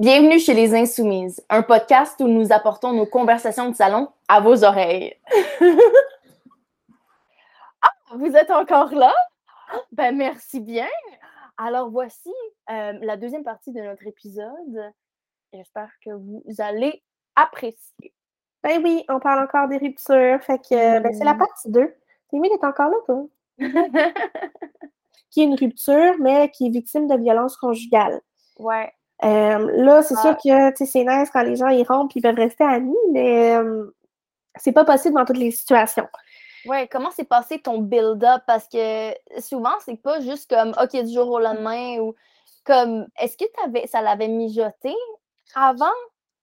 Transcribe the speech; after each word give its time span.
Bienvenue 0.00 0.40
chez 0.40 0.54
Les 0.54 0.74
Insoumises, 0.74 1.40
un 1.48 1.62
podcast 1.62 2.18
où 2.18 2.26
nous 2.26 2.52
apportons 2.52 2.92
nos 2.92 3.06
conversations 3.06 3.70
de 3.70 3.76
salon 3.76 4.08
à 4.26 4.40
vos 4.40 4.64
oreilles. 4.64 5.14
ah, 7.80 7.92
vous 8.16 8.34
êtes 8.34 8.50
encore 8.50 8.92
là? 8.92 9.14
Ben 9.92 10.16
merci 10.16 10.58
bien. 10.58 10.88
Alors 11.56 11.90
voici 11.90 12.32
euh, 12.72 12.94
la 13.02 13.16
deuxième 13.16 13.44
partie 13.44 13.70
de 13.70 13.80
notre 13.82 14.04
épisode. 14.04 14.92
J'espère 15.52 15.92
que 16.04 16.10
vous 16.10 16.42
allez 16.58 17.00
apprécier. 17.36 18.12
Ben 18.64 18.82
oui, 18.82 19.04
on 19.08 19.20
parle 19.20 19.44
encore 19.44 19.68
des 19.68 19.78
ruptures. 19.78 20.42
Fait 20.42 20.58
que 20.58 20.98
ben, 20.98 21.14
c'est 21.14 21.22
la 21.22 21.34
partie 21.34 21.70
2. 21.70 21.94
Témine 22.32 22.52
est 22.52 22.64
encore 22.64 22.90
là, 22.90 22.96
toi? 23.06 23.26
qui 25.30 25.42
est 25.42 25.44
une 25.44 25.54
rupture, 25.54 26.16
mais 26.18 26.50
qui 26.50 26.66
est 26.66 26.70
victime 26.70 27.06
de 27.06 27.16
violence 27.16 27.56
conjugale. 27.56 28.20
Ouais. 28.58 28.92
Euh, 29.22 29.70
là, 29.84 30.02
c'est 30.02 30.16
sûr 30.16 30.36
que 30.36 30.84
c'est 30.84 31.04
nice 31.04 31.30
quand 31.32 31.42
les 31.42 31.56
gens 31.56 31.68
y 31.68 31.84
rompent 31.84 32.14
ils 32.14 32.22
peuvent 32.22 32.34
rester 32.34 32.64
amis, 32.64 32.96
mais 33.12 33.56
euh, 33.56 33.94
c'est 34.56 34.72
pas 34.72 34.84
possible 34.84 35.14
dans 35.14 35.24
toutes 35.24 35.38
les 35.38 35.50
situations. 35.50 36.08
Ouais, 36.66 36.88
comment 36.88 37.10
s'est 37.10 37.24
passé 37.24 37.60
ton 37.60 37.78
build-up? 37.78 38.42
Parce 38.46 38.66
que 38.68 39.12
souvent, 39.40 39.74
c'est 39.84 40.00
pas 40.00 40.20
juste 40.20 40.50
comme 40.50 40.74
OK 40.82 41.02
du 41.02 41.12
jour 41.12 41.30
au 41.30 41.38
lendemain 41.38 41.98
ou 41.98 42.14
comme 42.64 43.06
est-ce 43.20 43.36
que 43.36 43.44
avais, 43.64 43.86
ça 43.86 44.00
l'avait 44.00 44.28
mijoté 44.28 44.94
avant? 45.54 45.86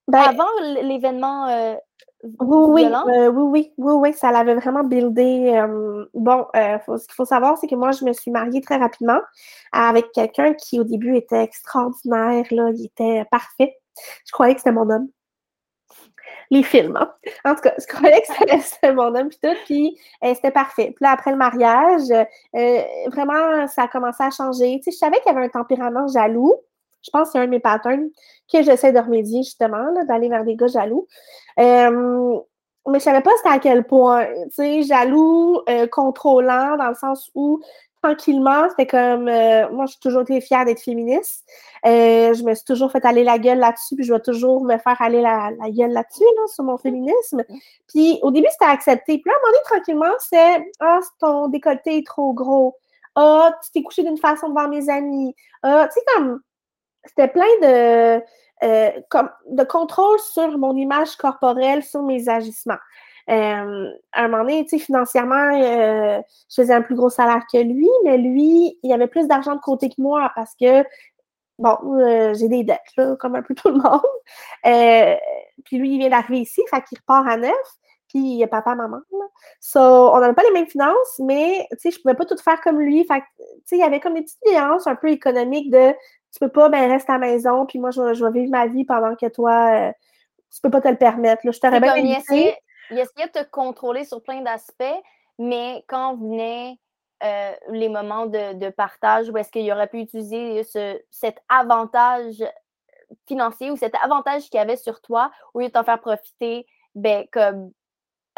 Ben 0.07 0.19
avant 0.19 0.47
l'événement 0.81 1.47
euh, 1.47 1.75
oui, 2.23 2.85
oui, 2.85 3.27
oui, 3.31 3.73
oui, 3.77 3.93
oui, 3.93 4.13
ça 4.13 4.31
l'avait 4.31 4.55
vraiment 4.55 4.83
buildé. 4.83 5.63
bon, 6.13 6.45
ce 6.53 7.05
qu'il 7.05 7.15
faut 7.15 7.25
savoir, 7.25 7.57
c'est 7.57 7.67
que 7.67 7.75
moi, 7.75 7.91
je 7.91 8.05
me 8.05 8.13
suis 8.13 8.31
mariée 8.31 8.61
très 8.61 8.77
rapidement 8.77 9.19
avec 9.71 10.11
quelqu'un 10.11 10.53
qui, 10.53 10.79
au 10.79 10.83
début, 10.83 11.15
était 11.15 11.43
extraordinaire, 11.43 12.45
là, 12.51 12.69
il 12.73 12.85
était 12.85 13.25
parfait. 13.31 13.77
Je 14.25 14.31
croyais 14.31 14.53
que 14.53 14.61
c'était 14.61 14.71
mon 14.71 14.89
homme. 14.89 15.07
Les 16.49 16.63
films, 16.63 16.97
hein. 16.97 17.11
En 17.45 17.55
tout 17.55 17.61
cas, 17.61 17.73
je 17.79 17.85
croyais 17.87 18.21
que 18.21 18.27
c'était 18.61 18.93
mon 18.93 19.15
homme, 19.15 19.29
puis 19.29 19.39
tout, 19.41 19.55
puis 19.65 19.97
c'était 20.21 20.51
parfait. 20.51 20.91
Puis 20.95 21.03
là, 21.03 21.11
après 21.11 21.31
le 21.31 21.37
mariage, 21.37 22.03
vraiment, 23.07 23.67
ça 23.67 23.83
a 23.83 23.87
commencé 23.87 24.23
à 24.23 24.29
changer. 24.29 24.79
Tu 24.83 24.91
sais, 24.91 24.91
je 24.91 24.97
savais 24.97 25.19
qu'il 25.21 25.31
y 25.31 25.35
avait 25.35 25.45
un 25.45 25.49
tempérament 25.49 26.07
jaloux, 26.07 26.55
je 27.03 27.09
pense 27.11 27.27
que 27.27 27.31
c'est 27.33 27.39
un 27.39 27.45
de 27.45 27.51
mes 27.51 27.59
patterns 27.59 28.09
que 28.51 28.63
j'essaie 28.63 28.91
de 28.91 28.99
remédier 28.99 29.43
justement, 29.43 29.85
d'aller 30.07 30.29
vers 30.29 30.43
des 30.43 30.55
gars 30.55 30.67
jaloux. 30.67 31.07
Euh, 31.59 32.39
mais 32.87 32.99
je 32.99 33.03
savais 33.03 33.21
pas 33.21 33.31
c'était 33.37 33.49
à 33.49 33.59
quel 33.59 33.85
point. 33.85 34.25
Tu 34.25 34.49
sais, 34.51 34.81
jaloux, 34.83 35.61
euh, 35.69 35.87
contrôlant, 35.87 36.77
dans 36.77 36.89
le 36.89 36.95
sens 36.95 37.29
où 37.35 37.61
tranquillement, 38.01 38.67
c'était 38.69 38.87
comme 38.87 39.27
euh, 39.27 39.69
moi, 39.69 39.85
je 39.85 39.91
suis 39.91 39.99
toujours 39.99 40.23
été 40.23 40.41
fière 40.41 40.65
d'être 40.65 40.81
féministe. 40.81 41.47
je 41.83 42.43
me 42.43 42.55
suis 42.55 42.65
toujours 42.65 42.91
fait 42.91 43.05
aller 43.05 43.23
la 43.23 43.37
gueule 43.37 43.59
là-dessus, 43.59 43.95
puis 43.95 44.03
je 44.03 44.11
vais 44.11 44.19
toujours 44.19 44.63
me 44.63 44.77
faire 44.79 44.99
aller 44.99 45.21
la, 45.21 45.51
gueule 45.69 45.91
là-dessus, 45.91 46.23
là, 46.23 46.47
sur 46.47 46.63
mon 46.63 46.77
féminisme. 46.77 47.43
Puis 47.87 48.19
au 48.23 48.31
début, 48.31 48.47
c'était 48.51 48.71
accepté. 48.71 49.19
Puis 49.19 49.29
là, 49.29 49.33
à 49.33 49.37
un 49.37 49.41
moment 49.41 49.51
donné, 49.51 49.63
tranquillement, 49.65 50.17
c'est 50.19 50.71
Ah, 50.79 50.99
ton 51.19 51.47
décolleté 51.49 51.97
est 51.99 52.05
trop 52.05 52.33
gros. 52.33 52.75
Ah, 53.15 53.51
tu 53.63 53.71
t'es 53.71 53.83
couché 53.83 54.03
d'une 54.03 54.17
façon 54.17 54.49
devant 54.49 54.67
mes 54.67 54.89
amis. 54.89 55.35
Ah, 55.63 55.87
tu 55.87 55.99
sais, 55.99 56.05
comme 56.15 56.41
c'était 57.05 57.27
plein 57.27 57.45
de, 57.61 58.21
euh, 58.63 58.91
de 59.47 59.63
contrôle 59.63 60.19
sur 60.19 60.57
mon 60.57 60.75
image 60.75 61.15
corporelle, 61.15 61.83
sur 61.83 62.03
mes 62.03 62.29
agissements. 62.29 62.77
Euh, 63.29 63.89
à 64.11 64.23
un 64.23 64.27
moment 64.27 64.43
donné, 64.43 64.67
financièrement, 64.67 65.59
euh, 65.59 66.21
je 66.49 66.61
faisais 66.61 66.73
un 66.73 66.81
plus 66.81 66.95
gros 66.95 67.09
salaire 67.09 67.43
que 67.51 67.57
lui, 67.57 67.89
mais 68.03 68.17
lui, 68.17 68.77
il 68.83 68.93
avait 68.93 69.07
plus 69.07 69.27
d'argent 69.27 69.55
de 69.55 69.61
côté 69.61 69.89
que 69.89 69.99
moi 69.99 70.31
parce 70.35 70.53
que, 70.59 70.83
bon, 71.57 71.77
j'ai 72.33 72.49
des 72.49 72.63
dettes, 72.63 72.79
là, 72.97 73.15
comme 73.17 73.35
un 73.35 73.41
peu 73.41 73.55
tout 73.55 73.69
le 73.69 73.75
monde. 73.75 74.01
puis 75.65 75.77
lui, 75.77 75.95
il 75.95 75.99
vient 75.99 76.09
d'arriver 76.09 76.41
ici, 76.41 76.61
fait 76.69 76.83
qu'il 76.83 76.99
repart 76.99 77.27
à 77.27 77.37
neuf 77.37 77.77
puis 78.11 78.19
il 78.19 78.37
y 78.37 78.43
a 78.43 78.47
papa, 78.47 78.75
maman. 78.75 78.99
So, 79.61 79.79
on 79.79 80.19
n'avait 80.19 80.33
pas 80.33 80.43
les 80.43 80.51
mêmes 80.51 80.67
finances, 80.67 81.19
mais 81.19 81.65
tu 81.71 81.77
sais, 81.79 81.91
je 81.91 82.01
pouvais 82.01 82.13
pas 82.13 82.25
tout 82.25 82.35
faire 82.37 82.59
comme 82.61 82.79
lui. 82.79 83.05
Fait 83.05 83.21
tu 83.37 83.45
sais, 83.63 83.77
il 83.77 83.79
y 83.79 83.83
avait 83.83 84.01
comme 84.01 84.15
des 84.15 84.23
petites 84.23 84.45
nuances 84.45 84.85
un 84.85 84.95
peu 84.95 85.09
économiques 85.09 85.71
de 85.71 85.93
tu 86.31 86.39
peux 86.39 86.49
pas, 86.49 86.69
ben 86.69 86.89
reste 86.89 87.09
à 87.09 87.13
la 87.13 87.19
maison, 87.19 87.65
puis 87.65 87.79
moi, 87.79 87.91
je, 87.91 88.23
vais 88.23 88.31
vivre 88.31 88.51
ma 88.51 88.67
vie 88.67 88.85
pendant 88.85 89.15
que 89.15 89.27
toi, 89.27 89.89
euh, 89.89 89.91
tu 90.53 90.61
peux 90.61 90.69
pas 90.69 90.81
te 90.81 90.87
le 90.87 90.97
permettre. 90.97 91.45
Là. 91.45 91.51
Je 91.51 91.59
t'aurais 91.59 91.79
bien 91.79 91.95
il 91.97 92.11
essayait, 92.11 92.57
il 92.89 92.99
essayait 92.99 93.27
de 93.27 93.39
te 93.39 93.49
contrôler 93.49 94.05
sur 94.05 94.23
plein 94.23 94.41
d'aspects, 94.41 94.83
mais 95.39 95.83
quand 95.87 96.15
venait 96.15 96.77
euh, 97.23 97.51
les 97.69 97.89
moments 97.89 98.25
de, 98.25 98.69
partage 98.69 99.29
où 99.29 99.37
est-ce 99.37 99.51
qu'il 99.51 99.71
aurait 99.71 99.87
pu 99.87 99.99
utiliser 99.99 100.63
ce, 100.63 100.99
cet 101.09 101.37
avantage 101.49 102.43
financier 103.27 103.69
ou 103.69 103.75
cet 103.75 103.93
avantage 104.01 104.49
qu'il 104.49 104.59
avait 104.59 104.77
sur 104.77 105.01
toi, 105.01 105.31
au 105.53 105.59
lieu 105.59 105.67
de 105.67 105.71
t'en 105.71 105.83
faire 105.83 105.99
profiter, 105.99 106.65
ben 106.95 107.25
comme 107.31 107.71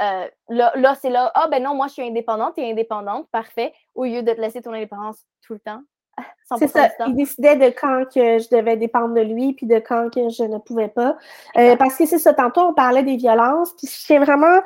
euh, 0.01 0.27
là, 0.49 0.73
là 0.75 0.95
c'est 0.95 1.09
là, 1.09 1.31
ah 1.35 1.47
ben 1.47 1.61
non, 1.61 1.75
moi 1.75 1.87
je 1.87 1.93
suis 1.93 2.07
indépendante, 2.07 2.55
tu 2.55 2.61
es 2.61 2.71
indépendante, 2.71 3.29
parfait, 3.29 3.73
au 3.93 4.05
lieu 4.05 4.23
de 4.23 4.33
te 4.33 4.41
laisser 4.41 4.61
ton 4.61 4.73
indépendance 4.73 5.23
tout 5.45 5.53
le 5.53 5.59
temps. 5.59 5.81
C'est 6.57 6.67
ça. 6.67 6.89
Il 7.07 7.15
décidait 7.15 7.55
de 7.55 7.69
quand 7.69 8.05
que 8.05 8.39
je 8.39 8.49
devais 8.49 8.77
dépendre 8.77 9.13
de 9.13 9.21
lui, 9.21 9.53
puis 9.53 9.65
de 9.65 9.79
quand 9.79 10.13
que 10.13 10.29
je 10.29 10.43
ne 10.43 10.57
pouvais 10.57 10.89
pas. 10.89 11.17
Euh, 11.57 11.75
parce 11.75 11.97
que 11.97 12.05
c'est 12.05 12.19
ça, 12.19 12.33
tantôt, 12.33 12.61
on 12.61 12.73
parlait 12.73 13.03
des 13.03 13.15
violences, 13.15 13.73
puis 13.75 13.87
je 13.87 14.05
tiens 14.05 14.19
vraiment... 14.19 14.61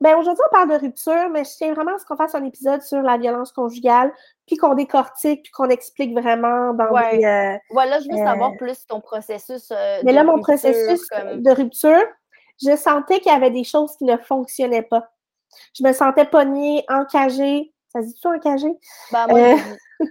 ben, 0.00 0.16
aujourd'hui, 0.16 0.42
on 0.46 0.54
parle 0.54 0.70
de 0.70 0.76
rupture, 0.76 1.28
mais 1.32 1.44
je 1.44 1.50
tiens 1.56 1.72
vraiment 1.74 1.94
à 1.94 1.98
ce 1.98 2.04
qu'on 2.04 2.16
fasse 2.16 2.34
un 2.34 2.44
épisode 2.44 2.82
sur 2.82 3.00
la 3.02 3.16
violence 3.16 3.52
conjugale, 3.52 4.12
puis 4.46 4.56
qu'on 4.56 4.74
décortique, 4.74 5.42
puis 5.44 5.52
qu'on 5.52 5.68
explique 5.68 6.12
vraiment 6.12 6.74
dans 6.74 6.90
ouais. 6.90 7.24
Euh, 7.24 7.58
voilà, 7.70 7.98
je 8.00 8.08
veux 8.10 8.18
savoir 8.18 8.50
euh, 8.50 8.56
plus 8.58 8.86
ton 8.86 9.00
processus 9.00 9.72
Mais 10.04 10.12
là, 10.12 10.24
mon 10.24 10.40
processus 10.40 11.08
de 11.34 11.50
rupture, 11.50 12.04
je 12.62 12.76
sentais 12.76 13.20
qu'il 13.20 13.32
y 13.32 13.34
avait 13.34 13.50
des 13.50 13.64
choses 13.64 13.96
qui 13.96 14.04
ne 14.04 14.16
fonctionnaient 14.16 14.82
pas. 14.82 15.10
Je 15.74 15.82
me 15.82 15.92
sentais 15.92 16.26
pognée, 16.26 16.84
encagée, 16.88 17.72
ça 17.96 18.02
se 18.02 18.08
dit-tu 18.08 18.28
encagé? 18.28 18.68
Ben, 19.12 19.26
euh, 19.30 19.56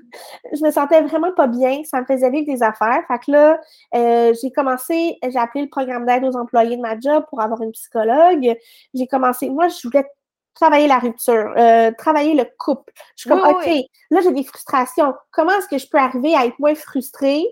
je 0.54 0.64
me 0.64 0.72
sentais 0.72 1.02
vraiment 1.02 1.32
pas 1.34 1.48
bien. 1.48 1.84
Ça 1.84 2.02
me 2.02 2.06
faisait 2.06 2.30
vivre 2.30 2.46
des 2.46 2.64
affaires. 2.64 3.04
Fait 3.08 3.20
que 3.20 3.32
là, 3.32 3.60
euh, 3.94 4.34
j'ai 4.42 4.52
commencé, 4.52 5.18
j'ai 5.24 5.38
appelé 5.38 5.64
le 5.64 5.70
programme 5.70 6.06
d'aide 6.06 6.24
aux 6.24 6.36
employés 6.36 6.78
de 6.78 6.82
ma 6.82 7.00
job 7.00 7.26
pour 7.30 7.42
avoir 7.42 7.62
une 7.62 7.72
psychologue. 7.72 8.56
J'ai 8.94 9.08
commencé, 9.08 9.50
moi, 9.50 9.68
je 9.68 9.88
voulais 9.88 10.06
travailler 10.54 10.88
la 10.88 11.00
rupture, 11.00 11.54
euh, 11.58 11.92
travailler 11.98 12.34
le 12.34 12.46
couple. 12.58 12.94
Je 13.16 13.22
suis 13.22 13.30
comme, 13.30 13.42
OK, 13.42 13.68
là, 14.10 14.22
j'ai 14.22 14.32
des 14.32 14.44
frustrations. 14.44 15.14
Comment 15.32 15.52
est-ce 15.52 15.68
que 15.68 15.78
je 15.78 15.88
peux 15.88 15.98
arriver 16.00 16.36
à 16.36 16.46
être 16.46 16.58
moins 16.60 16.76
frustrée? 16.76 17.46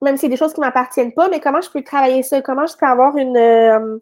Même 0.00 0.16
si 0.16 0.22
c'est 0.22 0.28
des 0.28 0.36
choses 0.36 0.52
qui 0.52 0.60
ne 0.60 0.66
m'appartiennent 0.66 1.12
pas, 1.12 1.28
mais 1.28 1.38
comment 1.38 1.60
je 1.60 1.70
peux 1.70 1.84
travailler 1.84 2.24
ça? 2.24 2.42
Comment 2.42 2.66
je 2.66 2.76
peux 2.76 2.86
avoir 2.86 3.16
une 3.16 4.00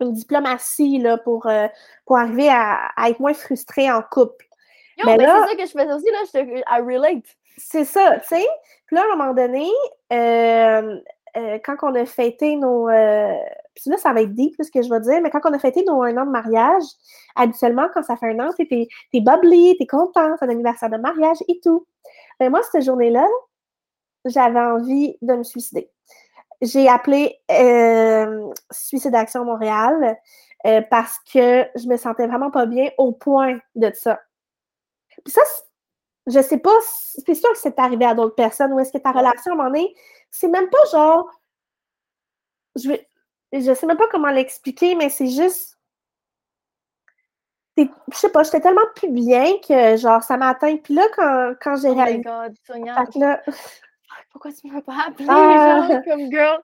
une 0.00 0.12
diplomatie 0.12 0.98
là, 0.98 1.18
pour, 1.18 1.46
euh, 1.46 1.66
pour 2.06 2.18
arriver 2.18 2.48
à, 2.48 2.90
être 3.08 3.20
moins 3.20 3.34
frustrée 3.34 3.90
en 3.90 4.02
couple. 4.02 4.46
mais 5.04 5.16
ben, 5.16 5.26
c'est 5.26 5.50
ça 5.50 5.56
que 5.56 5.66
je 5.66 5.72
faisais 5.72 5.92
aussi, 5.92 6.10
là, 6.10 6.18
je 6.26 6.32
te, 6.32 6.58
I 6.58 6.80
relate. 6.80 7.24
C'est 7.56 7.84
ça, 7.84 8.18
tu 8.20 8.28
sais. 8.28 8.46
Puis 8.86 8.96
là, 8.96 9.02
à 9.02 9.12
un 9.12 9.16
moment 9.16 9.34
donné, 9.34 9.68
euh, 10.12 10.98
euh, 11.36 11.58
quand 11.64 11.76
on 11.82 11.94
a 11.94 12.04
fêté 12.04 12.56
nos. 12.56 12.86
puis 12.86 13.90
là, 13.90 13.96
ça 13.96 14.12
va 14.12 14.22
être 14.22 14.34
deep, 14.34 14.54
ce 14.60 14.70
que 14.70 14.82
je 14.82 14.90
vais 14.90 15.00
dire, 15.00 15.20
mais 15.22 15.30
quand 15.30 15.40
on 15.44 15.52
a 15.52 15.58
fêté 15.58 15.84
nos 15.86 16.02
un 16.02 16.16
an 16.16 16.26
de 16.26 16.30
mariage, 16.30 16.84
habituellement, 17.36 17.86
quand 17.94 18.02
ça 18.02 18.16
fait 18.16 18.34
un 18.34 18.40
an, 18.40 18.50
t'es 18.56 18.88
es 19.12 19.20
bubbly, 19.20 19.76
t'es 19.78 19.86
content, 19.86 20.34
c'est 20.38 20.44
un 20.44 20.48
anniversaire 20.48 20.90
de 20.90 20.96
mariage 20.96 21.38
et 21.48 21.60
tout. 21.62 21.86
Mais 22.40 22.46
ben, 22.46 22.50
moi, 22.50 22.60
cette 22.70 22.82
journée-là, 22.82 23.26
j'avais 24.24 24.60
envie 24.60 25.16
de 25.22 25.34
me 25.34 25.42
suicider 25.44 25.90
j'ai 26.64 26.88
appelé 26.88 27.38
euh, 27.50 28.50
Suicide 28.70 29.14
Action 29.14 29.44
Montréal 29.44 30.16
euh, 30.66 30.80
parce 30.90 31.18
que 31.32 31.66
je 31.76 31.86
me 31.86 31.96
sentais 31.96 32.26
vraiment 32.26 32.50
pas 32.50 32.66
bien 32.66 32.90
au 32.96 33.12
point 33.12 33.58
de 33.74 33.92
ça. 33.94 34.20
Puis 35.24 35.32
ça, 35.32 35.42
je 36.26 36.40
sais 36.40 36.58
pas, 36.58 36.74
c'est 37.24 37.34
sûr 37.34 37.52
que 37.52 37.58
c'est 37.58 37.78
arrivé 37.78 38.06
à 38.06 38.14
d'autres 38.14 38.34
personnes 38.34 38.72
ou 38.72 38.80
est-ce 38.80 38.92
que 38.92 38.98
ta 38.98 39.12
relation 39.12 39.52
à 39.52 39.54
un 39.54 39.56
moment 39.56 39.70
donné, 39.70 39.94
c'est 40.30 40.48
même 40.48 40.70
pas 40.70 40.84
genre. 40.90 41.30
Je, 42.76 42.88
vais, 42.88 43.08
je 43.52 43.74
sais 43.74 43.86
même 43.86 43.98
pas 43.98 44.08
comment 44.10 44.30
l'expliquer, 44.30 44.94
mais 44.94 45.10
c'est 45.10 45.28
juste. 45.28 45.78
Je 47.76 47.84
sais 48.12 48.30
pas, 48.30 48.44
j'étais 48.44 48.60
tellement 48.60 48.86
plus 48.94 49.10
bien 49.10 49.58
que 49.58 49.96
genre 49.96 50.22
ça 50.22 50.36
m'a 50.36 50.48
atteint. 50.48 50.76
Puis 50.76 50.94
là, 50.94 51.04
quand, 51.14 51.54
quand 51.60 51.76
j'ai 51.76 51.90
oh 51.90 51.94
réalisé. 51.94 52.22
God, 52.22 52.54
Sonia 52.66 53.04
pourquoi 54.34 54.52
tu 54.52 54.66
m'as 54.66 54.82
pas 54.82 54.96
appelé, 55.06 55.28
ah! 55.30 55.88
comme 56.04 56.28
girl? 56.28 56.60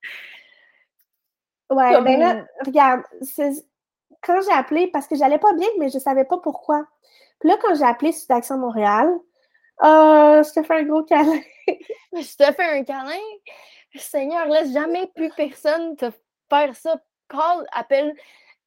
Ouais, 1.71 2.03
ben 2.03 2.19
là, 2.19 2.45
regarde, 2.67 3.03
quand 4.23 4.41
j'ai 4.41 4.53
appelé, 4.53 4.89
parce 4.89 5.07
que 5.07 5.15
j'allais 5.15 5.39
pas 5.39 5.53
bien, 5.53 5.69
mais 5.79 5.89
je 5.89 6.01
savais 6.01 6.25
pas 6.25 6.39
pourquoi. 6.39 6.85
Puis 7.39 7.49
là, 7.49 7.57
quand 7.63 7.77
j'ai 7.77 7.85
appelé 7.85 8.11
Sud 8.11 8.29
Action 8.33 8.59
Montréal, 8.59 9.09
euh, 9.85 10.43
je 10.43 10.53
te 10.53 10.65
fais 10.65 10.81
un 10.81 10.83
gros 10.83 11.05
câlin. 11.05 11.41
je 12.13 12.37
te 12.37 12.53
fais 12.53 12.81
un 12.81 12.83
câlin? 12.83 13.23
Seigneur, 13.95 14.49
laisse 14.49 14.73
jamais 14.73 15.07
plus 15.15 15.31
personne 15.31 15.95
te 15.95 16.11
faire 16.49 16.75
ça. 16.75 17.01
Call, 17.29 17.65
appelle 17.71 18.17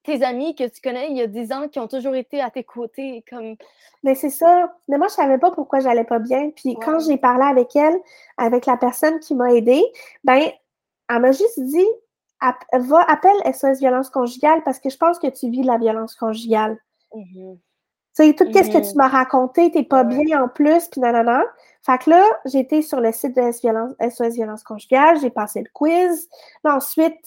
tes 0.04 0.24
amis 0.24 0.56
que 0.56 0.68
tu 0.68 0.82
connais 0.82 1.10
il 1.10 1.18
y 1.18 1.22
a 1.22 1.28
10 1.28 1.52
ans 1.52 1.68
qui 1.68 1.80
ont 1.80 1.88
toujours 1.88 2.16
été 2.16 2.42
à 2.42 2.50
tes 2.50 2.64
côtés. 2.64 3.24
Comme... 3.30 3.56
Mais 4.04 4.16
c'est 4.16 4.30
ça. 4.30 4.74
Mais 4.88 4.98
moi, 4.98 5.08
je 5.08 5.14
savais 5.14 5.38
pas 5.38 5.52
pourquoi 5.52 5.80
j'allais 5.80 6.04
pas 6.04 6.20
bien. 6.20 6.52
Puis 6.52 6.76
quand 6.76 7.00
j'ai 7.00 7.18
parlé 7.18 7.46
avec 7.46 7.76
elle, 7.76 7.98
avec 8.38 8.66
la 8.66 8.78
personne 8.78 9.20
qui 9.20 9.36
m'a 9.36 9.54
aidée, 9.54 9.84
ben, 10.24 10.42
elle 11.10 11.20
m'a 11.20 11.32
juste 11.32 11.60
dit 11.60 11.88
va, 12.74 13.02
appelle 13.04 13.54
SOS 13.54 13.80
violence 13.80 14.10
conjugale 14.10 14.64
parce 14.64 14.80
que 14.80 14.90
je 14.90 14.98
pense 14.98 15.20
que 15.20 15.28
tu 15.28 15.50
vis 15.50 15.62
de 15.62 15.68
la 15.68 15.78
violence 15.78 16.16
conjugale. 16.16 16.78
Mm-hmm. 17.14 17.58
Tu 18.16 18.24
sais, 18.28 18.34
tout 18.34 18.46
ce 18.46 18.52
que 18.52 18.62
tu 18.62 18.78
mm-hmm. 18.78 18.98
m'as 18.98 19.08
raconté, 19.08 19.72
t'es 19.72 19.84
pas 19.84 20.04
bien 20.04 20.44
en 20.44 20.48
plus, 20.48 20.88
puis 20.88 21.02
nanana. 21.02 21.44
Fait 21.86 21.98
que 21.98 22.12
là, 22.12 22.24
j'étais 22.46 22.82
sur 22.82 23.02
le 23.02 23.12
site 23.12 23.36
de 23.36 23.52
SOS 23.52 24.36
Violence 24.36 24.64
Conjugale, 24.64 25.20
j'ai 25.20 25.30
passé 25.30 25.62
le 25.62 25.70
quiz. 25.74 26.30
ensuite, 26.64 27.20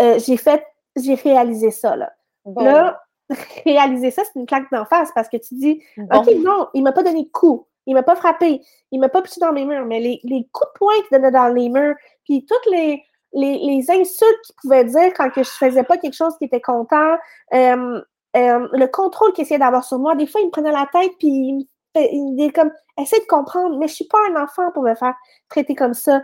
euh, 0.00 0.18
j'ai 0.18 0.38
fait, 0.38 0.64
j'ai 0.96 1.14
réalisé 1.14 1.70
ça, 1.70 1.96
là. 1.96 2.12
Là, 2.56 3.00
réaliser 3.64 4.10
ça, 4.10 4.22
c'est 4.24 4.38
une 4.38 4.46
claque 4.46 4.70
d'en 4.72 4.84
face 4.84 5.10
parce 5.14 5.28
que 5.28 5.36
tu 5.36 5.54
dis, 5.54 5.82
OK, 5.98 6.26
non, 6.38 6.68
il 6.74 6.82
m'a 6.82 6.92
pas 6.92 7.02
donné 7.02 7.24
de 7.24 7.30
coup, 7.30 7.66
il 7.86 7.94
m'a 7.94 8.02
pas 8.02 8.16
frappé, 8.16 8.62
il 8.90 9.00
m'a 9.00 9.08
pas 9.08 9.22
poussé 9.22 9.40
dans 9.40 9.52
mes 9.52 9.64
murs, 9.64 9.86
mais 9.86 10.00
les, 10.00 10.20
les 10.24 10.48
coups 10.52 10.72
de 10.72 10.78
poing 10.78 10.94
qu'il 11.08 11.18
donnait 11.18 11.30
dans 11.30 11.48
les 11.48 11.68
murs, 11.68 11.94
puis 12.24 12.44
toutes 12.44 12.72
les, 12.72 13.02
les, 13.32 13.58
les 13.58 13.90
insultes 13.90 14.40
qu'il 14.44 14.54
pouvait 14.62 14.84
dire 14.84 15.12
quand 15.16 15.30
que 15.30 15.42
je 15.42 15.50
faisais 15.50 15.84
pas 15.84 15.96
quelque 15.96 16.16
chose 16.16 16.36
qui 16.38 16.44
était 16.44 16.60
content, 16.60 17.16
euh, 17.54 18.00
euh, 18.36 18.68
le 18.72 18.86
contrôle 18.86 19.32
qu'il 19.32 19.42
essayait 19.42 19.58
d'avoir 19.58 19.84
sur 19.84 19.98
moi, 19.98 20.14
des 20.14 20.26
fois, 20.26 20.40
il 20.40 20.46
me 20.46 20.50
prenait 20.50 20.72
la 20.72 20.88
tête, 20.92 21.12
puis 21.18 21.28
il, 21.28 21.68
il 21.94 22.44
est 22.44 22.52
comme, 22.52 22.70
essaie 22.98 23.20
de 23.20 23.26
comprendre, 23.26 23.78
mais 23.78 23.88
je 23.88 23.94
suis 23.94 24.06
pas 24.06 24.18
un 24.30 24.42
enfant 24.42 24.70
pour 24.72 24.82
me 24.82 24.94
faire 24.94 25.14
traiter 25.48 25.74
comme 25.74 25.94
ça. 25.94 26.22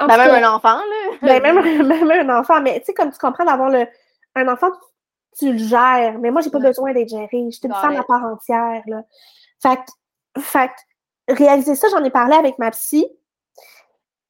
Ben, 0.00 0.16
même 0.16 0.44
un 0.44 0.54
enfant, 0.54 0.76
là. 0.76 1.16
Ben, 1.22 1.42
même, 1.42 1.86
même, 1.86 2.28
un 2.28 2.40
enfant, 2.40 2.60
mais 2.60 2.80
tu 2.80 2.86
sais, 2.86 2.94
comme 2.94 3.10
tu 3.10 3.18
comprends 3.18 3.44
d'avoir 3.44 3.70
le, 3.70 3.86
un 4.34 4.48
enfant, 4.48 4.68
tu 5.38 5.52
le 5.52 5.58
gères, 5.58 6.18
mais 6.18 6.30
moi, 6.30 6.40
j'ai 6.40 6.50
pas 6.50 6.58
besoin 6.58 6.92
d'être 6.92 7.08
gérée. 7.08 7.28
Je 7.32 7.56
suis 7.56 7.66
une 7.66 7.74
femme 7.74 7.96
à 7.96 8.04
part 8.04 8.24
entière, 8.24 8.82
là. 8.86 9.02
Fait, 9.60 9.80
fait 10.38 10.70
réaliser 11.28 11.74
ça, 11.74 11.88
j'en 11.90 12.04
ai 12.04 12.10
parlé 12.10 12.34
avec 12.34 12.58
ma 12.58 12.70
psy. 12.70 13.06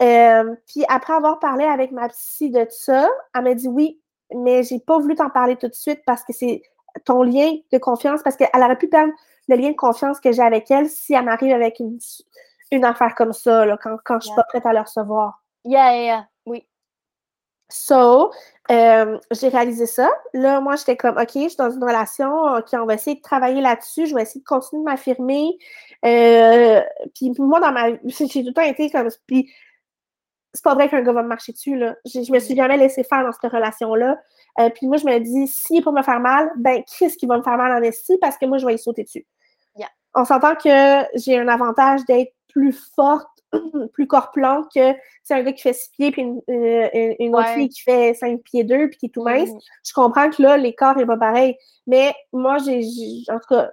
Euh, 0.02 0.54
puis 0.66 0.84
après 0.88 1.12
avoir 1.12 1.38
parlé 1.38 1.64
avec 1.64 1.92
ma 1.92 2.08
psy 2.08 2.50
de 2.50 2.66
ça, 2.70 3.08
elle 3.34 3.44
m'a 3.44 3.54
dit 3.54 3.68
oui, 3.68 4.00
mais 4.34 4.62
j'ai 4.62 4.80
pas 4.80 4.98
voulu 4.98 5.14
t'en 5.14 5.30
parler 5.30 5.56
tout 5.56 5.68
de 5.68 5.74
suite 5.74 6.02
parce 6.04 6.24
que 6.24 6.32
c'est 6.32 6.62
ton 7.04 7.22
lien 7.22 7.52
de 7.72 7.78
confiance, 7.78 8.22
parce 8.22 8.36
qu'elle 8.36 8.48
aurait 8.54 8.78
pu 8.78 8.88
perdre 8.88 9.12
le 9.48 9.56
lien 9.56 9.70
de 9.70 9.76
confiance 9.76 10.20
que 10.20 10.32
j'ai 10.32 10.42
avec 10.42 10.70
elle 10.70 10.88
si 10.88 11.14
elle 11.14 11.24
m'arrive 11.24 11.52
avec 11.52 11.78
une, 11.80 11.98
une, 12.70 12.84
affaire 12.84 13.14
comme 13.14 13.32
ça, 13.32 13.66
là, 13.66 13.76
quand, 13.82 13.96
quand 14.04 14.20
je 14.20 14.26
suis 14.26 14.36
pas 14.36 14.44
prête 14.44 14.66
à 14.66 14.72
le 14.72 14.80
recevoir. 14.80 15.43
Yeah, 15.64 15.92
yeah, 15.92 16.04
yeah. 16.04 16.28
oui. 16.46 16.66
So, 17.70 18.30
euh, 18.70 19.18
j'ai 19.30 19.48
réalisé 19.48 19.86
ça. 19.86 20.10
Là, 20.32 20.60
moi, 20.60 20.76
j'étais 20.76 20.96
comme, 20.96 21.16
OK, 21.16 21.30
je 21.34 21.48
suis 21.48 21.56
dans 21.56 21.70
une 21.70 21.82
relation, 21.82 22.56
OK, 22.56 22.68
on 22.74 22.86
va 22.86 22.94
essayer 22.94 23.16
de 23.16 23.22
travailler 23.22 23.60
là-dessus, 23.60 24.06
je 24.06 24.14
vais 24.14 24.22
essayer 24.22 24.40
de 24.40 24.46
continuer 24.46 24.82
de 24.82 24.84
m'affirmer. 24.84 25.58
Euh, 26.04 26.82
puis 27.14 27.32
moi, 27.38 27.60
dans 27.60 27.72
ma 27.72 27.90
j'ai 28.04 28.28
tout 28.28 28.48
le 28.48 28.52
temps 28.52 28.62
été 28.62 28.90
comme, 28.90 29.08
puis 29.26 29.50
c'est 30.52 30.62
pas 30.62 30.74
vrai 30.74 30.88
qu'un 30.88 31.02
gars 31.02 31.12
va 31.12 31.22
me 31.22 31.28
marcher 31.28 31.52
dessus, 31.52 31.76
là. 31.76 31.96
Je, 32.04 32.30
me 32.32 32.38
suis 32.38 32.54
jamais 32.54 32.76
laissé 32.76 33.02
faire 33.02 33.24
dans 33.24 33.32
cette 33.32 33.50
relation-là. 33.50 34.20
Euh, 34.60 34.70
puis 34.70 34.86
moi, 34.86 34.98
je 34.98 35.06
me 35.06 35.18
dis, 35.18 35.48
s'il 35.48 35.78
est 35.78 35.82
pour 35.82 35.92
me 35.92 36.02
faire 36.02 36.20
mal, 36.20 36.50
ben, 36.56 36.82
qu'est-ce 36.98 37.16
qui 37.16 37.26
va 37.26 37.38
me 37.38 37.42
faire 37.42 37.56
mal 37.56 37.72
en 37.72 37.82
estime 37.82 38.18
parce 38.20 38.38
que 38.38 38.46
moi, 38.46 38.58
je 38.58 38.66
vais 38.66 38.74
y 38.74 38.78
sauter 38.78 39.02
dessus. 39.04 39.26
On 40.14 40.24
s'entend 40.24 40.54
que 40.54 41.04
j'ai 41.18 41.38
un 41.38 41.48
avantage 41.48 42.04
d'être 42.04 42.32
plus 42.48 42.72
forte, 42.94 43.33
plus 43.92 44.06
corpulent 44.06 44.68
que 44.74 44.94
c'est 45.22 45.34
un 45.34 45.42
gars 45.42 45.52
qui 45.52 45.62
fait 45.62 45.72
six 45.72 45.90
pieds 45.90 46.10
puis 46.10 46.22
une, 46.22 46.40
euh, 46.50 47.30
autre 47.32 47.48
fille 47.48 47.68
qui 47.68 47.82
fait 47.82 48.14
cinq 48.14 48.40
pieds 48.42 48.64
deux 48.64 48.88
puis 48.88 48.98
qui 48.98 49.06
est 49.06 49.10
tout 49.10 49.22
mince. 49.22 49.50
Mm. 49.50 49.58
Je 49.86 49.92
comprends 49.92 50.30
que 50.30 50.42
là, 50.42 50.56
les 50.56 50.74
corps 50.74 50.96
n'est 50.96 51.06
pas 51.06 51.16
pareil. 51.16 51.56
Mais 51.86 52.14
moi, 52.32 52.58
j'ai, 52.58 52.80
en 53.28 53.38
tout 53.38 53.54
cas, 53.54 53.70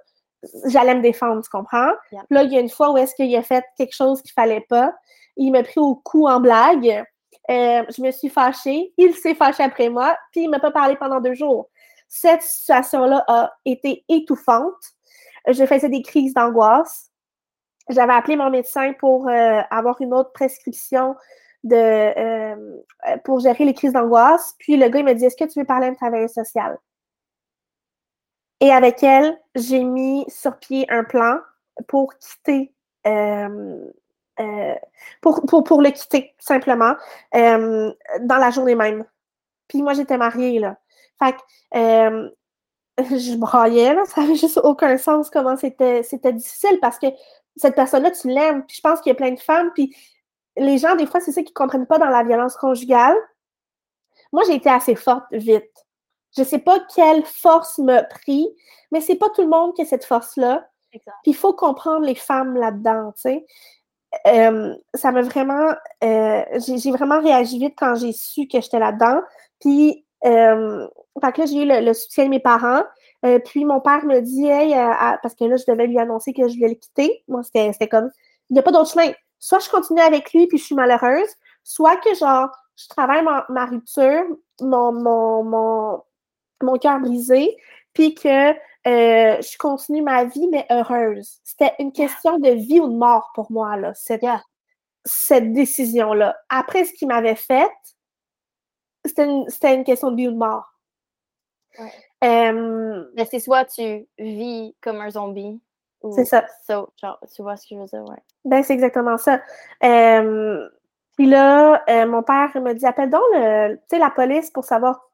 j'allais 0.66 0.94
me 0.94 1.02
défendre, 1.02 1.42
tu 1.42 1.50
comprends? 1.50 1.92
Là, 2.30 2.42
il 2.42 2.52
y 2.52 2.56
a 2.56 2.60
une 2.60 2.68
fois 2.68 2.90
où 2.90 2.96
est-ce 2.96 3.14
qu'il 3.14 3.34
a 3.36 3.42
fait 3.42 3.64
quelque 3.76 3.94
chose 3.94 4.22
qu'il 4.22 4.32
fallait 4.32 4.64
pas 4.68 4.92
il 5.36 5.50
m'a 5.50 5.62
pris 5.62 5.80
au 5.80 5.94
cou 5.94 6.28
en 6.28 6.40
blague. 6.40 7.04
Euh, 7.50 7.82
je 7.88 8.02
me 8.02 8.10
suis 8.10 8.28
fâchée. 8.28 8.92
Il 8.96 9.14
s'est 9.14 9.34
fâché 9.34 9.62
après 9.62 9.88
moi, 9.88 10.16
puis 10.30 10.42
il 10.42 10.46
ne 10.46 10.52
m'a 10.52 10.60
pas 10.60 10.70
parlé 10.70 10.96
pendant 10.96 11.20
deux 11.20 11.34
jours. 11.34 11.70
Cette 12.08 12.42
situation-là 12.42 13.24
a 13.26 13.52
été 13.64 14.04
étouffante. 14.08 14.74
Je 15.48 15.64
faisais 15.64 15.88
des 15.88 16.02
crises 16.02 16.34
d'angoisse. 16.34 17.10
J'avais 17.88 18.12
appelé 18.12 18.36
mon 18.36 18.50
médecin 18.50 18.92
pour 18.94 19.28
euh, 19.28 19.60
avoir 19.70 20.00
une 20.00 20.14
autre 20.14 20.32
prescription 20.32 21.16
de, 21.64 21.76
euh, 21.76 22.76
pour 23.24 23.40
gérer 23.40 23.64
les 23.64 23.74
crises 23.74 23.92
d'angoisse. 23.92 24.54
Puis 24.58 24.76
le 24.76 24.88
gars, 24.88 25.00
il 25.00 25.04
m'a 25.04 25.14
dit 25.14 25.24
Est-ce 25.24 25.36
que 25.36 25.50
tu 25.50 25.58
veux 25.58 25.66
parler 25.66 25.86
à 25.86 25.88
une 25.90 25.96
travailleuse 25.96 26.32
sociale? 26.32 26.78
Et 28.60 28.70
avec 28.70 29.02
elle, 29.02 29.36
j'ai 29.56 29.82
mis 29.82 30.24
sur 30.28 30.56
pied 30.58 30.86
un 30.88 31.02
plan 31.02 31.38
pour 31.88 32.14
quitter 32.18 32.72
euh, 33.06 33.84
pour, 35.20 35.44
pour, 35.46 35.64
pour, 35.64 35.82
le 35.82 35.90
quitter, 35.90 36.34
simplement, 36.38 36.94
dans 37.32 37.94
la 38.38 38.50
journée 38.50 38.74
même. 38.74 39.04
Puis 39.68 39.82
moi, 39.82 39.94
j'étais 39.94 40.16
mariée, 40.16 40.58
là. 40.58 40.78
Fait 41.18 41.32
que 41.32 42.32
je 42.98 43.36
broyais, 43.36 43.94
là. 43.94 44.04
Ça 44.06 44.20
n'avait 44.20 44.36
juste 44.36 44.58
aucun 44.62 44.96
sens 44.96 45.30
comment 45.30 45.56
c'était 45.56 46.32
difficile 46.32 46.78
parce 46.80 46.98
que 46.98 47.06
cette 47.56 47.74
personne-là, 47.74 48.10
tu 48.10 48.28
l'aimes. 48.28 48.64
Puis 48.66 48.76
je 48.76 48.80
pense 48.80 49.00
qu'il 49.00 49.10
y 49.10 49.12
a 49.12 49.16
plein 49.16 49.32
de 49.32 49.40
femmes. 49.40 49.70
Puis 49.74 49.94
les 50.56 50.78
gens, 50.78 50.96
des 50.96 51.06
fois, 51.06 51.20
c'est 51.20 51.32
ça 51.32 51.42
qu'ils 51.42 51.50
ne 51.50 51.54
comprennent 51.54 51.86
pas 51.86 51.98
dans 51.98 52.08
la 52.08 52.22
violence 52.22 52.56
conjugale. 52.56 53.16
Moi, 54.32 54.42
j'ai 54.46 54.54
été 54.54 54.70
assez 54.70 54.94
forte 54.94 55.24
vite. 55.32 55.86
Je 56.36 56.42
ne 56.42 56.46
sais 56.46 56.58
pas 56.58 56.80
quelle 56.94 57.24
force 57.24 57.78
m'a 57.78 58.02
pris, 58.02 58.48
mais 58.90 59.00
c'est 59.00 59.16
pas 59.16 59.28
tout 59.30 59.42
le 59.42 59.48
monde 59.48 59.74
qui 59.74 59.82
a 59.82 59.84
cette 59.84 60.04
force-là. 60.04 60.66
Puis 60.90 61.00
il 61.26 61.36
faut 61.36 61.54
comprendre 61.54 62.04
les 62.04 62.14
femmes 62.14 62.56
là-dedans, 62.56 63.12
tu 63.12 63.22
sais. 63.22 63.46
Euh, 64.26 64.74
ça 64.94 65.10
m'a 65.10 65.22
vraiment. 65.22 65.74
Euh, 66.04 66.44
j'ai 66.58 66.90
vraiment 66.90 67.20
réagi 67.20 67.58
vite 67.58 67.74
quand 67.76 67.94
j'ai 67.94 68.12
su 68.12 68.46
que 68.46 68.60
j'étais 68.60 68.78
là-dedans. 68.78 69.22
Puis, 69.58 70.04
euh, 70.24 70.86
que 71.34 71.46
j'ai 71.46 71.62
eu 71.62 71.66
le, 71.66 71.92
soutien 71.94 72.24
de 72.24 72.30
mes 72.30 72.40
parents. 72.40 72.82
Euh, 73.24 73.38
puis, 73.38 73.64
mon 73.64 73.80
père 73.80 74.04
me 74.04 74.20
dit, 74.20 74.46
hey, 74.46 74.74
parce 75.22 75.34
que 75.34 75.44
là, 75.44 75.56
je 75.56 75.64
devais 75.66 75.86
lui 75.86 75.98
annoncer 75.98 76.32
que 76.32 76.48
je 76.48 76.54
voulais 76.54 76.70
le 76.70 76.74
quitter. 76.74 77.22
Moi, 77.28 77.42
c'était 77.42 77.88
comme, 77.88 78.10
il 78.50 78.54
n'y 78.54 78.58
a 78.58 78.62
pas 78.62 78.72
d'autre 78.72 78.90
chemin. 78.90 79.12
Soit 79.38 79.60
je 79.60 79.70
continue 79.70 80.00
avec 80.00 80.32
lui, 80.32 80.46
puis 80.46 80.58
je 80.58 80.64
suis 80.64 80.74
malheureuse, 80.74 81.28
soit 81.64 81.96
que, 81.96 82.14
genre, 82.14 82.48
je 82.76 82.88
travaille 82.88 83.24
ma, 83.24 83.66
rupture, 83.66 84.24
mon, 84.60 84.92
mon, 84.92 85.44
mon, 85.44 86.02
mon 86.62 86.78
cœur 86.78 87.00
brisé, 87.00 87.56
puis 87.92 88.14
que 88.14 88.50
euh, 88.86 89.40
je 89.40 89.58
continue 89.58 90.02
ma 90.02 90.24
vie, 90.24 90.48
mais 90.48 90.66
heureuse. 90.70 91.38
C'était 91.44 91.74
une 91.78 91.92
question 91.92 92.38
de 92.38 92.50
vie 92.50 92.80
ou 92.80 92.88
de 92.88 92.96
mort 92.96 93.30
pour 93.34 93.50
moi, 93.52 93.76
là, 93.76 93.94
cette, 93.94 94.24
cette 95.04 95.52
décision-là. 95.52 96.36
Après 96.48 96.84
ce 96.84 96.92
qu'il 96.92 97.08
m'avait 97.08 97.36
fait, 97.36 97.70
c'était 99.04 99.24
une, 99.24 99.46
une, 99.62 99.84
question 99.84 100.10
de 100.10 100.16
vie 100.16 100.28
ou 100.28 100.32
de 100.32 100.36
mort. 100.36 100.72
Mais 102.22 103.24
c'est 103.30 103.40
soit 103.40 103.64
tu 103.64 104.06
vis 104.18 104.74
comme 104.80 105.00
un 105.00 105.10
zombie. 105.10 105.60
C'est 106.14 106.24
ça. 106.24 106.44
tu 106.66 107.42
vois 107.42 107.56
ce 107.56 107.68
que 107.68 107.74
je 107.74 107.80
veux 107.80 107.86
dire, 107.86 108.04
ouais. 108.04 108.22
Ben, 108.44 108.62
c'est 108.62 108.72
exactement 108.72 109.18
ça. 109.18 109.40
puis 109.80 111.26
là, 111.26 111.82
euh, 111.88 112.06
mon 112.06 112.22
père 112.22 112.50
m'a 112.60 112.74
dit 112.74 112.86
appelle 112.86 113.10
donc 113.10 113.22
la 113.32 114.10
police 114.10 114.50
pour 114.50 114.64
savoir 114.64 115.12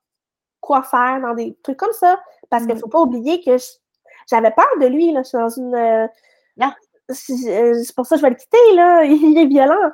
quoi 0.61 0.83
faire 0.83 1.21
dans 1.21 1.35
des 1.35 1.57
trucs 1.63 1.77
comme 1.77 1.93
ça. 1.93 2.21
Parce 2.51 2.65
qu'il 2.65 2.75
ne 2.75 2.79
mmh. 2.79 2.81
faut 2.81 2.89
pas 2.89 3.01
oublier 3.01 3.43
que 3.43 3.57
j'avais 4.31 4.51
peur 4.51 4.69
de 4.81 4.87
lui. 4.87 5.13
Là. 5.13 5.23
Je 5.23 5.29
suis 5.29 5.39
dans 5.39 5.49
une. 5.49 5.75
Euh, 5.75 6.07
euh, 6.61 7.75
c'est 7.83 7.95
pour 7.95 8.07
ça 8.07 8.17
que 8.17 8.21
je 8.21 8.27
vais 8.27 8.31
le 8.31 8.37
quitter, 8.37 8.75
là. 8.75 9.05
Il 9.05 9.39
est 9.39 9.47
violent. 9.47 9.91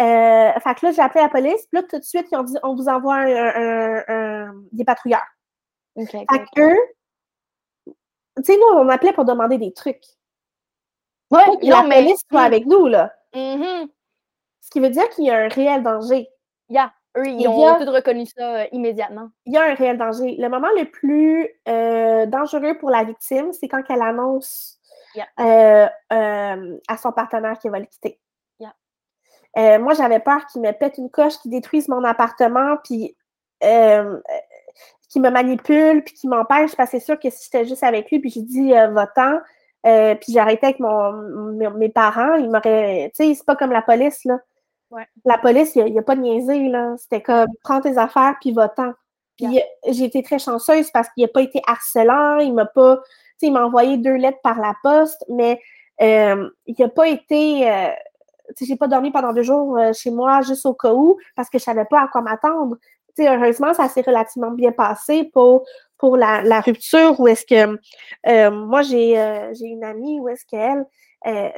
Euh, 0.00 0.52
fait 0.60 0.74
que 0.74 0.86
là, 0.86 0.92
j'ai 0.92 1.02
appelé 1.02 1.22
la 1.22 1.28
police. 1.28 1.66
Puis 1.66 1.80
là, 1.80 1.82
tout 1.82 1.98
de 1.98 2.04
suite, 2.04 2.26
ils 2.30 2.36
ont 2.36 2.44
dit 2.44 2.54
on 2.62 2.74
vous 2.74 2.88
envoie 2.88 3.24
des 4.72 4.84
patrouilleurs. 4.84 5.26
Fait 6.06 6.26
que 6.54 6.74
tu 8.38 8.52
sais, 8.52 8.56
nous, 8.56 8.78
on 8.78 8.88
appelait 8.88 9.12
pour 9.12 9.24
demander 9.24 9.58
des 9.58 9.72
trucs. 9.72 10.04
Ouais, 11.30 11.42
la 11.62 11.82
police 11.82 12.20
soit 12.30 12.42
avec 12.42 12.66
nous, 12.66 12.86
là. 12.86 13.12
Mmh 13.34 13.86
Ce 14.60 14.70
qui 14.70 14.80
veut 14.80 14.90
dire 14.90 15.08
qu'il 15.10 15.24
y 15.24 15.30
a 15.30 15.38
un 15.38 15.48
réel 15.48 15.82
danger. 15.82 16.28
Yeah. 16.68 16.92
Eux, 17.16 17.26
ils 17.26 17.48
ont 17.48 17.84
tout 17.84 17.90
reconnu 17.90 18.26
ça 18.26 18.60
euh, 18.60 18.66
immédiatement. 18.72 19.30
Il 19.44 19.54
y 19.54 19.56
a 19.56 19.62
un 19.62 19.74
réel 19.74 19.98
danger. 19.98 20.36
Le 20.38 20.48
moment 20.48 20.68
le 20.76 20.84
plus 20.84 21.48
euh, 21.68 22.26
dangereux 22.26 22.76
pour 22.78 22.90
la 22.90 23.04
victime, 23.04 23.52
c'est 23.52 23.68
quand 23.68 23.82
elle 23.88 24.02
annonce 24.02 24.78
euh, 25.40 25.88
à 26.10 26.96
son 26.96 27.12
partenaire 27.12 27.58
qu'elle 27.58 27.72
va 27.72 27.80
le 27.80 27.86
quitter. 27.86 28.20
moi, 29.56 29.94
j'avais 29.94 30.20
peur 30.20 30.46
qu'il 30.46 30.62
me 30.62 30.70
pète 30.72 30.98
une 30.98 31.10
coche, 31.10 31.38
qu'il 31.38 31.50
détruise 31.50 31.88
mon 31.88 32.04
appartement, 32.04 32.76
puis 32.84 33.16
qu'il 35.08 35.22
me 35.22 35.30
manipule, 35.30 36.02
puis 36.04 36.14
qu'il 36.14 36.30
m'empêche, 36.30 36.76
parce 36.76 36.90
que 36.90 36.98
c'est 36.98 37.04
sûr 37.04 37.18
que 37.18 37.30
si 37.30 37.44
j'étais 37.44 37.66
juste 37.66 37.82
avec 37.82 38.10
lui, 38.10 38.18
puis 38.18 38.30
j'ai 38.30 38.42
dit 38.42 38.72
va-t'en, 38.72 39.40
puis 39.82 40.32
j'arrêtais 40.32 40.66
avec 40.66 40.80
mon, 40.80 41.12
mes 41.76 41.88
parents, 41.88 42.34
il 42.34 42.50
m'aurait. 42.50 43.10
Tu 43.14 43.24
sais, 43.24 43.34
c'est 43.34 43.46
pas 43.46 43.56
comme 43.56 43.72
la 43.72 43.82
police, 43.82 44.24
là. 44.24 44.38
Ouais. 44.90 45.06
La 45.24 45.36
police, 45.38 45.76
il 45.76 45.84
n'y 45.84 45.98
a, 45.98 46.02
pas 46.02 46.16
de 46.16 46.22
niaiser, 46.22 46.68
là. 46.68 46.94
C'était 46.98 47.20
comme 47.20 47.48
prends 47.62 47.80
tes 47.80 47.98
affaires 47.98 48.36
puis 48.40 48.52
va-t'en. 48.52 48.92
Puis 49.36 49.60
j'ai 49.88 50.04
été 50.04 50.22
très 50.22 50.38
chanceuse 50.38 50.90
parce 50.90 51.08
qu'il 51.10 51.22
n'a 51.22 51.28
pas 51.28 51.42
été 51.42 51.62
harcelant, 51.66 52.38
il 52.38 52.52
m'a 52.52 52.66
pas, 52.66 52.96
tu 52.96 53.02
sais, 53.38 53.46
il 53.46 53.52
m'a 53.52 53.64
envoyé 53.64 53.96
deux 53.96 54.14
lettres 54.14 54.40
par 54.42 54.58
la 54.60 54.74
poste, 54.82 55.24
mais 55.28 55.60
il 56.00 56.74
n'a 56.78 56.88
pas 56.88 57.08
été, 57.08 57.70
tu 58.48 58.54
sais, 58.56 58.64
j'ai 58.64 58.76
pas 58.76 58.88
dormi 58.88 59.10
pendant 59.10 59.32
deux 59.32 59.42
jours 59.42 59.78
chez 59.94 60.10
moi 60.10 60.40
juste 60.42 60.66
au 60.66 60.74
cas 60.74 60.92
où 60.92 61.18
parce 61.36 61.48
que 61.48 61.58
je 61.58 61.64
savais 61.64 61.84
pas 61.84 62.02
à 62.02 62.08
quoi 62.08 62.22
m'attendre. 62.22 62.76
Heureusement, 63.26 63.74
ça 63.74 63.88
s'est 63.88 64.02
relativement 64.02 64.50
bien 64.50 64.72
passé 64.72 65.24
pour, 65.32 65.64
pour 65.96 66.16
la, 66.16 66.60
rupture 66.60 67.18
où 67.18 67.26
est-ce 67.26 67.46
que 67.46 67.78
moi 68.50 68.82
j'ai 68.82 69.16
une 69.60 69.84
amie 69.84 70.20
où 70.20 70.28
est-ce 70.28 70.44
qu'elle 70.46 70.84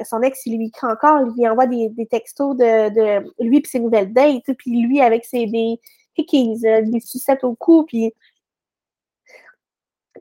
son 0.03 0.21
ex, 0.21 0.45
il 0.45 0.57
lui 0.57 0.67
écrit 0.67 0.87
encore, 0.87 1.21
il 1.21 1.33
lui 1.37 1.47
envoie 1.47 1.67
des, 1.67 2.07
textos 2.09 2.55
de, 2.55 2.89
de 2.89 3.33
lui 3.39 3.59
et 3.59 3.67
ses 3.67 3.79
nouvelles 3.79 4.11
dates, 4.11 4.51
puis 4.57 4.81
lui 4.81 5.01
avec 5.01 5.25
ses 5.25 5.45
des, 5.45 5.79
hickeys, 6.17 6.59
des 6.83 6.99
sucettes 6.99 7.43
au 7.43 7.55
cou, 7.55 7.83
puis, 7.83 8.13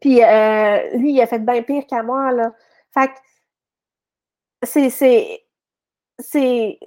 puis 0.00 0.22
euh, 0.22 0.96
lui, 0.96 1.12
il 1.12 1.20
a 1.20 1.26
fait 1.26 1.38
bien 1.38 1.62
pire 1.62 1.86
qu'à 1.86 2.02
moi. 2.02 2.30
Fait 2.92 3.08
que 3.08 4.66
c'est, 4.66 4.90
c'est, 6.18 6.78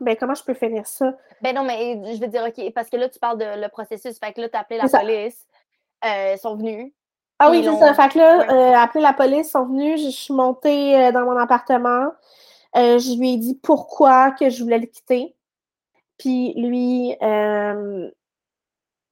ben, 0.00 0.16
comment 0.16 0.34
je 0.34 0.42
peux 0.44 0.54
finir 0.54 0.86
ça? 0.86 1.14
Ben 1.42 1.54
non, 1.54 1.64
mais 1.64 2.14
je 2.14 2.20
veux 2.20 2.28
dire, 2.28 2.44
OK, 2.44 2.72
parce 2.74 2.88
que 2.88 2.96
là, 2.96 3.08
tu 3.08 3.18
parles 3.18 3.38
de 3.38 3.60
le 3.60 3.68
processus. 3.68 4.18
Fait 4.18 4.32
que 4.32 4.40
là, 4.40 4.48
tu 4.48 4.56
as 4.56 4.60
appelé 4.60 4.80
la 4.80 4.88
police. 4.88 5.46
Euh, 6.04 6.32
ils 6.34 6.38
sont 6.38 6.56
venus. 6.56 6.92
Ah 7.38 7.50
oui, 7.50 7.62
c'est 7.62 7.76
ça. 7.78 7.92
Fait 7.94 8.08
que 8.08 8.18
là, 8.18 8.50
euh, 8.50 8.74
appelé 8.76 9.02
la 9.02 9.12
police, 9.12 9.48
ils 9.48 9.50
sont 9.50 9.66
venus. 9.66 10.02
Je 10.02 10.10
suis 10.10 10.34
montée 10.34 11.12
dans 11.12 11.24
mon 11.24 11.36
appartement. 11.36 12.10
je 12.74 13.18
lui 13.18 13.34
ai 13.34 13.36
dit 13.36 13.58
pourquoi 13.62 14.30
que 14.32 14.48
je 14.48 14.62
voulais 14.62 14.78
le 14.78 14.86
quitter. 14.86 15.36
Puis 16.18 16.54
lui, 16.56 17.14
euh, 17.22 18.10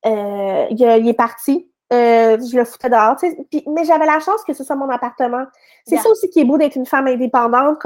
euh, 0.07 0.67
il, 0.71 1.09
est 1.09 1.15
parti. 1.15 1.71
Euh, 1.93 2.39
je 2.41 2.57
le 2.57 2.65
foutais 2.65 2.89
dehors. 2.89 3.17
mais 3.67 3.85
j'avais 3.85 4.07
la 4.07 4.21
chance 4.21 4.43
que 4.47 4.55
ce 4.55 4.65
soit 4.65 4.77
mon 4.77 4.89
appartement. 4.89 5.45
C'est 5.87 5.99
ça 5.99 6.09
aussi 6.09 6.31
qui 6.31 6.41
est 6.41 6.45
beau 6.45 6.59
d'être 6.59 6.77
une 6.77 6.87
femme 6.87 7.07
indépendante, 7.07 7.85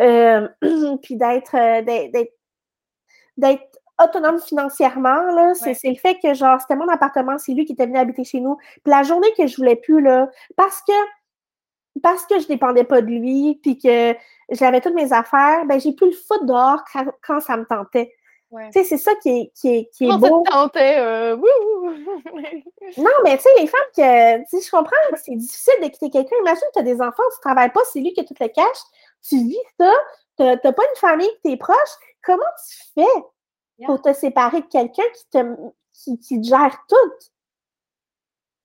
puis 1.02 1.16
d'être 1.16 1.56
d'être 3.36 3.80
autonome 4.02 4.40
financièrement. 4.40 5.54
C'est 5.54 5.76
le 5.84 5.94
fait 5.96 6.18
que 6.22 6.34
genre 6.34 6.60
c'était 6.60 6.76
mon 6.76 6.88
appartement, 6.88 7.38
c'est 7.38 7.52
lui 7.52 7.64
qui 7.64 7.72
était 7.72 7.86
venu 7.86 7.98
habiter 7.98 8.24
chez 8.24 8.40
nous. 8.40 8.56
Puis 8.56 8.90
la 8.90 9.02
journée 9.02 9.32
que 9.36 9.46
je 9.46 9.56
voulais 9.56 9.76
plus, 9.76 10.00
là, 10.00 10.28
parce 10.56 10.82
que 10.82 10.92
parce 12.02 12.24
que 12.26 12.38
je 12.38 12.46
dépendais 12.46 12.84
pas 12.84 13.02
de 13.02 13.08
lui, 13.08 13.58
puis 13.62 13.76
que 13.78 14.14
j'avais 14.50 14.80
toutes 14.80 14.94
mes 14.94 15.12
affaires, 15.12 15.64
ben 15.66 15.80
j'ai 15.80 15.92
pu 15.92 16.06
le 16.06 16.12
foutre 16.12 16.44
dehors 16.44 16.82
quand 17.22 17.40
ça 17.40 17.56
me 17.56 17.64
tentait. 17.64 18.12
Tu 18.52 18.58
sais, 18.72 18.84
c'est 18.84 18.98
ça 18.98 19.14
qui 19.22 19.28
est, 19.28 19.52
qui 19.54 19.68
est, 19.68 19.90
qui 19.92 20.08
est 20.08 20.18
beau. 20.18 20.42
Euh, 20.76 21.36
non, 22.96 23.10
mais 23.22 23.36
tu 23.36 23.44
sais, 23.44 23.48
les 23.60 23.68
femmes 23.68 23.80
que, 23.96 24.38
tu 24.38 24.58
sais, 24.58 24.66
je 24.66 24.70
comprends 24.72 24.96
c'est 25.14 25.36
difficile 25.36 25.74
de 25.80 25.86
quitter 25.86 26.10
quelqu'un. 26.10 26.34
Imagine 26.40 26.62
que 26.62 26.72
tu 26.72 26.78
as 26.80 26.94
des 26.94 27.00
enfants, 27.00 27.22
tu 27.32 27.40
travailles 27.42 27.70
pas, 27.70 27.80
c'est 27.92 28.00
lui 28.00 28.12
qui 28.12 28.20
a 28.20 28.24
tout 28.24 28.34
le 28.40 28.48
cash, 28.48 28.78
tu 29.22 29.36
vis 29.36 29.58
ça, 29.78 29.92
tu 30.36 30.44
n'as 30.44 30.56
pas 30.56 30.82
une 30.82 30.98
famille 30.98 31.30
t'es 31.42 31.56
proche. 31.56 31.76
Comment 32.24 32.42
tu 32.68 32.76
fais 32.94 33.86
pour 33.86 34.00
te 34.02 34.12
séparer 34.12 34.60
de 34.60 34.66
quelqu'un 34.66 35.08
qui 35.14 35.28
te, 35.30 35.56
qui, 35.92 36.18
qui 36.18 36.40
te 36.40 36.46
gère 36.46 36.76
tout? 36.88 37.12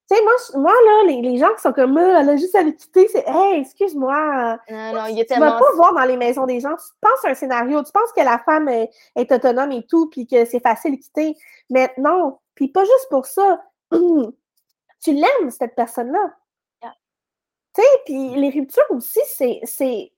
Tu 0.08 0.16
sais, 0.16 0.24
moi, 0.24 0.34
moi, 0.62 0.72
là, 0.72 1.04
les, 1.08 1.22
les, 1.22 1.38
gens 1.40 1.52
qui 1.56 1.62
sont 1.62 1.74
comme, 1.74 1.98
ah, 1.98 2.22
elle 2.22 2.30
a 2.30 2.38
juste 2.38 2.54
à 2.54 2.62
le 2.62 2.72
quitter, 2.72 3.08
c'est, 3.08 3.24
hey, 3.26 3.62
excuse-moi. 3.62 4.60
Non, 4.70 4.94
non, 4.94 5.06
il 5.08 5.20
est 5.20 5.26
tu 5.26 5.40
vas 5.40 5.54
pas 5.54 5.72
voir 5.76 5.96
dans 5.96 6.04
les 6.04 6.16
maisons 6.16 6.46
des 6.46 6.60
gens. 6.60 6.76
Tu 6.76 6.94
penses 7.02 7.26
à 7.26 7.30
un 7.30 7.34
scénario, 7.34 7.82
tu 7.82 7.92
penses 7.92 8.12
que 8.16 8.22
la 8.22 8.38
femme 8.38 8.70
est, 8.70 8.92
autonome 9.32 9.72
et 9.72 9.84
tout, 9.88 10.08
puis 10.12 10.28
que 10.28 10.46
c'est 10.46 10.60
facile 10.60 10.98
de 10.98 11.02
quitter. 11.02 11.36
Mais 11.72 11.92
non. 11.98 12.38
Puis 12.54 12.68
pas 12.68 12.84
juste 12.84 13.08
pour 13.10 13.26
ça. 13.26 13.64
tu 13.92 15.12
l'aimes, 15.12 15.50
cette 15.50 15.76
personne-là. 15.76 16.36
Tu 17.74 17.82
sais, 17.82 17.88
puis 18.06 18.36
les 18.36 18.52
ruptures 18.52 18.86
aussi, 18.92 19.20
c'est, 19.26 20.12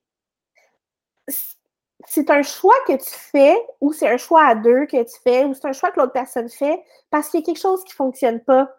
c'est, 1.27 2.29
un 2.29 2.43
choix 2.43 2.75
que 2.87 2.93
tu 2.93 3.09
fais, 3.09 3.57
ou 3.81 3.93
c'est 3.93 4.09
un 4.09 4.17
choix 4.17 4.45
à 4.45 4.55
deux 4.55 4.85
que 4.85 5.03
tu 5.03 5.19
fais, 5.23 5.45
ou 5.45 5.53
c'est 5.53 5.67
un 5.67 5.73
choix 5.73 5.91
que 5.91 5.99
l'autre 5.99 6.13
personne 6.13 6.49
fait, 6.49 6.83
parce 7.09 7.29
qu'il 7.29 7.39
y 7.39 7.43
a 7.43 7.45
quelque 7.45 7.59
chose 7.59 7.83
qui 7.83 7.93
fonctionne 7.93 8.41
pas 8.41 8.69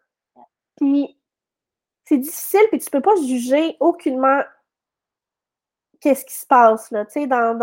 puis 0.79 1.19
c'est 2.05 2.19
difficile, 2.19 2.67
puis 2.71 2.79
tu 2.79 2.91
peux 2.91 3.03
pas 3.03 3.17
juger 3.17 3.77
aucunement 3.81 4.43
qu'est-ce 6.01 6.25
qui 6.25 6.35
se 6.35 6.47
passe, 6.47 6.91
là, 6.91 7.05
tu 7.05 7.13
sais, 7.13 7.27
dans, 7.27 7.59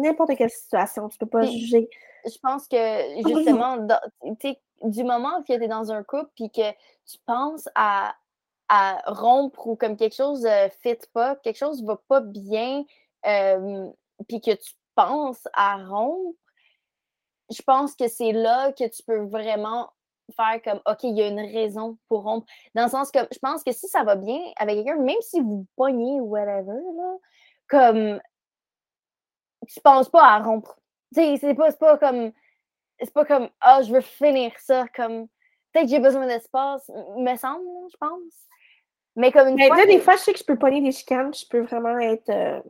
n'importe 0.00 0.36
quelle 0.36 0.50
situation, 0.50 1.08
tu 1.08 1.18
peux 1.18 1.26
pas 1.26 1.42
juger. 1.42 1.90
Je 2.24 2.38
pense 2.40 2.68
que, 2.68 2.76
justement, 3.26 3.76
du 4.82 5.04
moment 5.04 5.42
que 5.42 5.46
tu 5.46 5.64
es 5.64 5.68
dans 5.68 5.90
un 5.90 6.04
couple, 6.04 6.30
puis 6.36 6.50
que 6.50 6.70
tu 7.04 7.18
penses 7.26 7.68
à, 7.74 8.14
rompre 9.04 9.66
ou 9.66 9.76
comme 9.76 9.96
quelque 9.96 10.14
chose 10.14 10.44
ne 10.44 10.68
fit 10.80 10.96
pas, 11.12 11.36
quelque 11.36 11.58
chose 11.58 11.84
va 11.84 12.00
pas 12.08 12.20
bien, 12.20 12.84
puis 14.28 14.40
que 14.40 14.52
tu 14.52 14.72
penses 14.94 15.42
à 15.54 15.76
rompre, 15.84 16.38
je 17.50 17.62
pense 17.62 17.94
que 17.94 18.08
c'est 18.08 18.32
là 18.32 18.72
que 18.72 18.88
tu 18.88 19.02
peux 19.02 19.24
vraiment 19.26 19.90
faire 20.36 20.60
comme 20.62 20.80
OK, 20.86 21.02
il 21.04 21.16
y 21.16 21.22
a 21.22 21.28
une 21.28 21.40
raison 21.40 21.98
pour 22.08 22.22
rompre. 22.22 22.46
Dans 22.74 22.84
le 22.84 22.90
sens 22.90 23.10
que 23.10 23.18
je 23.30 23.38
pense 23.38 23.62
que 23.62 23.72
si 23.72 23.88
ça 23.88 24.04
va 24.04 24.16
bien 24.16 24.40
avec 24.56 24.76
quelqu'un, 24.76 24.96
même 25.02 25.20
si 25.20 25.40
vous 25.40 25.66
pognez 25.76 26.20
ou 26.20 26.30
whatever, 26.30 26.80
là, 26.96 27.16
comme 27.68 28.20
tu 29.68 29.80
penses 29.80 30.08
pas 30.08 30.24
à 30.24 30.38
rompre. 30.38 30.78
Tu 31.14 31.20
sais, 31.20 31.36
c'est 31.36 31.54
pas, 31.54 31.72
pas 31.72 31.98
comme 31.98 32.32
c'est 33.00 33.12
pas 33.12 33.24
comme 33.24 33.48
Ah, 33.60 33.78
oh, 33.80 33.84
je 33.84 33.92
veux 33.92 34.00
finir 34.00 34.52
ça 34.58 34.86
comme 34.94 35.26
peut-être 35.72 35.86
que 35.86 35.90
j'ai 35.90 36.00
besoin 36.00 36.26
d'espace, 36.26 36.90
me 37.16 37.36
semble, 37.36 37.64
je 37.90 37.96
pense. 37.98 38.48
Mais 39.16 39.30
comme 39.30 39.48
une 39.48 39.54
Mais 39.56 39.66
fois. 39.66 39.76
Là, 39.76 39.86
des 39.86 40.00
fois, 40.00 40.16
je 40.16 40.22
sais 40.22 40.32
que 40.32 40.38
je 40.38 40.44
peux 40.44 40.58
pogner 40.58 40.80
des 40.80 40.92
chicanes, 40.92 41.34
je 41.34 41.46
peux 41.48 41.60
vraiment 41.60 41.98
être. 41.98 42.28
Euh, 42.30 42.60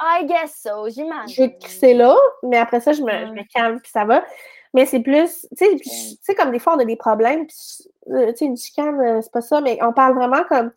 I 0.00 0.24
guess 0.26 0.62
so, 0.62 0.88
j'imagine. 0.88 1.34
Je 1.34 1.42
vais 1.42 1.58
crisser 1.58 1.94
là, 1.94 2.16
mais 2.42 2.56
après 2.56 2.80
ça, 2.80 2.92
je 2.92 3.02
me, 3.02 3.10
je 3.10 3.32
me 3.32 3.42
calme 3.52 3.80
puis 3.80 3.90
ça 3.90 4.04
va. 4.04 4.24
Mais 4.72 4.86
c'est 4.86 5.00
plus, 5.00 5.48
tu 5.56 5.78
sais, 6.22 6.34
comme 6.34 6.52
des 6.52 6.58
fois, 6.58 6.76
on 6.76 6.78
a 6.78 6.84
des 6.84 6.96
problèmes, 6.96 7.46
puis, 7.46 7.56
euh, 8.08 8.30
tu 8.32 8.36
sais, 8.38 8.44
une 8.44 8.56
chicane, 8.56 9.00
euh, 9.00 9.20
c'est 9.20 9.32
pas 9.32 9.40
ça, 9.40 9.60
mais 9.60 9.78
on 9.82 9.92
parle 9.92 10.14
vraiment 10.14 10.44
comme. 10.44 10.72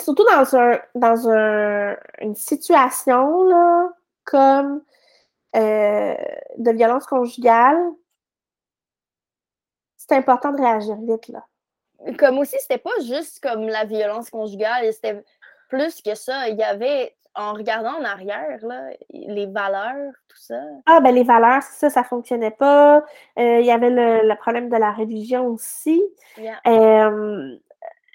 Surtout 0.00 0.24
dans, 0.24 0.56
un, 0.56 0.80
dans 0.94 1.28
un, 1.28 1.96
une 2.20 2.34
situation, 2.34 3.42
là, 3.44 3.90
comme 4.24 4.82
euh, 5.56 6.14
de 6.56 6.70
violence 6.72 7.06
conjugale, 7.06 7.78
c'est 9.96 10.12
important 10.12 10.52
de 10.52 10.60
réagir 10.60 10.96
vite, 10.96 11.28
là. 11.28 11.44
Comme 12.18 12.38
aussi, 12.38 12.56
c'était 12.60 12.78
pas 12.78 12.98
juste 13.06 13.40
comme 13.40 13.66
la 13.66 13.84
violence 13.84 14.28
conjugale, 14.28 14.92
c'était 14.92 15.24
plus 15.74 16.00
que 16.02 16.14
ça. 16.14 16.48
Il 16.48 16.56
y 16.56 16.62
avait 16.62 17.14
en 17.36 17.52
regardant 17.52 17.94
en 17.98 18.04
arrière, 18.04 18.58
là, 18.62 18.90
les 19.10 19.46
valeurs, 19.46 20.12
tout 20.28 20.36
ça. 20.38 20.60
Ah, 20.86 21.00
ben 21.00 21.12
les 21.12 21.24
valeurs, 21.24 21.62
ça, 21.62 21.90
ça 21.90 22.04
fonctionnait 22.04 22.52
pas. 22.52 22.98
Euh, 23.38 23.60
il 23.60 23.66
y 23.66 23.72
avait 23.72 23.90
le, 23.90 24.34
problème 24.36 24.68
de 24.68 24.76
la 24.76 24.92
religion 24.92 25.46
aussi. 25.48 26.00
Euh, 26.38 27.56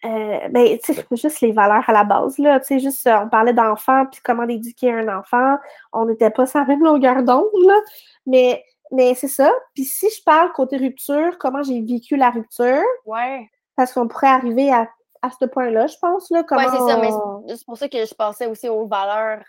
euh, 0.05 0.47
ben, 0.49 0.79
tu 0.81 0.93
sais, 0.93 1.05
juste 1.11 1.41
les 1.41 1.51
valeurs 1.51 1.83
à 1.89 1.91
la 1.91 2.05
base, 2.05 2.37
là. 2.37 2.61
Tu 2.61 2.67
sais, 2.67 2.79
juste, 2.79 3.09
on 3.11 3.27
parlait 3.27 3.51
d'enfants, 3.51 4.05
puis 4.05 4.21
comment 4.23 4.47
éduquer 4.47 4.93
un 4.93 5.19
enfant. 5.19 5.57
On 5.91 6.05
n'était 6.05 6.29
pas 6.29 6.45
sans 6.45 6.65
même 6.65 6.81
longueur 6.81 7.21
d'onde, 7.23 7.49
là. 7.65 7.77
Mais, 8.25 8.63
mais 8.91 9.15
c'est 9.15 9.27
ça. 9.27 9.51
Puis 9.73 9.83
si 9.83 10.07
je 10.09 10.23
parle 10.23 10.53
côté 10.53 10.77
rupture, 10.77 11.37
comment 11.39 11.61
j'ai 11.61 11.81
vécu 11.81 12.15
la 12.15 12.29
rupture. 12.29 12.85
Ouais. 13.05 13.49
Parce 13.75 13.91
qu'on 13.91 14.07
pourrait 14.07 14.27
arriver 14.27 14.71
à 14.71 14.87
à 15.21 15.29
ce 15.31 15.45
point-là, 15.45 15.87
je 15.87 15.97
pense. 15.97 16.29
Là, 16.29 16.43
Oui, 16.49 16.63
c'est 16.71 16.91
ça, 16.91 16.97
mais 16.97 17.55
c'est 17.55 17.65
pour 17.65 17.77
ça 17.77 17.89
que 17.89 18.05
je 18.05 18.13
pensais 18.13 18.45
aussi 18.45 18.69
aux 18.69 18.87
valeurs, 18.87 19.43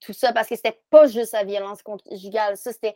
tout 0.00 0.12
ça, 0.12 0.32
parce 0.32 0.48
que 0.48 0.56
c'était 0.56 0.80
pas 0.90 1.06
juste 1.06 1.32
la 1.32 1.44
violence 1.44 1.82
conjugale. 1.82 2.56
Ça, 2.56 2.72
c'était 2.72 2.94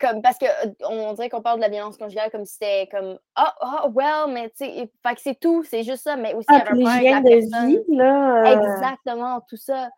comme 0.00 0.22
parce 0.22 0.38
que 0.38 0.46
euh, 0.46 0.72
on 0.88 1.12
dirait 1.14 1.30
qu'on 1.30 1.40
parle 1.40 1.58
de 1.58 1.62
la 1.62 1.70
violence 1.70 1.96
conjugale 1.96 2.30
comme 2.30 2.44
si 2.44 2.54
c'était 2.54 2.88
comme 2.90 3.18
Ah, 3.36 3.54
oh, 3.62 3.90
well, 3.94 4.32
mais 4.32 4.50
tu 4.50 4.66
sais, 4.66 4.90
fait 5.06 5.14
que 5.14 5.20
c'est 5.20 5.40
tout, 5.40 5.62
c'est 5.64 5.82
juste 5.82 6.02
ça, 6.02 6.16
mais 6.16 6.34
aussi 6.34 6.46
ah, 6.50 6.64
il 6.74 6.82
y 6.82 6.86
avait 6.86 7.12
un 7.12 7.20
de 7.20 7.66
vie, 7.66 7.96
là. 7.96 8.42
Euh 8.42 8.74
Exactement, 8.74 9.40
tout 9.48 9.56
ça. 9.56 9.88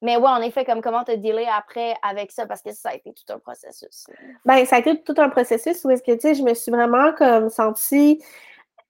Mais 0.00 0.16
ouais, 0.16 0.28
en 0.28 0.42
effet, 0.42 0.66
comme 0.66 0.82
comment 0.82 1.02
te 1.02 1.12
dealer 1.12 1.48
après 1.56 1.94
avec 2.02 2.30
ça, 2.30 2.46
parce 2.46 2.60
que 2.60 2.72
ça 2.72 2.90
a 2.90 2.94
été 2.94 3.12
tout 3.12 3.32
un 3.32 3.38
processus. 3.38 4.06
Ben, 4.44 4.64
ça 4.66 4.76
a 4.76 4.78
été 4.80 5.02
tout 5.02 5.14
un 5.16 5.30
processus 5.30 5.82
où 5.84 5.90
est-ce 5.90 6.02
que, 6.02 6.12
tu 6.12 6.20
sais, 6.20 6.34
je 6.34 6.42
me 6.42 6.52
suis 6.52 6.70
vraiment 6.70 7.12
comme 7.14 7.48
sentie 7.48 8.22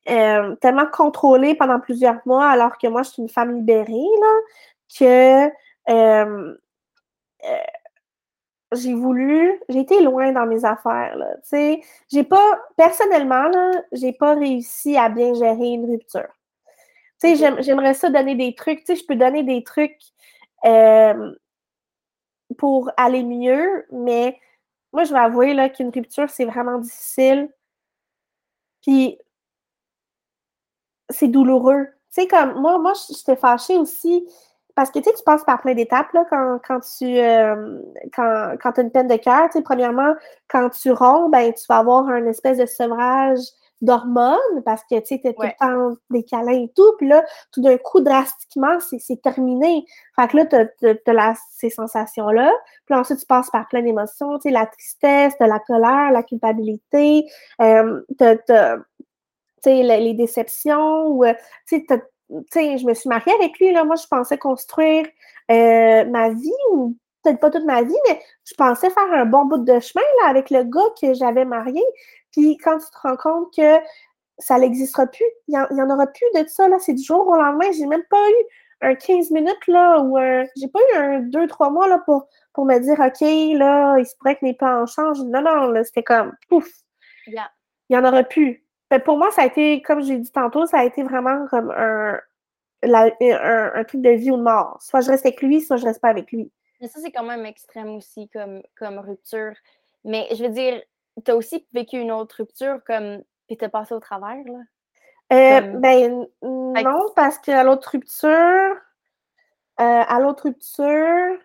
euh, 0.09 0.55
tellement 0.57 0.87
contrôlée 0.87 1.55
pendant 1.55 1.81
plusieurs 1.81 2.21
mois, 2.27 2.47
alors 2.49 2.79
que 2.79 2.87
moi, 2.89 3.03
je 3.03 3.11
suis 3.11 3.23
une 3.23 3.29
femme 3.29 3.57
libérée, 3.57 3.93
là, 3.93 4.33
que 4.99 5.47
euh, 5.91 6.57
euh, 7.45 7.57
j'ai 8.73 8.95
voulu, 8.95 9.61
j'ai 9.69 9.81
été 9.81 10.03
loin 10.03 10.33
dans 10.33 10.47
mes 10.47 10.65
affaires, 10.65 11.17
là, 11.17 11.35
tu 11.37 11.41
sais. 11.45 11.81
J'ai 12.11 12.25
pas, 12.25 12.61
personnellement, 12.77 13.49
là, 13.49 13.73
j'ai 13.93 14.13
pas 14.13 14.35
réussi 14.35 14.97
à 14.97 15.09
bien 15.09 15.35
gérer 15.35 15.69
une 15.69 15.91
rupture. 15.91 16.29
Tu 17.23 17.37
sais, 17.37 17.63
j'aimerais 17.63 17.95
ça 17.95 18.11
donner 18.11 18.35
des 18.35 18.55
trucs, 18.55 18.81
tu 18.81 18.95
sais, 18.95 18.97
je 18.97 19.07
peux 19.07 19.17
donner 19.17 19.43
des 19.45 19.65
trucs 19.65 19.99
pour 22.59 22.91
aller 22.97 23.23
mieux, 23.23 23.87
mais 23.93 24.39
moi, 24.93 25.05
je 25.05 25.13
vais 25.13 25.19
avouer, 25.19 25.55
là, 25.55 25.69
qu'une 25.69 25.91
rupture, 25.91 26.31
c'est 26.31 26.45
vraiment 26.45 26.79
difficile 26.79 27.49
Puis 28.83 29.19
c'est 31.15 31.29
douloureux. 31.29 31.87
Tu 32.15 32.23
sais, 32.23 32.29
comme 32.29 32.61
moi, 32.61 32.79
moi, 32.79 32.93
j'étais 33.09 33.37
fâchée 33.37 33.77
aussi 33.77 34.27
parce 34.75 34.91
que 34.91 34.99
tu 34.99 35.05
sais, 35.05 35.17
tu 35.17 35.23
passes 35.25 35.45
par 35.45 35.61
plein 35.61 35.75
d'étapes 35.75 36.13
là, 36.13 36.25
quand, 36.29 36.59
quand 36.67 36.81
tu 36.81 37.19
euh, 37.19 37.79
quand, 38.15 38.57
quand 38.61 38.79
as 38.79 38.83
une 38.83 38.91
peine 38.91 39.09
de 39.09 39.17
cœur. 39.17 39.49
Tu 39.51 39.59
sais, 39.59 39.63
premièrement, 39.63 40.15
quand 40.49 40.71
tu 40.71 40.91
romps, 40.91 41.29
ben, 41.29 41.53
tu 41.53 41.65
vas 41.69 41.79
avoir 41.79 42.09
un 42.09 42.27
espèce 42.27 42.59
de 42.59 42.67
sevrage 42.67 43.39
d'hormones 43.83 44.63
parce 44.65 44.83
que 44.85 44.99
tu 45.01 45.17
sais, 45.17 45.21
tout 45.21 45.43
le 45.43 45.59
temps 45.59 45.97
des 46.11 46.25
câlins 46.25 46.65
et 46.65 46.73
tout. 46.75 46.93
Puis 46.99 47.07
là, 47.07 47.25
tout 47.53 47.61
d'un 47.61 47.77
coup, 47.77 48.01
drastiquement, 48.01 48.79
c'est 48.81 49.23
terminé. 49.23 49.85
Fait 50.17 50.29
que 50.29 50.39
là, 50.39 50.47
tu 50.47 51.11
as, 51.11 51.35
ces 51.53 51.71
sensations-là. 51.71 52.51
Puis 52.87 52.95
ensuite, 52.95 53.21
tu 53.21 53.27
passes 53.27 53.51
par 53.51 53.69
plein 53.69 53.83
d'émotions, 53.83 54.39
tu 54.39 54.49
sais, 54.49 54.51
la 54.51 54.67
tristesse, 54.67 55.35
la 55.39 55.61
colère, 55.61 56.11
la 56.11 56.23
culpabilité, 56.23 57.27
euh, 57.61 58.01
les, 59.67 60.01
les 60.01 60.15
déceptions, 60.15 61.07
ou, 61.09 61.25
euh, 61.25 61.35
tu 61.69 61.85
sais, 62.51 62.79
je 62.79 62.87
me 62.87 62.95
suis 62.95 63.09
mariée 63.09 63.33
avec 63.35 63.59
lui, 63.59 63.73
là, 63.73 63.85
moi, 63.85 63.97
je 63.97 64.07
pensais 64.07 64.39
construire 64.39 65.07
euh, 65.51 66.05
ma 66.07 66.31
vie, 66.31 66.51
ou 66.73 66.97
peut-être 67.23 67.41
pas 67.41 67.51
toute 67.51 67.65
ma 67.65 67.83
vie, 67.83 67.97
mais 68.09 68.21
je 68.45 68.55
pensais 68.55 68.91
faire 68.91 69.13
un 69.13 69.25
bon 69.25 69.47
bout 69.47 69.59
de 69.59 69.81
chemin 69.81 70.05
là, 70.23 70.29
avec 70.29 70.51
le 70.51 70.65
gars 70.65 70.81
que 71.01 71.15
j'avais 71.15 71.45
marié. 71.45 71.83
Puis 72.33 72.57
quand 72.59 72.79
tu 72.79 72.87
te 72.87 72.99
rends 73.03 73.17
compte 73.17 73.55
que 73.57 73.79
ça 74.39 74.59
n'existera 74.59 75.07
plus, 75.07 75.25
il 75.49 75.67
n'y 75.71 75.83
en, 75.83 75.91
aura 75.91 76.07
plus 76.07 76.27
de 76.35 76.47
ça, 76.49 76.69
là, 76.69 76.79
c'est 76.79 76.95
du 76.95 77.03
jour 77.03 77.27
au 77.27 77.37
lendemain. 77.37 77.71
J'ai 77.73 77.87
même 77.87 78.05
pas 78.11 78.31
eu 78.31 78.45
un 78.81 78.95
15 78.95 79.31
minutes, 79.31 79.67
là, 79.69 80.01
ou 80.01 80.19
un, 80.19 80.45
j'ai 80.57 80.69
pas 80.69 80.81
eu 80.81 80.97
un 80.97 81.21
2-3 81.21 81.73
mois, 81.73 81.89
là, 81.89 81.99
pour, 82.05 82.27
pour 82.53 82.67
me 82.67 82.79
dire, 82.79 82.99
OK, 83.01 83.59
là, 83.59 83.99
il 83.99 84.07
se 84.07 84.17
pourrait 84.17 84.37
que 84.37 84.45
mes 84.45 84.55
plans 84.55 84.85
changent. 84.87 85.23
Non, 85.23 85.41
non, 85.41 85.69
là, 85.69 85.85
c'était 85.85 86.03
comme, 86.03 86.35
pouf. 86.49 86.69
Il 87.27 87.41
n'y 87.91 87.97
en 87.97 88.05
aura 88.05 88.25
plus. 88.25 88.65
Ben, 88.91 89.01
pour 89.01 89.19
moi, 89.19 89.31
ça 89.31 89.43
a 89.43 89.47
été, 89.47 89.83
comme 89.83 90.03
j'ai 90.03 90.19
dit 90.19 90.31
tantôt, 90.31 90.67
ça 90.67 90.79
a 90.79 90.85
été 90.85 91.03
vraiment 91.03 91.47
comme 91.49 91.71
un, 91.71 92.19
un, 92.83 93.85
truc 93.85 94.03
de 94.03 94.11
vie 94.11 94.31
ou 94.31 94.37
de 94.37 94.43
mort. 94.43 94.79
Soit 94.81 95.01
je 95.01 95.11
reste 95.11 95.27
avec 95.27 95.43
lui, 95.43 95.61
soit 95.61 95.77
je 95.77 95.85
reste 95.85 96.01
pas 96.01 96.11
avec 96.11 96.31
lui. 96.33 96.51
Mais 96.81 96.89
ça, 96.89 97.01
c'est 97.01 97.13
quand 97.13 97.25
même 97.25 97.47
extrême 97.47 97.95
aussi 97.95 98.29
comme, 98.29 98.63
comme 98.77 98.99
rupture. 98.99 99.55
Mais 100.05 100.29
je 100.35 100.45
veux 100.45 100.51
dire, 100.51 100.81
tu 101.25 101.31
as 101.31 101.37
aussi 101.37 101.67
vécu 101.73 101.97
une 101.99 102.13
autre 102.13 102.37
rupture 102.39 102.81
comme 102.87 103.23
tu 103.49 103.57
t'es 103.57 103.69
passé 103.69 103.95
au 103.95 104.01
travers, 104.01 104.45
là? 104.45 104.61
Euh, 105.33 105.61
ben 105.79 106.27
non, 106.43 107.07
parce 107.17 107.39
qu'à 107.39 107.65
l'autre 107.65 107.91
rupture, 107.93 108.29
euh, 108.31 108.75
à 109.79 110.21
l'autre 110.21 110.45
rupture, 110.45 111.39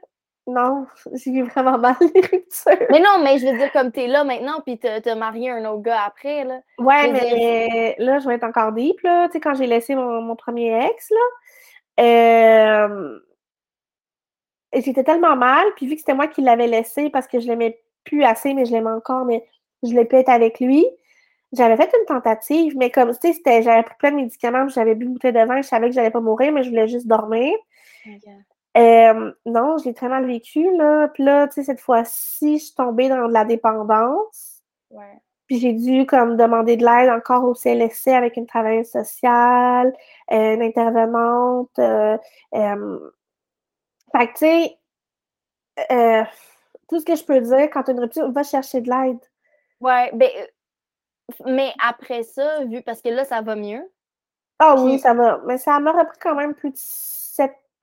non, 0.49 0.85
j'ai 1.13 1.41
vraiment 1.41 1.77
mal 1.77 1.95
les 1.99 2.21
ruptures. 2.21 2.87
Mais 2.91 2.99
non, 2.99 3.23
mais 3.23 3.37
je 3.39 3.47
veux 3.47 3.57
dire, 3.57 3.71
comme 3.71 3.91
t'es 3.91 4.07
là 4.07 4.23
maintenant, 4.23 4.61
puis 4.65 4.77
t'as 4.77 5.15
marié 5.15 5.49
un 5.49 5.65
autre 5.65 5.81
gars 5.81 6.03
après, 6.03 6.43
là. 6.43 6.61
Ouais, 6.77 7.11
mais 7.11 7.95
là, 7.99 8.19
je 8.19 8.27
vais 8.27 8.35
être 8.35 8.43
encore 8.43 8.71
deep, 8.71 8.99
là. 9.01 9.27
Tu 9.27 9.33
sais, 9.33 9.39
quand 9.39 9.55
j'ai 9.55 9.67
laissé 9.67 9.95
mon, 9.95 10.35
premier 10.35 10.85
ex, 10.85 11.11
là, 11.11 12.03
euh... 12.03 13.19
j'étais 14.73 15.03
tellement 15.03 15.35
mal, 15.35 15.65
puis 15.75 15.87
vu 15.87 15.95
que 15.95 15.99
c'était 15.99 16.13
moi 16.13 16.27
qui 16.27 16.41
l'avais 16.41 16.67
laissé 16.67 17.09
parce 17.09 17.27
que 17.27 17.39
je 17.39 17.47
l'aimais 17.47 17.79
plus 18.03 18.23
assez, 18.23 18.53
mais 18.53 18.65
je 18.65 18.71
l'aimais 18.71 18.91
encore, 18.91 19.25
mais 19.25 19.45
je 19.83 19.89
voulais 19.89 20.05
plus 20.05 20.17
être 20.17 20.29
avec 20.29 20.59
lui, 20.59 20.85
j'avais 21.51 21.77
fait 21.77 21.91
une 21.97 22.05
tentative, 22.05 22.75
mais 22.77 22.91
comme, 22.91 23.11
tu 23.17 23.33
sais, 23.33 23.61
j'avais 23.61 23.83
pris 23.83 23.95
plein 23.97 24.11
de 24.11 24.17
médicaments, 24.17 24.67
j'avais 24.67 24.95
bu 24.95 25.05
une 25.05 25.13
bouteille 25.13 25.33
de 25.33 25.39
vin, 25.39 25.61
je 25.61 25.67
savais 25.67 25.89
que 25.89 25.95
j'allais 25.95 26.11
pas 26.11 26.21
mourir, 26.21 26.51
mais 26.51 26.63
je 26.63 26.69
voulais 26.69 26.87
juste 26.87 27.07
dormir. 27.07 27.53
Euh, 28.77 29.31
non, 29.45 29.77
j'ai 29.77 29.93
très 29.93 30.09
mal 30.09 30.25
vécu, 30.25 30.75
là. 30.77 31.07
Puis 31.09 31.23
là, 31.23 31.47
tu 31.47 31.55
sais, 31.55 31.63
cette 31.63 31.81
fois-ci, 31.81 32.59
je 32.59 32.65
suis 32.65 32.75
tombée 32.75 33.09
dans 33.09 33.27
de 33.27 33.33
la 33.33 33.45
dépendance. 33.45 34.61
Ouais. 34.89 35.21
Puis 35.47 35.59
j'ai 35.59 35.73
dû, 35.73 36.05
comme, 36.05 36.37
demander 36.37 36.77
de 36.77 36.85
l'aide 36.85 37.09
encore 37.09 37.43
au 37.43 37.55
CLSC 37.55 38.09
avec 38.09 38.37
une 38.37 38.45
travailleuse 38.45 38.89
sociale, 38.89 39.93
euh, 40.31 40.53
une 40.53 40.61
intervenante. 40.61 41.77
Euh, 41.79 42.17
fait 44.11 44.27
que, 44.27 44.33
tu 44.33 44.37
sais, 44.37 46.27
tout 46.87 46.99
ce 46.99 47.05
que 47.05 47.15
je 47.15 47.23
peux 47.23 47.41
dire, 47.41 47.69
quand 47.71 47.83
tu 47.83 47.91
as 47.91 47.93
une 47.93 47.99
rupture, 47.99 48.31
va 48.31 48.43
chercher 48.43 48.81
de 48.81 48.89
l'aide. 48.89 49.19
Ouais, 49.81 50.11
ben, 50.13 50.29
mais 51.45 51.73
après 51.83 52.23
ça, 52.23 52.63
vu, 52.65 52.81
parce 52.81 53.01
que 53.01 53.09
là, 53.09 53.25
ça 53.25 53.41
va 53.41 53.55
mieux. 53.55 53.81
Ah 54.59 54.75
oui, 54.77 54.99
ça 54.99 55.13
va. 55.13 55.41
Mais 55.45 55.57
ça 55.57 55.79
m'a 55.79 55.91
repris 55.91 56.17
quand 56.21 56.35
même 56.35 56.53
plus 56.53 56.71
de 56.71 56.77
7 56.77 57.18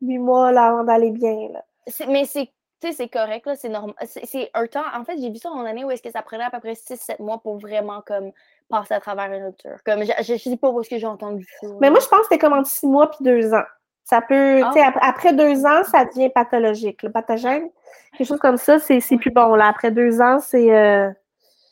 huit 0.01 0.19
mois 0.19 0.53
là, 0.53 0.67
avant 0.67 0.85
d'aller 0.85 1.11
bien. 1.11 1.49
Là. 1.53 1.65
Mais 2.09 2.25
c'est 2.25 2.51
c'est 2.93 3.09
correct, 3.09 3.49
c'est 3.57 3.69
normal. 3.69 3.97
C'est 4.05 4.49
un 4.55 4.67
temps. 4.69 4.85
En 4.95 5.05
fait, 5.05 5.19
j'ai 5.19 5.31
vu 5.31 5.39
ça 5.39 5.51
en 5.51 5.65
année 5.65 5.85
où 5.85 5.91
est-ce 5.91 6.03
que 6.03 6.11
ça 6.11 6.23
prenait 6.23 6.45
à 6.45 6.51
peu 6.51 6.61
près 6.61 6.75
6-7 6.75 7.21
mois 7.21 7.39
pour 7.39 7.59
vraiment 7.59 8.01
comme 8.07 8.31
passer 8.69 8.95
à 8.95 9.01
travers 9.01 9.33
une 9.33 9.47
rupture. 9.47 9.79
Comme 9.85 10.05
je, 10.05 10.13
je, 10.23 10.37
sais 10.37 10.57
pas 10.57 10.71
où 10.71 10.81
est-ce 10.81 10.91
que 10.91 10.99
j'ai 10.99 11.07
entendu 11.07 11.45
ça. 11.61 11.67
Mais 11.81 11.91
moi, 11.91 11.99
je 11.99 12.07
pense 12.07 12.21
que 12.21 12.25
c'était 12.27 12.39
comme 12.39 12.53
entre 12.53 12.69
6 12.69 12.87
mois 12.87 13.11
puis 13.11 13.25
2 13.25 13.55
ans. 13.55 13.65
Ça 14.05 14.21
peut, 14.21 14.63
ah. 14.63 14.93
après 15.01 15.33
2 15.33 15.67
ans, 15.67 15.83
ça 15.83 16.05
devient 16.05 16.31
pathologique, 16.31 17.03
le 17.03 17.11
pathogène. 17.11 17.71
Quelque 18.17 18.29
chose 18.29 18.39
comme 18.39 18.57
ça, 18.57 18.79
c'est 18.79 19.01
plus 19.17 19.33
bon. 19.33 19.57
Là. 19.57 19.67
Après 19.67 19.91
2 19.91 20.21
ans, 20.21 20.39
c'est. 20.39 20.73
Euh 20.73 21.11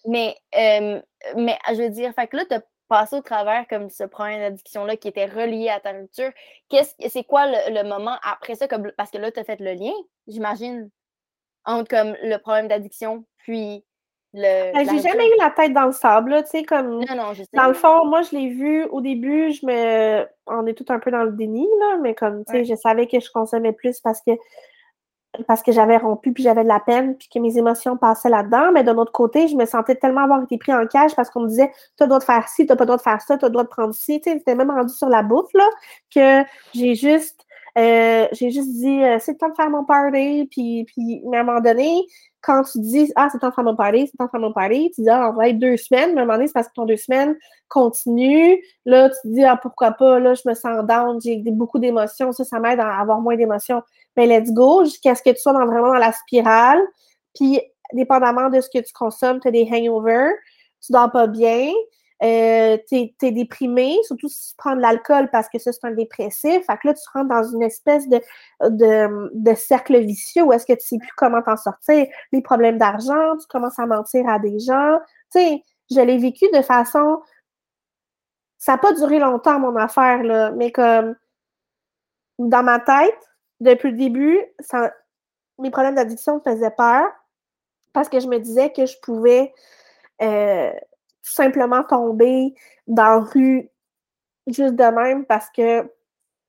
mais, 0.06 0.36
euh, 0.54 1.00
mais 1.36 1.58
je 1.70 1.82
veux 1.82 1.90
dire, 1.90 2.12
fait 2.14 2.26
que 2.26 2.36
là, 2.36 2.44
tu 2.50 2.56
passer 2.88 3.16
au 3.16 3.22
travers 3.22 3.66
comme 3.68 3.88
ce 3.90 4.04
problème 4.04 4.40
d'addiction-là 4.40 4.96
qui 4.96 5.08
était 5.08 5.26
relié 5.26 5.68
à 5.68 5.80
ta 5.80 5.92
rupture. 5.92 6.30
Qu'est-ce, 6.68 6.94
c'est 7.08 7.24
quoi 7.24 7.46
le, 7.46 7.88
moment 7.88 8.16
après 8.22 8.54
ça? 8.54 8.68
Comme, 8.68 8.90
parce 8.96 9.10
que 9.10 9.18
là, 9.18 9.30
tu 9.30 9.40
as 9.40 9.44
fait 9.44 9.60
le 9.60 9.72
lien, 9.72 9.92
j'imagine, 10.26 10.90
entre 11.64 11.88
comme 11.88 12.16
le 12.22 12.36
problème 12.36 12.68
d'addiction 12.68 13.24
puis 13.38 13.84
le. 14.34 14.72
Ben, 14.72 14.88
j'ai 14.88 15.00
jamais 15.00 15.26
eu 15.28 15.38
la 15.38 15.50
tête 15.50 15.72
dans 15.72 15.86
le 15.86 15.92
sable, 15.92 16.42
tu 16.42 16.50
sais, 16.50 16.62
comme. 16.64 17.04
Non, 17.04 17.16
non, 17.16 17.34
je 17.34 17.42
sais. 17.44 17.50
Dans 17.52 17.68
le 17.68 17.74
fond, 17.74 18.04
moi, 18.06 18.22
je 18.22 18.36
l'ai 18.36 18.48
vu 18.48 18.84
au 18.84 19.00
début, 19.00 19.52
je 19.52 19.64
me. 19.64 20.26
On 20.46 20.66
est 20.66 20.74
tout 20.74 20.92
un 20.92 20.98
peu 20.98 21.10
dans 21.10 21.24
le 21.24 21.32
déni, 21.32 21.66
là, 21.80 21.98
mais 22.02 22.14
comme, 22.14 22.44
tu 22.44 22.52
sais, 22.52 22.64
je 22.64 22.74
savais 22.74 23.06
que 23.06 23.20
je 23.20 23.30
consommais 23.30 23.72
plus 23.72 24.00
parce 24.00 24.20
que 24.20 24.32
parce 25.46 25.62
que 25.62 25.72
j'avais 25.72 25.96
rompu, 25.96 26.32
puis 26.32 26.42
j'avais 26.42 26.62
de 26.62 26.68
la 26.68 26.80
peine, 26.80 27.16
puis 27.16 27.28
que 27.28 27.38
mes 27.38 27.58
émotions 27.58 27.96
passaient 27.96 28.28
là-dedans. 28.28 28.72
Mais 28.72 28.84
d'un 28.84 28.96
autre 28.96 29.12
côté, 29.12 29.48
je 29.48 29.56
me 29.56 29.66
sentais 29.66 29.94
tellement 29.96 30.22
avoir 30.22 30.42
été 30.42 30.58
pris 30.58 30.72
en 30.72 30.86
cage 30.86 31.14
parce 31.14 31.30
qu'on 31.30 31.40
me 31.40 31.48
disait 31.48 31.70
Tu 31.96 32.02
as 32.02 32.06
le 32.06 32.08
droit 32.08 32.18
de 32.18 32.24
faire 32.24 32.48
ci, 32.48 32.66
tu 32.66 32.72
n'as 32.72 32.76
pas 32.76 32.84
le 32.84 32.86
droit 32.86 32.96
de 32.96 33.02
faire 33.02 33.20
ça, 33.20 33.36
tu 33.38 33.44
as 33.44 33.48
le 33.48 33.52
droit 33.52 33.64
de 33.64 33.68
prendre 33.68 33.94
ci. 33.94 34.20
Tu 34.20 34.30
sais, 34.30 34.38
c'était 34.38 34.54
même 34.54 34.70
rendu 34.70 34.92
sur 34.92 35.08
la 35.08 35.22
bouffe, 35.22 35.52
là, 35.54 35.68
que 36.14 36.48
j'ai 36.74 36.94
juste, 36.94 37.44
euh, 37.76 38.26
j'ai 38.32 38.50
juste 38.50 38.72
dit 38.72 39.02
euh, 39.02 39.18
C'est 39.18 39.32
le 39.32 39.38
temps 39.38 39.48
de 39.48 39.54
faire 39.54 39.70
mon 39.70 39.84
party. 39.84 40.48
Puis, 40.50 40.84
puis, 40.84 41.22
à 41.32 41.40
un 41.40 41.42
moment 41.42 41.60
donné, 41.60 42.06
quand 42.40 42.62
tu 42.62 42.80
dis 42.80 43.10
Ah, 43.16 43.28
c'est 43.30 43.38
le 43.38 43.40
temps 43.40 43.48
de 43.48 43.54
faire 43.54 43.64
mon 43.64 43.76
party, 43.76 44.06
c'est 44.06 44.12
le 44.14 44.18
temps 44.18 44.26
de 44.26 44.30
faire 44.30 44.40
mon 44.40 44.52
party, 44.52 44.92
tu 44.94 45.02
dis 45.02 45.08
Ah, 45.10 45.30
on 45.30 45.36
va 45.36 45.48
être 45.48 45.58
deux 45.58 45.76
semaines. 45.76 46.14
Mais 46.14 46.20
à 46.20 46.22
un 46.22 46.26
moment 46.26 46.36
donné, 46.36 46.46
c'est 46.46 46.52
parce 46.52 46.68
que 46.68 46.74
ton 46.74 46.84
deux 46.84 46.96
semaines 46.96 47.36
continue. 47.68 48.62
Là, 48.84 49.10
tu 49.10 49.16
te 49.28 49.34
dis 49.34 49.44
Ah, 49.44 49.58
pourquoi 49.60 49.92
pas, 49.92 50.20
là, 50.20 50.34
je 50.34 50.42
me 50.46 50.54
sens 50.54 50.84
down, 50.86 51.20
j'ai 51.20 51.42
beaucoup 51.46 51.78
d'émotions. 51.78 52.32
Ça, 52.32 52.44
ça 52.44 52.60
m'aide 52.60 52.80
à 52.80 52.98
avoir 53.00 53.20
moins 53.20 53.36
d'émotions 53.36 53.82
ben 54.16 54.28
let's 54.28 54.52
go, 54.52 54.84
jusqu'à 54.84 55.14
ce 55.14 55.22
que 55.22 55.30
tu 55.30 55.40
sois 55.40 55.52
vraiment 55.52 55.88
dans 55.88 55.94
la 55.94 56.12
spirale. 56.12 56.80
Puis, 57.34 57.60
dépendamment 57.92 58.48
de 58.48 58.60
ce 58.60 58.68
que 58.72 58.82
tu 58.82 58.92
consommes, 58.92 59.40
tu 59.40 59.48
as 59.48 59.50
des 59.50 59.68
hangovers, 59.70 60.32
tu 60.84 60.92
dors 60.92 61.10
pas 61.10 61.26
bien, 61.26 61.70
euh, 62.22 62.78
tu 62.88 63.10
es, 63.22 63.32
déprimé, 63.32 63.98
surtout 64.04 64.28
si 64.28 64.50
tu 64.50 64.54
prends 64.56 64.76
de 64.76 64.80
l'alcool 64.80 65.28
parce 65.30 65.48
que 65.48 65.58
ça, 65.58 65.72
c'est 65.72 65.84
un 65.84 65.90
dépressif. 65.90 66.64
Fait 66.64 66.78
que 66.78 66.88
là, 66.88 66.94
tu 66.94 67.02
rentres 67.12 67.28
dans 67.28 67.44
une 67.44 67.62
espèce 67.62 68.08
de, 68.08 68.20
de, 68.60 69.54
cercle 69.54 69.98
vicieux 69.98 70.42
où 70.42 70.52
est-ce 70.52 70.64
que 70.64 70.72
tu 70.72 70.86
sais 70.86 70.98
plus 70.98 71.12
comment 71.16 71.42
t'en 71.42 71.56
sortir. 71.56 72.06
Les 72.32 72.40
problèmes 72.40 72.78
d'argent, 72.78 73.36
tu 73.38 73.46
commences 73.48 73.78
à 73.78 73.86
mentir 73.86 74.28
à 74.28 74.38
des 74.38 74.58
gens. 74.60 74.98
Tu 75.32 75.40
sais, 75.40 75.62
je 75.90 76.00
l'ai 76.00 76.18
vécu 76.18 76.46
de 76.54 76.62
façon... 76.62 77.20
Ça 78.56 78.72
n'a 78.72 78.78
pas 78.78 78.94
duré 78.94 79.18
longtemps, 79.18 79.60
mon 79.60 79.76
affaire, 79.76 80.22
là, 80.22 80.50
mais 80.52 80.72
comme 80.72 81.16
dans 82.38 82.62
ma 82.62 82.80
tête, 82.80 83.18
depuis 83.60 83.90
le 83.90 83.96
début, 83.96 84.40
mes 85.58 85.70
problèmes 85.70 85.94
d'addiction 85.94 86.36
me 86.36 86.40
faisaient 86.40 86.70
peur 86.70 87.06
parce 87.92 88.08
que 88.08 88.20
je 88.20 88.26
me 88.26 88.38
disais 88.38 88.72
que 88.72 88.86
je 88.86 88.96
pouvais 89.02 89.52
euh, 90.22 90.72
tout 91.22 91.32
simplement 91.32 91.82
tomber 91.84 92.54
dans 92.86 93.04
la 93.04 93.18
rue 93.20 93.70
juste 94.46 94.74
de 94.74 94.84
même 94.84 95.24
parce 95.24 95.48
que 95.50 95.90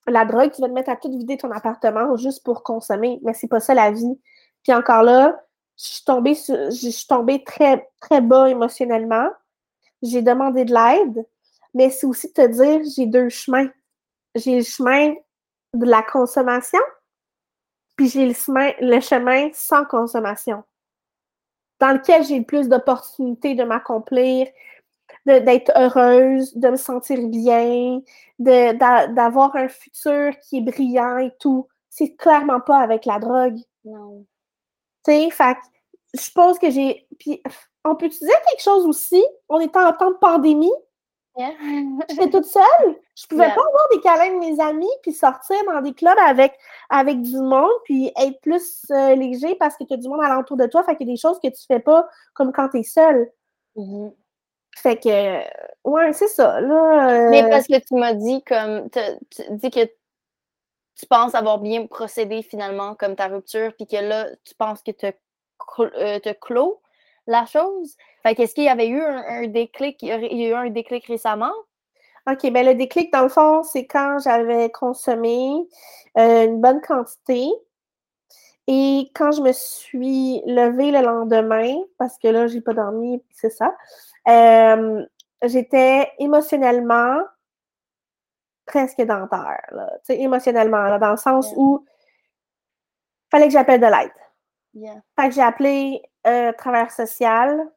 la 0.07 0.25
drogue, 0.25 0.51
tu 0.51 0.61
vas 0.61 0.67
te 0.67 0.73
mettre 0.73 0.89
à 0.89 0.95
tout 0.95 1.09
vider 1.09 1.37
ton 1.37 1.51
appartement 1.51 2.15
juste 2.17 2.43
pour 2.43 2.63
consommer, 2.63 3.19
mais 3.23 3.33
c'est 3.33 3.47
pas 3.47 3.59
ça 3.59 3.73
la 3.73 3.91
vie. 3.91 4.19
Puis 4.63 4.73
encore 4.73 5.03
là, 5.03 5.39
je 5.77 5.85
suis 5.85 6.03
tombée, 6.03 6.35
je 6.35 6.71
suis 6.71 7.07
tombée 7.07 7.43
très, 7.43 7.89
très 8.01 8.21
bas 8.21 8.49
émotionnellement. 8.49 9.29
J'ai 10.01 10.21
demandé 10.21 10.65
de 10.65 10.73
l'aide, 10.73 11.25
mais 11.73 11.89
c'est 11.89 12.05
aussi 12.05 12.31
te 12.31 12.45
dire, 12.45 12.81
j'ai 12.95 13.07
deux 13.07 13.29
chemins. 13.29 13.69
J'ai 14.35 14.57
le 14.57 14.63
chemin 14.63 15.13
de 15.75 15.85
la 15.85 16.01
consommation, 16.01 16.79
puis 17.95 18.09
j'ai 18.09 18.25
le 18.25 18.33
chemin, 18.33 18.71
le 18.79 18.99
chemin 18.99 19.49
sans 19.53 19.85
consommation, 19.85 20.63
dans 21.79 21.93
lequel 21.93 22.23
j'ai 22.23 22.39
le 22.39 22.45
plus 22.45 22.67
d'opportunités 22.67 23.55
de 23.55 23.63
m'accomplir, 23.63 24.47
d'être 25.25 25.71
heureuse, 25.75 26.55
de 26.55 26.69
me 26.69 26.75
sentir 26.75 27.19
bien, 27.27 28.01
d'avoir 28.39 29.55
un 29.55 29.67
futur 29.67 30.38
qui 30.39 30.57
est 30.57 30.61
brillant 30.61 31.17
et 31.17 31.31
tout. 31.39 31.67
C'est 31.89 32.15
clairement 32.15 32.59
pas 32.59 32.79
avec 32.79 33.05
la 33.05 33.19
drogue. 33.19 33.57
Non. 33.85 34.25
Tu 35.05 35.11
sais, 35.11 35.29
fait 35.29 35.57
je 36.13 36.31
pense 36.31 36.59
que 36.59 36.69
j'ai. 36.69 37.07
Puis 37.19 37.41
on 37.83 37.95
peut 37.95 38.05
utiliser 38.05 38.33
quelque 38.47 38.61
chose 38.61 38.85
aussi? 38.85 39.23
On 39.49 39.59
est 39.59 39.75
en 39.75 39.93
temps 39.93 40.11
de 40.11 40.17
pandémie. 40.17 40.71
J'étais 42.09 42.29
toute 42.29 42.45
seule. 42.45 42.95
Je 43.15 43.27
pouvais 43.27 43.47
pas 43.47 43.61
avoir 43.61 43.89
des 43.91 43.99
câlins 44.01 44.33
de 44.35 44.39
mes 44.39 44.59
amis, 44.61 44.91
puis 45.01 45.11
sortir 45.11 45.57
dans 45.65 45.81
des 45.81 45.93
clubs 45.93 46.17
avec, 46.19 46.57
avec 46.89 47.21
du 47.21 47.37
monde, 47.37 47.71
puis 47.83 48.11
être 48.17 48.39
plus 48.41 48.85
euh, 48.91 49.15
léger 49.15 49.55
parce 49.55 49.75
que 49.75 49.83
tu 49.83 49.93
as 49.93 49.97
du 49.97 50.07
monde 50.07 50.23
alentour 50.23 50.57
de 50.57 50.65
toi. 50.67 50.83
Fait 50.83 50.95
qu'il 50.95 51.07
y 51.07 51.11
a 51.11 51.13
des 51.13 51.19
choses 51.19 51.39
que 51.39 51.49
tu 51.49 51.65
fais 51.67 51.79
pas 51.79 52.07
comme 52.33 52.53
quand 52.53 52.69
tu 52.69 52.79
es 52.79 52.83
seule. 52.83 53.29
Mm-hmm. 53.75 54.13
Fait 54.77 54.97
que, 54.97 55.89
ouais, 55.89 56.13
c'est 56.13 56.27
ça. 56.27 56.61
Là, 56.61 57.29
Mais 57.29 57.49
parce 57.49 57.67
que 57.67 57.79
tu 57.79 57.95
m'as 57.95 58.13
dit, 58.13 58.43
comme, 58.43 58.89
tu 58.89 59.41
dis 59.51 59.71
que 59.71 59.85
tu 59.85 61.05
penses 61.09 61.35
avoir 61.35 61.59
bien 61.59 61.85
procédé 61.87 62.41
finalement 62.41 62.95
comme 62.95 63.15
ta 63.15 63.27
rupture, 63.27 63.73
puis 63.75 63.87
que 63.87 63.97
là, 63.97 64.29
tu 64.45 64.55
penses 64.55 64.81
que 64.81 64.91
tu 64.91 65.05
as 65.05 66.33
clos 66.35 66.81
la 67.27 67.45
chose. 67.45 67.95
Fait 68.23 68.35
qu'est-ce 68.35 68.53
qu'il 68.55 68.65
y 68.65 68.69
avait 68.69 68.88
eu 68.88 69.01
un, 69.01 69.47
déclic, 69.47 70.01
il 70.01 70.09
y 70.09 70.11
a 70.45 70.49
eu 70.49 70.53
un 70.53 70.69
déclic 70.69 71.05
récemment? 71.05 71.53
OK, 72.27 72.51
ben 72.51 72.65
le 72.65 72.73
déclic, 72.73 73.13
dans 73.13 73.21
le 73.21 73.29
fond, 73.29 73.63
c'est 73.63 73.85
quand 73.85 74.17
j'avais 74.23 74.71
consommé 74.71 75.67
euh, 76.17 76.45
une 76.45 76.59
bonne 76.59 76.81
quantité. 76.81 77.47
Et 78.67 79.11
quand 79.13 79.31
je 79.31 79.41
me 79.41 79.51
suis 79.51 80.41
levée 80.47 80.89
le 80.91 81.01
lendemain, 81.01 81.75
parce 81.99 82.17
que 82.17 82.27
là, 82.27 82.47
j'ai 82.47 82.61
pas 82.61 82.73
dormi, 82.73 83.21
c'est 83.31 83.51
ça, 83.51 83.75
euh, 84.27 85.05
j'étais 85.43 86.11
émotionnellement 86.17 87.19
presque 88.65 89.01
dentaire, 89.01 89.61
là, 89.71 89.91
émotionnellement, 90.09 90.97
dans 90.97 91.11
le 91.11 91.17
sens 91.17 91.53
où 91.55 91.85
il 91.88 93.29
fallait 93.29 93.47
que 93.47 93.53
j'appelle 93.53 93.81
de 93.81 93.85
l'aide. 93.85 94.24
Fait 95.17 95.29
que 95.29 95.35
j'ai 95.35 95.41
appelé 95.41 96.01
un 96.23 96.53
travailleur 96.53 96.91
social, 96.91 97.71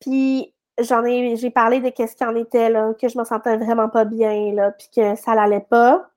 puis 0.00 0.54
j'en 0.78 1.04
ai, 1.04 1.36
j'ai 1.36 1.50
parlé 1.50 1.80
de 1.80 1.90
qu'est-ce 1.90 2.16
qu'il 2.16 2.26
en 2.26 2.36
était, 2.36 2.70
là, 2.70 2.94
que 2.94 3.08
je 3.08 3.18
me 3.18 3.24
sentais 3.24 3.56
vraiment 3.56 3.88
pas 3.88 4.04
bien, 4.04 4.52
là, 4.54 4.70
puis 4.72 4.88
que 4.94 5.14
ça 5.16 5.34
l'allait 5.34 5.60
pas. 5.60 6.10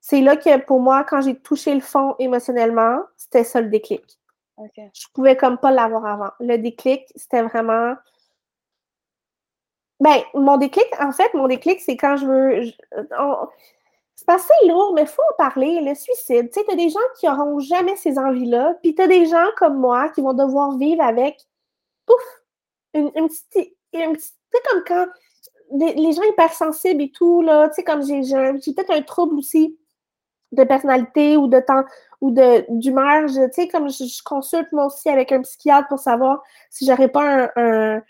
C'est 0.00 0.20
là 0.20 0.36
que 0.36 0.58
pour 0.64 0.80
moi, 0.80 1.04
quand 1.04 1.22
j'ai 1.22 1.36
touché 1.36 1.74
le 1.74 1.80
fond 1.80 2.14
émotionnellement, 2.18 3.00
c'était 3.16 3.44
ça 3.44 3.60
le 3.60 3.68
déclic. 3.68 4.18
Je 4.76 5.06
pouvais 5.14 5.36
comme 5.36 5.58
pas 5.58 5.70
l'avoir 5.70 6.04
avant. 6.06 6.30
Le 6.40 6.56
déclic, 6.56 7.04
c'était 7.14 7.42
vraiment. 7.42 7.94
Ben, 10.00 10.20
mon 10.34 10.56
déclic, 10.56 10.86
en 11.00 11.12
fait, 11.12 11.32
mon 11.34 11.48
déclic, 11.48 11.80
c'est 11.80 11.96
quand 11.96 12.16
je 12.16 12.26
veux. 12.26 12.72
C'est 14.18 14.30
assez 14.30 14.66
lourd, 14.66 14.94
mais 14.94 15.02
il 15.02 15.06
faut 15.06 15.22
en 15.30 15.36
parler. 15.36 15.80
Le 15.80 15.94
suicide, 15.94 16.50
tu 16.50 16.58
sais, 16.58 16.66
tu 16.66 16.72
as 16.72 16.76
des 16.76 16.88
gens 16.88 16.98
qui 17.20 17.26
n'auront 17.26 17.60
jamais 17.60 17.94
ces 17.94 18.18
envies-là, 18.18 18.74
puis 18.82 18.92
tu 18.92 19.00
as 19.00 19.06
des 19.06 19.26
gens 19.26 19.46
comme 19.56 19.78
moi 19.78 20.08
qui 20.08 20.22
vont 20.22 20.32
devoir 20.32 20.76
vivre 20.76 21.02
avec, 21.02 21.38
pouf, 22.04 22.16
une. 22.94 23.12
Une 23.14 23.28
petite 23.28 23.76
tu 23.92 24.00
sais, 24.00 24.62
comme 24.68 24.82
quand 24.86 25.06
les, 25.70 26.12
gens 26.12 26.22
hypersensibles 26.22 27.02
et 27.02 27.12
tout, 27.12 27.42
là, 27.42 27.68
tu 27.68 27.76
sais, 27.76 27.84
comme 27.84 28.02
j'ai 28.02 28.22
peut-être 28.74 28.90
un 28.90 29.02
trouble 29.02 29.36
aussi 29.36 29.78
de 30.50 30.64
personnalité 30.64 31.36
ou 31.36 31.46
de 31.46 31.60
temps 31.60 31.84
ou 32.20 32.34
d'humeur. 32.70 33.26
Tu 33.26 33.34
sais, 33.52 33.68
comme 33.68 33.88
je, 33.88 34.22
consulte 34.24 34.72
moi 34.72 34.86
aussi 34.86 35.08
avec 35.08 35.30
un 35.30 35.42
psychiatre 35.42 35.86
pour 35.88 36.00
savoir 36.00 36.42
si 36.70 36.86
j'aurais 36.86 37.08
pas 37.08 37.50
un, 37.54 38.02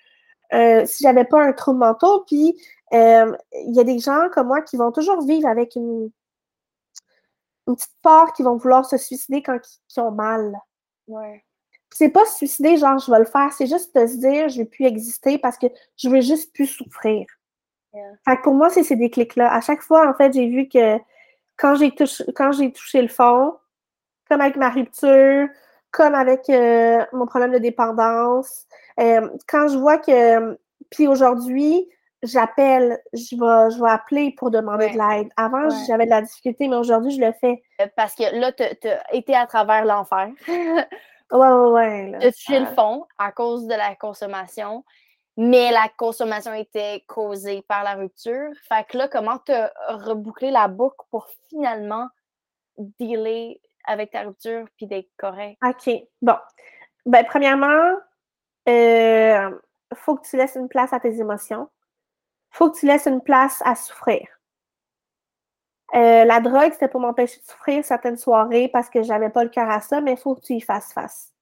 si 0.87 1.05
j'avais 1.05 1.25
pas 1.25 1.43
un 1.43 1.53
trouble 1.53 1.81
mental. 1.81 2.11
Puis 2.27 2.57
euh, 2.57 2.78
il 2.93 3.75
y 3.75 3.81
a 3.81 3.85
des 3.85 3.99
gens 3.99 4.29
comme 4.33 4.49
moi 4.49 4.63
qui 4.63 4.77
vont 4.77 4.93
toujours 4.93 5.23
vivre 5.23 5.49
avec 5.49 5.77
une, 5.77 6.11
une 7.67 7.77
petite 7.77 7.97
part 8.03 8.33
qui 8.33 8.43
vont 8.43 8.57
vouloir 8.57 8.85
se 8.85 8.97
suicider 8.97 9.43
quand 9.43 9.59
ils, 9.95 10.01
ont 10.01 10.11
mal. 10.11 10.59
Ouais. 11.07 11.45
C'est 11.93 12.09
pas 12.09 12.25
se 12.25 12.37
suicider, 12.37 12.77
genre 12.77 12.99
je 12.99 13.11
vais 13.11 13.19
le 13.19 13.25
faire, 13.25 13.53
c'est 13.53 13.67
juste 13.67 13.95
de 13.95 14.07
se 14.07 14.17
dire 14.17 14.49
je 14.49 14.59
vais 14.59 14.65
plus 14.65 14.87
exister 14.87 15.39
parce 15.39 15.59
que 15.59 15.67
je 15.97 16.09
veux 16.09 16.21
juste 16.21 16.53
plus 16.55 16.67
souffrir. 16.67 17.27
Fait 18.25 18.37
que 18.37 18.43
pour 18.43 18.55
moi, 18.55 18.71
c'est 18.71 18.85
ces 18.85 18.97
déclics-là. 18.97 19.53
À 19.53 19.61
chaque 19.61 19.83
fois, 19.83 20.09
en 20.09 20.15
fait, 20.15 20.33
j'ai 20.33 20.49
vu 20.49 20.69
que 20.69 20.99
quand 21.57 21.75
j'ai 21.75 21.91
touché, 21.91 22.25
quand 22.37 22.53
j'ai 22.53 22.73
touché 22.73 23.03
le 23.03 23.09
fond, 23.09 23.55
comme 24.29 24.41
avec 24.41 24.57
ma 24.57 24.71
rupture, 24.71 25.49
comme 25.91 26.15
avec 26.15 26.49
euh, 26.51 27.05
mon 27.13 27.27
problème 27.27 27.53
de 27.53 27.59
dépendance, 27.59 28.67
euh, 29.01 29.29
quand 29.49 29.69
je 29.69 29.79
vois 29.79 29.99
que, 29.99 30.59
puis 30.91 31.09
aujourd'hui, 31.09 31.89
j'appelle, 32.23 32.99
je 33.13 33.37
vais, 33.37 33.75
je 33.75 33.83
vais 33.83 33.91
appeler 33.91 34.35
pour 34.37 34.51
demander 34.51 34.91
de 34.91 34.99
l'aide. 34.99 35.29
Avant, 35.37 35.69
j'avais 35.87 36.05
de 36.05 36.11
la 36.11 36.23
difficulté, 36.23 36.69
mais 36.69 36.77
aujourd'hui, 36.77 37.13
je 37.13 37.21
le 37.21 37.33
fais. 37.33 37.63
Euh, 37.81 37.87
parce 37.97 38.15
que 38.15 38.39
là, 38.39 38.53
tu 38.53 38.63
as 38.63 39.15
été 39.15 39.35
à 39.35 39.47
travers 39.47 39.85
l'enfer. 39.85 40.29
ouais, 40.49 40.87
ouais, 41.33 41.71
ouais. 41.71 42.17
Tu 42.21 42.27
as 42.27 42.33
touché 42.33 42.61
le 42.61 42.67
fond 42.67 43.07
à 43.19 43.33
cause 43.33 43.67
de 43.67 43.75
la 43.75 43.95
consommation 43.95 44.85
mais 45.41 45.71
la 45.71 45.89
consommation 45.97 46.53
était 46.53 47.05
causée 47.07 47.63
par 47.69 47.85
la 47.85 47.95
rupture. 47.95 48.51
Fait 48.69 48.85
que 48.89 48.99
là, 48.99 49.07
comment 49.07 49.39
tu 49.39 49.53
as 49.53 49.73
rebouclé 49.87 50.51
la 50.51 50.67
boucle 50.67 50.97
pour 51.13 51.29
finalement 51.49 52.09
dealer 52.77 53.61
avec 53.87 54.11
ta 54.11 54.23
rupture 54.23 54.67
puis 54.77 54.89
d'être 54.89 55.09
correct? 55.17 55.57
OK. 55.65 55.95
Bon. 56.21 56.35
Ben, 57.07 57.25
premièrement, 57.25 57.95
il 58.67 58.73
euh, 58.73 59.51
faut 59.95 60.17
que 60.17 60.29
tu 60.29 60.37
laisses 60.37 60.57
une 60.57 60.69
place 60.69 60.93
à 60.93 60.99
tes 60.99 61.21
émotions. 61.21 61.69
Faut 62.59 62.71
que 62.71 62.79
tu 62.79 62.87
laisses 62.87 63.07
une 63.07 63.23
place 63.23 63.63
à 63.65 63.77
souffrir. 63.77 64.27
Euh, 65.95 66.25
la 66.25 66.41
drogue, 66.41 66.73
c'était 66.73 66.89
pour 66.89 67.01
m'empêcher 67.01 67.39
de 67.39 67.45
souffrir 67.45 67.85
certaines 67.85 68.19
soirées 68.19 68.69
parce 68.69 68.91
que 68.91 69.03
j'avais 69.03 69.31
pas 69.31 69.45
le 69.45 69.49
cœur 69.49 69.71
à 69.71 69.81
ça, 69.81 70.01
mais 70.01 70.13
il 70.13 70.19
faut 70.19 70.35
que 70.35 70.41
tu 70.41 70.55
y 70.55 70.61
fasses 70.61 70.93
face. 70.93 71.33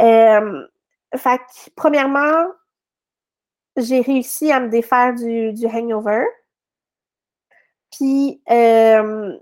Euh, 0.00 0.66
fait 1.14 1.38
que, 1.38 1.70
premièrement, 1.76 2.48
j'ai 3.76 4.00
réussi 4.00 4.50
à 4.50 4.60
me 4.60 4.68
défaire 4.70 5.14
du, 5.14 5.66
hangover. 5.66 6.24
Puis, 7.92 8.42
euh, 8.50 9.38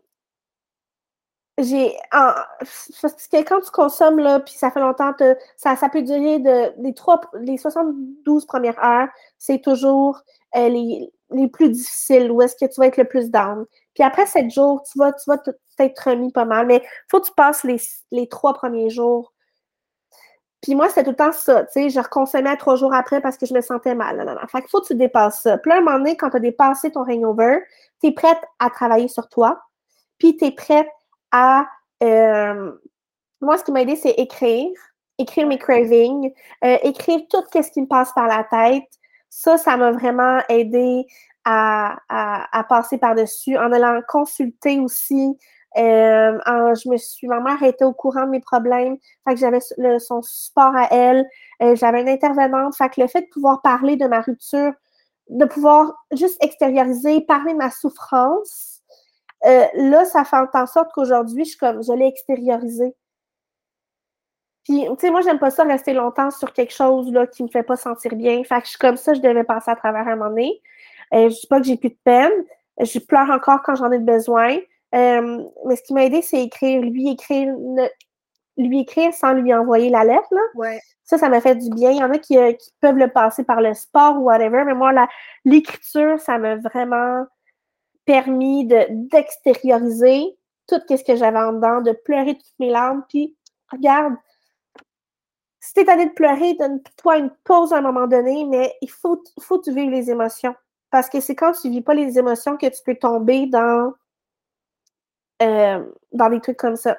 Parce 2.10 3.28
que 3.28 3.36
quand 3.42 3.60
tu 3.60 3.70
consommes, 3.70 4.18
là, 4.18 4.40
puis 4.40 4.54
ça 4.54 4.70
fait 4.70 4.80
longtemps, 4.80 5.12
ça, 5.56 5.76
ça 5.76 5.88
peut 5.88 6.02
durer 6.02 6.38
de, 6.38 6.82
les, 6.82 6.94
trois, 6.94 7.20
les 7.40 7.58
72 7.58 8.46
premières 8.46 8.82
heures, 8.82 9.08
c'est 9.38 9.60
toujours 9.60 10.20
euh, 10.56 10.68
les, 10.68 11.12
les, 11.30 11.48
plus 11.48 11.70
difficiles, 11.70 12.30
où 12.30 12.42
est-ce 12.42 12.56
que 12.56 12.70
tu 12.70 12.80
vas 12.80 12.86
être 12.86 12.96
le 12.96 13.04
plus 13.04 13.30
down. 13.30 13.64
Puis 13.94 14.02
après 14.02 14.26
sept 14.26 14.50
jours, 14.50 14.82
tu 14.90 14.98
vas, 14.98 15.12
tu 15.12 15.24
vas 15.28 15.38
t'être 15.76 16.10
remis 16.10 16.32
pas 16.32 16.44
mal, 16.44 16.66
mais 16.66 16.82
faut 17.10 17.20
que 17.20 17.26
tu 17.26 17.34
passes 17.34 17.64
les, 17.64 17.80
les 18.10 18.28
trois 18.28 18.54
premiers 18.54 18.90
jours 18.90 19.32
puis 20.62 20.76
moi, 20.76 20.88
c'était 20.88 21.02
tout 21.02 21.10
le 21.10 21.16
temps 21.16 21.32
ça, 21.32 21.64
tu 21.64 21.72
sais, 21.72 21.90
je 21.90 21.98
reconsommais 21.98 22.56
trois 22.56 22.76
jours 22.76 22.94
après 22.94 23.20
parce 23.20 23.36
que 23.36 23.46
je 23.46 23.52
me 23.52 23.60
sentais 23.60 23.96
mal. 23.96 24.16
Là, 24.16 24.46
Fait 24.46 24.60
qu'il 24.60 24.70
faut 24.70 24.80
que 24.80 24.86
tu 24.86 24.94
dépasses 24.94 25.42
ça. 25.42 25.58
Puis 25.58 25.70
là, 25.70 25.78
un 25.78 25.80
moment 25.80 25.98
donné, 25.98 26.16
quand 26.16 26.30
tu 26.30 26.36
as 26.36 26.40
dépassé 26.40 26.92
ton 26.92 27.00
hangover, 27.00 27.58
tu 28.00 28.08
es 28.08 28.12
prête 28.12 28.38
à 28.60 28.70
travailler 28.70 29.08
sur 29.08 29.28
toi, 29.28 29.60
puis 30.18 30.36
tu 30.36 30.46
es 30.46 30.52
prête 30.52 30.88
à... 31.32 31.66
Euh, 32.02 32.72
moi, 33.40 33.58
ce 33.58 33.64
qui 33.64 33.72
m'a 33.72 33.82
aidé, 33.82 33.96
c'est 33.96 34.10
écrire, 34.10 34.70
écrire 35.18 35.46
mes 35.46 35.58
cravings, 35.58 36.32
euh, 36.64 36.78
écrire 36.82 37.20
tout 37.28 37.42
ce 37.52 37.70
qui 37.70 37.80
me 37.82 37.86
passe 37.86 38.12
par 38.12 38.28
la 38.28 38.44
tête. 38.44 38.88
Ça, 39.28 39.56
ça 39.56 39.76
m'a 39.76 39.90
vraiment 39.92 40.40
aidé 40.48 41.06
à, 41.44 41.96
à, 42.08 42.64
passer 42.64 42.98
par-dessus, 42.98 43.56
en 43.56 43.72
allant 43.72 44.00
consulter 44.06 44.78
aussi 44.78 45.36
euh, 45.78 46.38
je 46.74 46.88
me 46.88 46.96
suis, 46.98 47.26
ma 47.26 47.40
mère 47.40 47.62
était 47.62 47.84
au 47.84 47.94
courant 47.94 48.26
de 48.26 48.30
mes 48.30 48.40
problèmes, 48.40 48.98
fait 49.26 49.34
que 49.34 49.40
j'avais 49.40 49.60
son 49.98 50.20
support 50.22 50.76
à 50.76 50.88
elle, 50.90 51.26
j'avais 51.74 52.02
une 52.02 52.10
intervenante, 52.10 52.76
fait 52.76 52.90
que 52.90 53.00
le 53.00 53.06
fait 53.06 53.22
de 53.22 53.28
pouvoir 53.32 53.62
parler 53.62 53.96
de 53.96 54.06
ma 54.06 54.20
rupture, 54.20 54.72
de 55.30 55.44
pouvoir 55.46 55.92
juste 56.12 56.42
extérioriser, 56.44 57.22
parler 57.22 57.52
de 57.52 57.58
ma 57.58 57.70
souffrance, 57.70 58.71
euh, 59.46 59.66
là, 59.74 60.04
ça 60.04 60.24
fait 60.24 60.36
en 60.54 60.66
sorte 60.66 60.90
qu'aujourd'hui, 60.92 61.44
je, 61.44 61.56
comme, 61.58 61.82
je 61.82 61.92
l'ai 61.92 62.06
extériorisé. 62.06 62.94
Puis, 64.64 64.86
tu 64.86 64.94
sais, 65.00 65.10
moi, 65.10 65.22
j'aime 65.22 65.38
pas 65.38 65.50
ça 65.50 65.64
rester 65.64 65.92
longtemps 65.92 66.30
sur 66.30 66.52
quelque 66.52 66.72
chose 66.72 67.10
là, 67.12 67.26
qui 67.26 67.42
me 67.42 67.48
fait 67.48 67.64
pas 67.64 67.76
sentir 67.76 68.14
bien. 68.14 68.44
Fait 68.44 68.60
que 68.60 68.64
je 68.64 68.70
suis 68.70 68.78
comme 68.78 68.96
ça, 68.96 69.14
je 69.14 69.20
devais 69.20 69.44
passer 69.44 69.70
à 69.70 69.76
travers 69.76 70.06
un 70.06 70.16
moment 70.16 70.30
donné. 70.30 70.62
je 71.12 71.28
dis 71.28 71.46
pas 71.48 71.60
que 71.60 71.66
j'ai 71.66 71.76
plus 71.76 71.90
de 71.90 71.98
peine. 72.04 72.32
Je 72.80 72.98
pleure 73.00 73.30
encore 73.30 73.62
quand 73.62 73.74
j'en 73.74 73.90
ai 73.90 73.98
besoin. 73.98 74.58
Euh, 74.94 75.42
mais 75.66 75.76
ce 75.76 75.82
qui 75.82 75.94
m'a 75.94 76.04
aidé, 76.04 76.22
c'est 76.22 76.42
écrire, 76.42 76.82
lui 76.82 77.10
écrire, 77.10 77.54
lui 78.56 78.80
écrire 78.80 79.12
sans 79.14 79.32
lui 79.32 79.54
envoyer 79.54 79.90
la 79.90 80.04
lettre. 80.04 80.28
Ouais. 80.54 80.78
Ça, 81.04 81.18
ça 81.18 81.28
m'a 81.28 81.40
fait 81.40 81.56
du 81.56 81.70
bien. 81.70 81.90
Il 81.90 81.98
y 81.98 82.04
en 82.04 82.10
a 82.10 82.18
qui, 82.18 82.38
euh, 82.38 82.52
qui, 82.52 82.70
peuvent 82.80 82.96
le 82.96 83.08
passer 83.08 83.44
par 83.44 83.60
le 83.60 83.74
sport 83.74 84.18
ou 84.18 84.24
whatever, 84.24 84.64
mais 84.64 84.74
moi, 84.74 84.92
l'écriture, 85.44 86.20
ça 86.20 86.38
m'a 86.38 86.56
vraiment 86.56 87.24
permis 88.04 88.66
d'extérioriser 88.66 90.36
tout 90.68 90.80
ce 90.88 91.04
que 91.04 91.16
j'avais 91.16 91.38
en 91.38 91.52
dedans, 91.52 91.80
de 91.80 91.92
pleurer 91.92 92.34
toutes 92.34 92.58
mes 92.58 92.70
larmes. 92.70 93.04
Puis, 93.08 93.36
regarde, 93.70 94.14
si 95.60 95.74
t'es 95.74 95.88
allé 95.88 96.06
de 96.06 96.12
pleurer, 96.12 96.54
donne-toi 96.54 97.18
une 97.18 97.30
pause 97.44 97.72
à 97.72 97.78
un 97.78 97.82
moment 97.82 98.06
donné, 98.06 98.44
mais 98.44 98.74
il 98.80 98.90
faut, 98.90 99.22
faut 99.40 99.58
que 99.58 99.70
tu 99.70 99.74
vives 99.74 99.90
les 99.90 100.10
émotions. 100.10 100.54
Parce 100.90 101.08
que 101.08 101.20
c'est 101.20 101.34
quand 101.34 101.52
tu 101.52 101.70
vis 101.70 101.80
pas 101.80 101.94
les 101.94 102.18
émotions 102.18 102.56
que 102.56 102.66
tu 102.66 102.82
peux 102.84 102.96
tomber 102.96 103.46
dans 103.46 103.92
euh, 105.42 105.84
dans 106.12 106.28
des 106.28 106.40
trucs 106.40 106.58
comme 106.58 106.76
ça. 106.76 106.96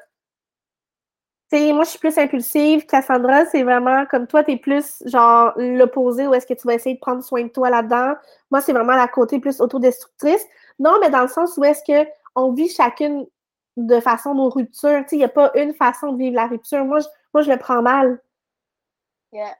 moi, 1.51 1.83
je 1.83 1.89
suis 1.89 1.99
plus 1.99 2.17
impulsive. 2.17 2.85
Cassandra, 2.87 3.45
c'est 3.45 3.63
vraiment 3.63 4.05
comme 4.07 4.27
toi, 4.27 4.43
tu 4.43 4.51
es 4.51 4.57
plus 4.57 5.03
genre 5.05 5.53
l'opposé 5.55 6.27
où 6.27 6.33
est-ce 6.33 6.47
que 6.47 6.53
tu 6.53 6.67
vas 6.67 6.73
essayer 6.73 6.95
de 6.95 6.99
prendre 6.99 7.23
soin 7.23 7.43
de 7.43 7.49
toi 7.49 7.69
là-dedans. 7.69 8.15
Moi, 8.51 8.61
c'est 8.61 8.73
vraiment 8.73 8.95
la 8.95 9.07
côté 9.07 9.39
plus 9.39 9.61
autodestructrice. 9.61 10.45
Non, 10.83 10.97
mais 11.01 11.09
dans 11.09 11.21
le 11.21 11.29
sens 11.29 11.57
où 11.57 11.63
est-ce 11.63 11.81
qu'on 11.85 12.51
vit 12.51 12.69
chacune 12.69 13.25
de 13.77 13.99
façon 13.99 14.35
nos 14.35 14.49
ruptures. 14.49 15.03
Il 15.11 15.17
n'y 15.17 15.23
a 15.23 15.29
pas 15.29 15.51
une 15.55 15.73
façon 15.73 16.11
de 16.11 16.17
vivre 16.17 16.35
la 16.35 16.47
rupture. 16.47 16.83
Moi, 16.85 16.99
je, 16.99 17.07
moi, 17.33 17.41
je 17.41 17.49
le 17.49 17.57
prends 17.57 17.81
mal. 17.81 18.21
Yeah. 19.31 19.55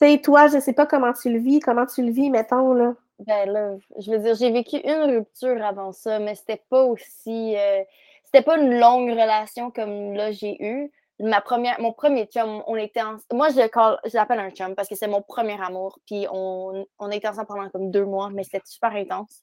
Tu 0.00 0.08
sais, 0.08 0.18
toi, 0.18 0.48
je 0.48 0.56
ne 0.56 0.60
sais 0.60 0.74
pas 0.74 0.86
comment 0.86 1.12
tu 1.12 1.32
le 1.32 1.38
vis, 1.38 1.60
comment 1.60 1.86
tu 1.86 2.04
le 2.04 2.12
vis, 2.12 2.30
mettons, 2.30 2.74
là? 2.74 2.94
Ben 3.20 3.50
là, 3.50 3.76
je 3.98 4.10
veux 4.10 4.18
dire, 4.18 4.34
j'ai 4.34 4.50
vécu 4.50 4.76
une 4.76 5.16
rupture 5.16 5.64
avant 5.64 5.92
ça, 5.92 6.18
mais 6.18 6.34
c'était 6.34 6.62
pas 6.68 6.84
aussi. 6.84 7.56
Euh, 7.56 7.82
c'était 8.24 8.42
pas 8.42 8.58
une 8.58 8.78
longue 8.78 9.10
relation 9.10 9.70
comme 9.70 10.14
là 10.14 10.32
j'ai 10.32 10.56
eu 10.64 10.90
ma 11.20 11.40
première, 11.40 11.80
mon 11.80 11.92
premier 11.92 12.24
chum, 12.26 12.62
on 12.66 12.74
était 12.76 13.02
en, 13.02 13.16
Moi, 13.32 13.50
je, 13.50 14.16
l'appelle 14.16 14.40
un 14.40 14.50
chum 14.50 14.74
parce 14.74 14.88
que 14.88 14.96
c'est 14.96 15.06
mon 15.06 15.22
premier 15.22 15.60
amour. 15.62 15.98
Puis 16.06 16.26
on, 16.32 16.84
on 16.98 17.10
était 17.10 17.28
ensemble 17.28 17.46
pendant 17.46 17.68
comme 17.70 17.90
deux 17.90 18.04
mois, 18.04 18.30
mais 18.30 18.42
c'était 18.42 18.62
super 18.64 18.90
intense. 18.92 19.40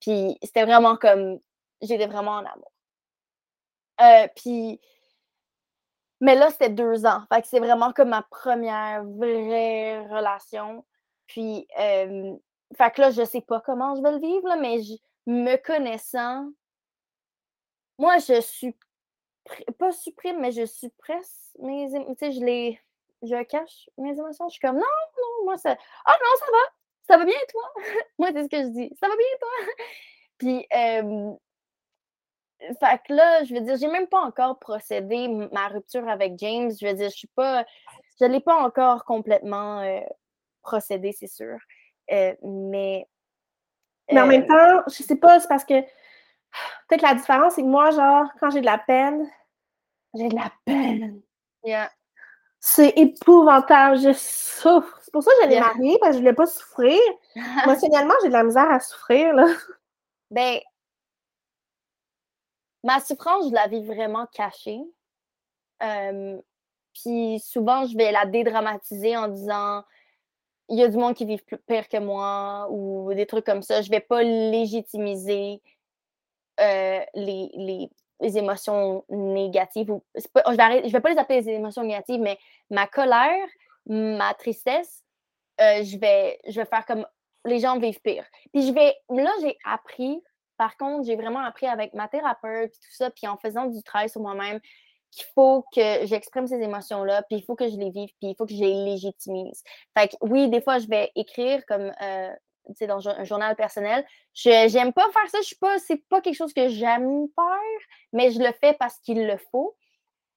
Puis 0.00 0.38
c'était 0.42 0.64
vraiment 0.64 0.96
comme. 0.96 1.40
J'étais 1.80 2.06
vraiment 2.06 2.32
en 2.32 2.44
amour. 2.44 2.72
Euh, 4.00 4.28
puis. 4.36 4.80
Mais 6.20 6.34
là, 6.34 6.50
c'était 6.50 6.70
deux 6.70 7.06
ans. 7.06 7.22
Fait 7.32 7.42
que 7.42 7.48
c'est 7.48 7.60
vraiment 7.60 7.92
comme 7.92 8.08
ma 8.10 8.22
première 8.22 9.04
vraie 9.04 10.00
relation. 10.08 10.84
Puis. 11.26 11.66
Euh, 11.78 12.34
fait 12.76 12.90
que 12.92 13.00
là, 13.00 13.10
je 13.10 13.24
sais 13.24 13.40
pas 13.40 13.60
comment 13.60 13.96
je 13.96 14.02
vais 14.02 14.12
le 14.12 14.20
vivre, 14.20 14.56
mais 14.60 14.82
je, 14.82 14.94
me 15.28 15.56
connaissant, 15.56 16.50
moi, 17.98 18.18
je 18.18 18.40
suis 18.40 18.74
pas 19.78 19.92
supprime, 19.92 20.40
mais 20.40 20.52
je 20.52 20.64
suppresse 20.66 21.52
mes. 21.60 21.88
Tu 21.90 22.14
sais, 22.18 22.32
je 22.32 22.44
les. 22.44 22.80
Je 23.22 23.42
cache 23.44 23.90
mes 23.98 24.16
émotions. 24.16 24.48
Je 24.48 24.52
suis 24.52 24.60
comme 24.60 24.76
non, 24.76 24.82
non, 24.82 25.44
moi 25.44 25.56
ça. 25.56 25.76
Ah 26.04 26.16
non, 26.20 26.38
ça 26.38 26.46
va. 26.52 26.77
Ça 27.08 27.16
va 27.16 27.24
bien 27.24 27.34
toi? 27.48 27.62
moi, 28.18 28.28
c'est 28.32 28.44
ce 28.44 28.48
que 28.48 28.62
je 28.62 28.68
dis. 28.68 28.96
Ça 29.00 29.08
va 29.08 29.16
bien 29.16 29.26
toi? 29.40 29.74
Puis 30.38 30.66
euh, 30.72 31.34
fait 32.80 33.00
que 33.06 33.14
là, 33.14 33.44
je 33.44 33.54
veux 33.54 33.60
dire, 33.60 33.76
j'ai 33.76 33.88
même 33.88 34.08
pas 34.08 34.20
encore 34.20 34.58
procédé 34.58 35.28
ma 35.52 35.68
rupture 35.68 36.08
avec 36.08 36.38
James. 36.38 36.70
Je 36.80 36.86
veux 36.86 36.94
dire, 36.94 37.10
je 37.10 37.16
suis 37.16 37.28
pas. 37.28 37.64
Je 38.20 38.26
l'ai 38.26 38.40
pas 38.40 38.56
encore 38.56 39.04
complètement 39.04 39.80
euh, 39.80 40.00
procédé, 40.62 41.12
c'est 41.12 41.28
sûr. 41.28 41.56
Euh, 42.12 42.34
mais. 42.42 43.06
Mais 44.10 44.22
en 44.22 44.26
même 44.26 44.46
temps, 44.46 44.82
je 44.86 45.02
sais 45.02 45.16
pas, 45.16 45.38
c'est 45.38 45.48
parce 45.48 45.66
que 45.66 45.82
peut-être 46.88 47.02
la 47.02 47.14
différence, 47.14 47.54
c'est 47.54 47.62
que 47.62 47.66
moi, 47.66 47.90
genre, 47.90 48.26
quand 48.40 48.48
j'ai 48.50 48.60
de 48.60 48.66
la 48.66 48.78
peine, 48.78 49.30
j'ai 50.14 50.28
de 50.28 50.34
la 50.34 50.50
peine. 50.64 51.20
C'est 52.60 52.90
épouvantable, 52.96 53.98
je 53.98 54.12
souffre. 54.12 54.98
C'est 55.02 55.12
pour 55.12 55.22
ça 55.22 55.30
que 55.30 55.36
j'allais 55.42 55.54
yeah. 55.54 55.66
marier, 55.66 55.96
parce 56.00 56.10
que 56.10 56.14
je 56.16 56.18
voulais 56.18 56.34
pas 56.34 56.46
souffrir. 56.46 56.98
Émotionnellement, 57.64 58.14
j'ai 58.22 58.28
de 58.28 58.32
la 58.32 58.44
misère 58.44 58.70
à 58.70 58.80
souffrir, 58.80 59.32
là. 59.34 59.46
Ben, 60.30 60.58
ma 62.84 63.00
souffrance, 63.00 63.48
je 63.48 63.54
la 63.54 63.66
vis 63.68 63.84
vraiment 63.84 64.26
cachée. 64.26 64.80
puis 66.92 67.40
souvent, 67.40 67.86
je 67.86 67.96
vais 67.96 68.12
la 68.12 68.26
dédramatiser 68.26 69.16
en 69.16 69.28
disant 69.28 69.84
il 70.68 70.78
y 70.78 70.82
a 70.82 70.88
du 70.88 70.96
monde 70.96 71.14
qui 71.14 71.24
vit 71.24 71.40
pire 71.66 71.88
que 71.88 71.98
moi 71.98 72.68
ou 72.70 73.12
des 73.14 73.26
trucs 73.26 73.46
comme 73.46 73.62
ça. 73.62 73.80
Je 73.82 73.90
vais 73.90 74.00
pas 74.00 74.22
légitimiser 74.22 75.62
euh, 76.60 77.00
les, 77.14 77.50
les 77.54 77.90
émotions 78.20 79.04
négatives. 79.08 79.90
Ou, 79.90 80.02
je, 80.14 80.22
vais 80.56 80.88
vais 80.88 81.00
pas 81.00 81.10
les 81.10 81.18
appeler 81.18 81.42
des 81.42 81.50
émotions 81.52 81.82
négatives, 81.82 82.20
mais 82.20 82.38
ma 82.70 82.86
colère, 82.86 83.46
ma 83.86 84.34
tristesse, 84.34 85.04
euh, 85.60 85.82
je, 85.82 85.98
vais, 85.98 86.38
je 86.48 86.60
vais 86.60 86.66
faire 86.66 86.86
comme 86.86 87.06
les 87.44 87.60
gens 87.60 87.78
vivent 87.78 88.00
pire. 88.00 88.24
Puis 88.52 88.66
je 88.66 88.72
vais, 88.72 88.94
là, 89.10 89.30
j'ai 89.40 89.56
appris, 89.64 90.22
par 90.56 90.76
contre, 90.76 91.06
j'ai 91.06 91.16
vraiment 91.16 91.40
appris 91.40 91.66
avec 91.66 91.94
ma 91.94 92.08
thérapeute, 92.08 92.70
puis 92.70 92.80
tout 92.80 92.94
ça, 92.94 93.10
puis 93.10 93.26
en 93.26 93.36
faisant 93.36 93.66
du 93.66 93.82
travail 93.82 94.08
sur 94.08 94.20
moi-même, 94.20 94.60
qu'il 95.10 95.24
faut 95.34 95.64
que 95.74 96.06
j'exprime 96.06 96.46
ces 96.46 96.60
émotions-là, 96.60 97.22
puis 97.22 97.38
il 97.38 97.42
faut 97.42 97.56
que 97.56 97.68
je 97.68 97.76
les 97.76 97.90
vive, 97.90 98.10
puis 98.20 98.30
il 98.30 98.34
faut 98.36 98.44
que 98.44 98.52
je 98.52 98.60
les 98.60 98.74
légitimise. 98.84 99.62
Fait 99.96 100.08
que 100.08 100.16
oui, 100.20 100.48
des 100.48 100.60
fois, 100.60 100.78
je 100.78 100.86
vais 100.86 101.10
écrire 101.14 101.64
comme 101.66 101.92
euh, 102.02 102.30
dans 102.86 103.08
un 103.08 103.24
journal 103.24 103.56
personnel. 103.56 104.04
Je 104.34 104.68
j'aime 104.68 104.92
pas 104.92 105.10
faire 105.12 105.28
ça, 105.30 105.38
je 105.40 105.46
suis 105.46 105.56
pas, 105.56 105.78
c'est 105.78 106.02
pas 106.08 106.20
quelque 106.20 106.36
chose 106.36 106.52
que 106.52 106.68
j'aime 106.68 107.26
faire, 107.34 107.86
mais 108.12 108.30
je 108.30 108.38
le 108.38 108.52
fais 108.60 108.74
parce 108.74 108.98
qu'il 109.00 109.26
le 109.26 109.36
faut. 109.50 109.76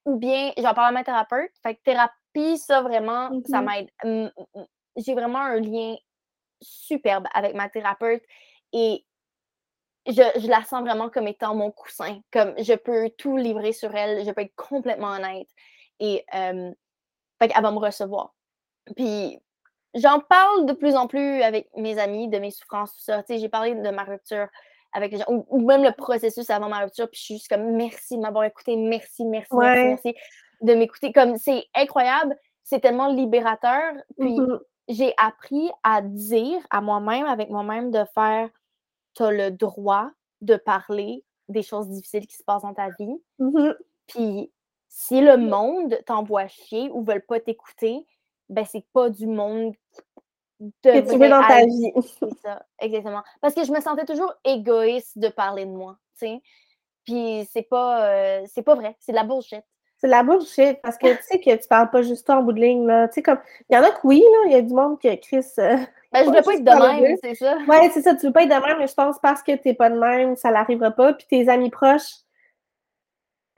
Ou 0.04 0.16
bien, 0.16 0.52
j'en 0.56 0.74
parle 0.74 0.88
à 0.88 0.92
ma 0.92 1.04
thérapeute. 1.04 1.52
Fait 1.62 1.76
que 1.76 1.80
thérapie, 1.82 2.58
ça 2.58 2.82
vraiment, 2.82 3.30
ça 3.48 3.60
mm-hmm. 3.60 3.88
m'aide. 4.04 4.32
J'ai 4.96 5.14
vraiment 5.14 5.38
un 5.38 5.60
lien 5.60 5.96
superbe 6.60 7.26
avec 7.34 7.54
ma 7.54 7.68
thérapeute 7.68 8.22
et 8.72 9.04
je, 10.06 10.48
la 10.48 10.64
sens 10.64 10.82
vraiment 10.82 11.10
comme 11.10 11.28
étant 11.28 11.54
mon 11.54 11.70
coussin. 11.70 12.20
Comme 12.32 12.54
je 12.58 12.74
peux 12.74 13.10
tout 13.10 13.36
livrer 13.36 13.72
sur 13.72 13.94
elle, 13.94 14.24
je 14.24 14.30
peux 14.30 14.42
être 14.42 14.54
complètement 14.56 15.12
honnête. 15.12 15.48
Et 16.00 16.24
euh, 16.34 16.72
fait 17.40 17.48
qu'elle 17.48 17.62
va 17.62 17.70
me 17.70 17.78
recevoir. 17.78 18.34
Puis 18.96 19.38
j'en 19.94 20.20
parle 20.20 20.66
de 20.66 20.72
plus 20.72 20.94
en 20.94 21.06
plus 21.06 21.42
avec 21.42 21.68
mes 21.76 21.98
amis 21.98 22.28
de 22.28 22.38
mes 22.38 22.50
souffrances, 22.50 22.94
tout 22.94 23.02
ça. 23.02 23.22
j'ai 23.28 23.48
parlé 23.48 23.74
de 23.74 23.90
ma 23.90 24.04
rupture 24.04 24.48
avec 24.92 25.12
les 25.12 25.18
gens, 25.18 25.24
ou, 25.28 25.60
même 25.66 25.82
le 25.82 25.92
processus 25.92 26.50
avant 26.50 26.68
ma 26.68 26.80
rupture, 26.80 27.08
puis 27.08 27.18
je 27.18 27.24
suis 27.24 27.34
juste 27.36 27.48
comme 27.48 27.72
merci 27.72 28.16
de 28.16 28.22
m'avoir 28.22 28.44
écouté, 28.44 28.76
merci, 28.76 29.24
merci, 29.24 29.54
merci, 29.54 30.14
de 30.60 30.74
m'écouter. 30.74 31.12
Comme 31.12 31.36
c'est 31.36 31.64
incroyable, 31.74 32.36
c'est 32.62 32.80
tellement 32.80 33.08
libérateur. 33.08 33.94
Puis 34.18 34.38
mmh 34.38 34.60
j'ai 34.88 35.14
appris 35.16 35.70
à 35.84 36.02
dire 36.02 36.58
à 36.68 36.80
moi-même, 36.80 37.24
avec 37.26 37.50
moi-même, 37.50 37.92
de 37.92 38.02
faire 38.14 38.50
tu 39.14 39.22
as 39.22 39.30
le 39.30 39.52
droit 39.52 40.10
de 40.40 40.56
parler 40.56 41.24
des 41.48 41.62
choses 41.62 41.88
difficiles 41.88 42.26
qui 42.26 42.36
se 42.36 42.42
passent 42.42 42.62
dans 42.62 42.74
ta 42.74 42.88
vie. 42.98 43.16
Mmh 43.38 43.70
puis 44.08 44.52
si 44.88 45.20
le 45.20 45.36
monde 45.36 45.98
t'envoie 46.04 46.48
chier 46.48 46.90
ou 46.92 47.04
veulent 47.04 47.24
pas 47.24 47.38
t'écouter, 47.40 48.04
ben 48.52 48.64
c'est 48.64 48.84
pas 48.92 49.10
du 49.10 49.26
monde 49.26 49.74
que 50.82 51.00
tu 51.00 51.18
veux 51.18 51.28
dans 51.28 51.46
ta 51.46 51.64
vie. 51.64 51.92
ça, 52.42 52.64
exactement. 52.78 53.22
Parce 53.40 53.54
que 53.54 53.64
je 53.64 53.72
me 53.72 53.80
sentais 53.80 54.04
toujours 54.04 54.32
égoïste 54.44 55.18
de 55.18 55.28
parler 55.28 55.64
de 55.64 55.70
moi, 55.70 55.96
tu 56.18 56.26
sais. 56.26 56.42
Puis 57.04 57.48
c'est 57.52 57.68
pas, 57.68 58.06
euh, 58.06 58.42
c'est 58.46 58.62
pas 58.62 58.74
vrai, 58.74 58.96
c'est 59.00 59.12
de 59.12 59.16
la 59.16 59.24
bullshit. 59.24 59.62
C'est 59.96 60.06
de 60.08 60.12
la 60.12 60.22
bullshit 60.22 60.80
parce 60.82 60.98
que 60.98 61.06
tu 61.16 61.22
sais 61.22 61.40
que 61.40 61.56
tu 61.60 61.68
parles 61.68 61.90
pas 61.90 62.02
juste 62.02 62.26
toi 62.26 62.36
en 62.36 62.42
bout 62.42 62.52
de 62.52 62.60
ligne, 62.60 62.86
là. 62.86 63.08
Tu 63.08 63.14
sais, 63.14 63.22
comme, 63.22 63.38
il 63.68 63.74
y 63.74 63.78
en 63.78 63.82
a 63.82 63.90
que 63.90 64.00
oui, 64.04 64.20
là, 64.20 64.38
il 64.46 64.52
y 64.52 64.56
a 64.56 64.62
du 64.62 64.74
monde 64.74 64.98
qui 65.00 65.20
Chris. 65.20 65.44
Euh, 65.58 65.76
ben, 66.12 66.24
je 66.24 66.30
veux 66.30 66.42
pas 66.42 66.54
être 66.54 66.64
de 66.64 67.02
même, 67.02 67.16
c'est 67.22 67.34
ça. 67.34 67.56
Ouais, 67.68 67.90
c'est 67.92 68.02
ça, 68.02 68.14
tu 68.14 68.26
veux 68.26 68.32
pas 68.32 68.42
être 68.42 68.48
de 68.48 68.66
même, 68.66 68.78
mais 68.78 68.86
je 68.86 68.94
pense 68.94 69.18
parce 69.20 69.42
que 69.42 69.52
t'es 69.56 69.74
pas 69.74 69.90
de 69.90 69.98
même, 69.98 70.36
ça 70.36 70.50
n'arrivera 70.50 70.90
pas. 70.90 71.14
Puis 71.14 71.26
tes 71.28 71.48
amis 71.48 71.70
proches, 71.70 72.12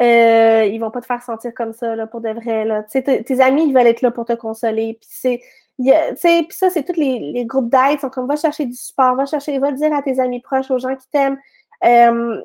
euh, 0.03 0.65
ils 0.65 0.79
vont 0.79 0.91
pas 0.91 1.01
te 1.01 1.07
faire 1.07 1.23
sentir 1.23 1.53
comme 1.55 1.73
ça, 1.73 1.95
là, 1.95 2.07
pour 2.07 2.21
de 2.21 2.31
vrai, 2.31 2.65
là. 2.65 2.83
Tes 2.83 3.41
amis, 3.41 3.69
ils 3.69 3.75
veulent 3.75 3.87
être 3.87 4.03
là 4.03 4.11
pour 4.11 4.25
te 4.25 4.33
consoler. 4.33 4.99
Puis 5.01 5.09
c'est 5.11 5.41
puis 5.79 6.47
ça, 6.51 6.71
c'est 6.71 6.85
tous 6.85 6.99
les, 6.99 7.45
groupes 7.47 7.71
d'aide 7.71 8.01
sont 8.01 8.11
comme 8.11 8.29
va 8.29 8.37
chercher 8.37 8.67
du 8.67 8.75
support, 8.75 9.17
va 9.17 9.27
chercher, 9.27 9.59
va 9.59 9.71
le 9.71 9.77
dire 9.77 9.93
à 9.93 10.03
tes 10.03 10.21
amis 10.21 10.41
proches, 10.41 10.71
aux 10.71 10.79
gens 10.79 10.95
qui 10.95 11.09
t'aiment. 11.11 11.39
Euh, 11.85 12.41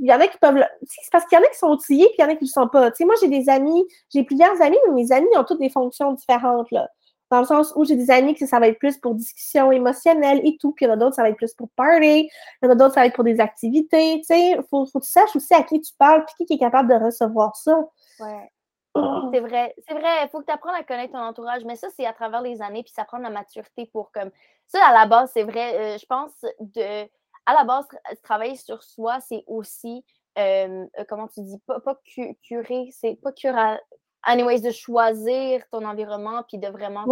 il 0.00 0.06
y 0.06 0.12
en 0.12 0.20
a 0.20 0.28
qui 0.28 0.38
peuvent. 0.38 0.64
C'est 0.86 1.10
parce 1.10 1.24
qu'il 1.26 1.36
y 1.36 1.40
en 1.40 1.44
a 1.44 1.48
qui 1.48 1.58
sont 1.58 1.70
outillés, 1.70 2.06
puis 2.06 2.16
il 2.18 2.22
y 2.22 2.24
en 2.24 2.28
a 2.28 2.36
qui 2.36 2.44
ne 2.44 2.48
le 2.48 2.52
sont 2.52 2.68
pas. 2.68 2.90
Tu 2.92 2.98
sais, 2.98 3.04
moi, 3.04 3.16
j'ai 3.20 3.28
des 3.28 3.48
amis, 3.48 3.84
j'ai 4.12 4.22
plusieurs 4.22 4.60
amis, 4.62 4.76
mais 4.86 5.02
mes 5.02 5.12
amis 5.12 5.28
ont 5.36 5.44
toutes 5.44 5.58
des 5.58 5.68
fonctions 5.68 6.12
différentes. 6.12 6.70
Là. 6.70 6.88
Dans 7.30 7.40
le 7.40 7.46
sens 7.46 7.72
où 7.76 7.84
j'ai 7.84 7.96
des 7.96 8.10
amis 8.10 8.34
que 8.34 8.46
ça 8.46 8.58
va 8.58 8.68
être 8.68 8.78
plus 8.78 8.98
pour 8.98 9.14
discussion 9.14 9.70
émotionnelle 9.70 10.40
et 10.44 10.56
tout, 10.56 10.72
puis 10.72 10.84
il 10.84 10.88
y 10.88 10.90
en 10.90 10.94
a 10.94 10.96
d'autres, 10.96 11.14
ça 11.14 11.22
va 11.22 11.28
être 11.28 11.36
plus 11.36 11.54
pour 11.54 11.68
party, 11.70 12.28
il 12.28 12.30
y 12.64 12.66
en 12.66 12.70
a 12.70 12.74
d'autres, 12.74 12.94
ça 12.94 13.00
va 13.00 13.06
être 13.06 13.14
pour 13.14 13.24
des 13.24 13.40
activités. 13.40 14.18
Tu 14.18 14.24
sais, 14.24 14.50
il 14.50 14.62
faut, 14.68 14.84
faut 14.86 14.98
que 14.98 15.04
tu 15.04 15.10
saches 15.10 15.36
aussi 15.36 15.54
à 15.54 15.62
qui 15.62 15.80
tu 15.80 15.92
parles, 15.96 16.24
puis 16.26 16.44
qui 16.44 16.54
est 16.54 16.58
capable 16.58 16.88
de 16.88 17.04
recevoir 17.04 17.54
ça. 17.54 17.78
Ouais. 18.18 18.50
Oh. 18.94 19.30
C'est 19.32 19.40
vrai, 19.40 19.74
c'est 19.86 19.94
vrai. 19.94 20.24
Il 20.24 20.28
faut 20.30 20.40
que 20.40 20.46
tu 20.46 20.52
apprennes 20.52 20.74
à 20.74 20.82
connaître 20.82 21.12
ton 21.12 21.20
entourage, 21.20 21.64
mais 21.64 21.76
ça, 21.76 21.88
c'est 21.96 22.06
à 22.06 22.12
travers 22.12 22.42
les 22.42 22.60
années, 22.60 22.82
puis 22.82 22.92
ça 22.92 23.04
prend 23.04 23.18
de 23.18 23.22
la 23.22 23.30
maturité 23.30 23.86
pour 23.92 24.10
comme. 24.10 24.30
Ça, 24.66 24.84
à 24.84 24.92
la 24.92 25.06
base, 25.06 25.30
c'est 25.32 25.44
vrai. 25.44 25.94
Euh, 25.94 25.98
je 25.98 26.06
pense 26.06 26.32
de. 26.58 27.08
À 27.46 27.54
la 27.54 27.64
base, 27.64 27.86
travailler 28.22 28.56
sur 28.56 28.82
soi, 28.82 29.20
c'est 29.20 29.44
aussi. 29.46 30.04
Euh, 30.38 30.86
comment 31.08 31.28
tu 31.28 31.40
dis 31.42 31.58
Pas, 31.66 31.80
pas 31.80 31.98
curer, 32.42 32.88
c'est 32.92 33.16
pas 33.22 33.32
curer. 33.32 33.78
Anyways, 34.22 34.60
de 34.60 34.70
choisir 34.70 35.62
ton 35.70 35.84
environnement, 35.84 36.42
puis 36.48 36.58
de 36.58 36.68
vraiment. 36.68 37.06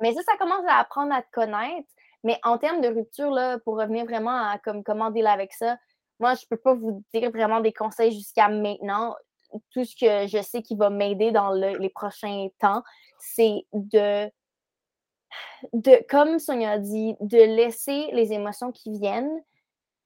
Mais 0.00 0.12
ça, 0.14 0.20
ça 0.22 0.36
commence 0.38 0.64
à 0.68 0.78
apprendre 0.78 1.14
à 1.14 1.22
te 1.22 1.30
connaître. 1.30 1.88
Mais 2.24 2.38
en 2.44 2.58
termes 2.58 2.80
de 2.80 2.88
rupture, 2.88 3.30
là, 3.30 3.58
pour 3.60 3.78
revenir 3.78 4.04
vraiment 4.04 4.50
à 4.50 4.58
comme, 4.58 4.84
comment 4.84 5.10
dealer 5.10 5.30
avec 5.30 5.52
ça, 5.52 5.76
moi, 6.20 6.34
je 6.34 6.46
peux 6.46 6.56
pas 6.56 6.74
vous 6.74 7.02
dire 7.12 7.30
vraiment 7.30 7.60
des 7.60 7.72
conseils 7.72 8.12
jusqu'à 8.12 8.48
maintenant 8.48 9.14
tout 9.70 9.84
ce 9.84 9.94
que 9.96 10.26
je 10.26 10.42
sais 10.42 10.62
qui 10.62 10.76
va 10.76 10.90
m'aider 10.90 11.30
dans 11.30 11.52
les 11.52 11.90
prochains 11.90 12.48
temps, 12.58 12.82
c'est 13.18 13.66
de, 13.72 14.30
de, 15.72 16.04
comme 16.08 16.38
Sonia 16.38 16.72
a 16.72 16.78
dit, 16.78 17.14
de 17.20 17.36
laisser 17.36 18.08
les 18.12 18.32
émotions 18.32 18.72
qui 18.72 18.90
viennent, 18.98 19.42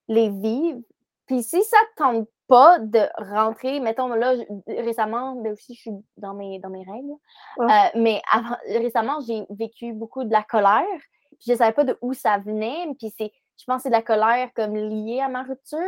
les 0.09 0.31
vivre. 0.31 0.81
Puis 1.27 1.43
si 1.43 1.63
ça 1.63 1.77
ne 1.79 1.97
tente 1.97 2.29
pas 2.49 2.79
de 2.79 3.01
rentrer, 3.17 3.81
mettons, 3.81 4.09
là, 4.09 4.35
récemment, 4.67 5.35
mais 5.37 5.51
ben 5.51 5.53
aussi, 5.53 5.75
je 5.75 5.81
suis 5.81 5.91
dans 6.17 6.35
mes, 6.35 6.59
dans 6.61 6.71
mes 6.71 6.85
règles, 6.85 7.15
euh, 7.61 8.01
mais 8.01 8.23
récemment, 8.69 9.21
j'ai 9.27 9.45
vécu 9.51 9.93
beaucoup 9.93 10.25
de 10.25 10.33
la 10.33 10.43
colère. 10.43 10.85
Je 11.45 11.53
ne 11.53 11.57
savais 11.57 11.73
pas 11.73 11.85
de 11.85 11.99
où 12.03 12.15
ça 12.15 12.39
venait, 12.39 12.87
puis 12.99 13.13
c'est, 13.17 13.33
je 13.59 13.65
pense 13.65 13.79
que 13.79 13.83
c'est 13.85 13.89
de 13.89 13.95
la 13.95 14.03
colère 14.03 14.51
comme 14.55 14.77
liée 14.77 15.21
à 15.21 15.29
ma 15.29 15.43
rupture. 15.43 15.79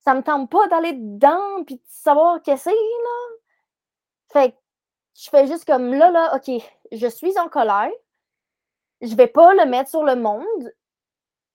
Ça 0.00 0.14
me 0.14 0.22
tente 0.22 0.50
pas 0.50 0.68
d'aller 0.68 0.92
dedans, 0.92 1.64
puis 1.66 1.76
de 1.76 1.82
savoir 1.86 2.40
qu'est-ce 2.42 2.64
que 2.64 2.70
c'est, 2.70 2.76
là. 2.76 3.36
Fait 4.32 4.52
que 4.52 4.56
je 5.14 5.28
fais 5.30 5.46
juste 5.46 5.64
comme 5.64 5.94
là, 5.94 6.10
là, 6.10 6.36
OK, 6.36 6.62
je 6.92 7.06
suis 7.08 7.38
en 7.38 7.48
colère. 7.48 7.90
Je 9.00 9.14
vais 9.14 9.26
pas 9.26 9.54
le 9.54 9.66
mettre 9.66 9.90
sur 9.90 10.04
le 10.04 10.16
monde. 10.16 10.72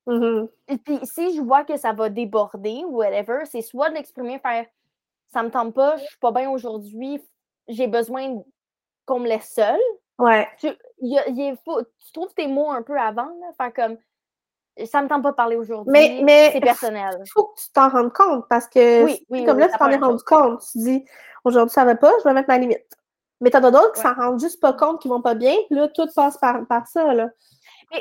Mmh 0.06 0.48
Et 0.68 0.78
puis 0.78 1.00
si 1.04 1.36
je 1.36 1.42
vois 1.42 1.63
que 1.63 1.78
ça 1.78 1.94
va 1.94 2.10
déborder 2.10 2.84
ou 2.86 2.98
whatever, 2.98 3.46
c'est 3.46 3.62
soit 3.62 3.89
de 3.89 3.96
l'exprimer, 3.96 4.39
faire 4.39 4.66
ça 5.32 5.44
me 5.44 5.50
tente 5.50 5.74
pas, 5.74 5.98
je 5.98 6.04
suis 6.04 6.20
pas 6.20 6.32
bien 6.32 6.50
aujourd'hui, 6.50 7.22
j'ai 7.68 7.88
besoin 7.88 8.42
qu'on 9.06 9.20
me 9.20 9.28
laisse 9.28 9.54
seule. 9.54 9.80
Ouais. 10.20 10.48
Tu, 10.60 10.68
y 11.02 11.56
faut, 11.66 11.82
tu 11.82 12.12
trouves 12.13 12.34
tes 12.36 12.48
mots 12.48 12.70
un 12.70 12.84
peu 12.84 13.00
avant, 13.00 13.26
là, 13.39 13.48
faire 13.58 13.74
comme 13.74 13.98
ça 14.86 15.02
me 15.02 15.08
tente 15.08 15.24
pas 15.24 15.32
de 15.32 15.36
parler 15.36 15.56
aujourd'hui. 15.56 15.92
Mais, 15.92 16.22
mais 16.24 16.50
c'est 16.52 16.60
personnel. 16.60 17.18
Il 17.24 17.30
faut 17.30 17.46
que 17.46 17.62
tu 17.62 17.72
t'en 17.74 17.89
rendes 17.89 18.13
compte 18.13 18.46
parce 18.50 18.68
que 18.68 19.06
oui, 19.06 19.26
oui, 19.30 19.46
comme 19.46 19.60
là, 19.60 19.68
tu 19.68 19.78
t'en 19.78 19.89
es 19.89 19.98
rendu 19.98 20.24
compte. 20.24 20.62
Tu 20.72 20.80
dis 20.80 21.06
aujourd'hui 21.44 21.74
ça 21.74 21.86
va 21.86 21.96
pas, 21.96 22.12
je 22.20 22.24
vais 22.24 22.34
mettre 22.34 22.50
ma 22.50 22.58
limite. 22.58 22.86
Mais 23.42 23.50
t'en 23.50 23.63
as 23.63 23.72
d'autres 23.72 23.94
qui 23.94 24.02
s'en 24.02 24.13
rendent 24.13 24.39
juste 24.39 24.62
pas 24.62 24.74
compte, 24.74 25.02
qui 25.02 25.08
vont 25.08 25.22
pas 25.22 25.36
bien, 25.36 25.54
puis 25.68 25.76
là, 25.76 25.88
tout 25.89 26.08
passe 26.16 26.38
par, 26.38 26.66
par 26.66 26.88
ça. 26.88 27.13
Là. 27.13 27.30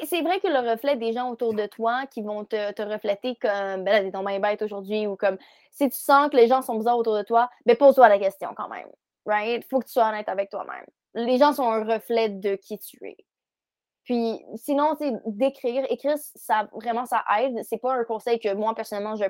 C'est 0.05 0.23
vrai 0.23 0.41
que 0.41 0.49
le 0.49 0.71
reflet 0.71 0.97
des 0.97 1.13
gens 1.13 1.31
autour 1.31 1.55
de 1.55 1.67
toi 1.67 2.07
qui 2.07 2.23
vont 2.23 2.45
te, 2.45 2.73
te 2.73 2.83
refléter 2.83 3.37
comme 3.37 3.85
ben 3.85 3.93
là, 3.93 4.01
t'es 4.01 4.13
tombé 4.13 4.39
bête 4.39 4.63
aujourd'hui 4.63 5.07
ou 5.07 5.17
comme 5.17 5.37
si 5.71 5.89
tu 5.89 5.97
sens 5.97 6.31
que 6.31 6.37
les 6.37 6.49
gens 6.49 6.63
sont 6.63 6.77
bizarres 6.77 6.99
autour 6.99 7.17
de 7.17 7.23
toi, 7.23 7.51
ben 7.67 7.77
pose-toi 7.77 8.09
la 8.09 8.19
question 8.19 8.51
quand 8.57 8.69
même. 8.69 8.89
Right? 9.27 9.65
Faut 9.71 9.81
que 9.81 9.87
tu 9.87 9.93
sois 9.93 10.09
honnête 10.09 10.29
avec 10.29 10.51
toi-même. 10.51 10.85
Les 11.15 11.39
gens 11.39 11.53
sont 11.53 11.71
un 11.71 11.85
reflet 11.85 12.29
de 12.31 12.57
qui 12.57 12.79
tu 12.79 12.99
es. 13.07 13.17
Puis 14.05 14.45
sinon, 14.57 14.97
c'est 14.99 15.13
d'écrire. 15.27 15.85
Écrire, 15.91 16.17
ça 16.17 16.69
vraiment 16.73 17.07
ça 17.07 17.23
aide. 17.39 17.61
C'est 17.63 17.79
pas 17.79 17.95
un 17.95 18.05
conseil 18.05 18.41
que 18.41 18.53
moi 18.55 18.75
personnellement 18.75 19.17
je 19.17 19.25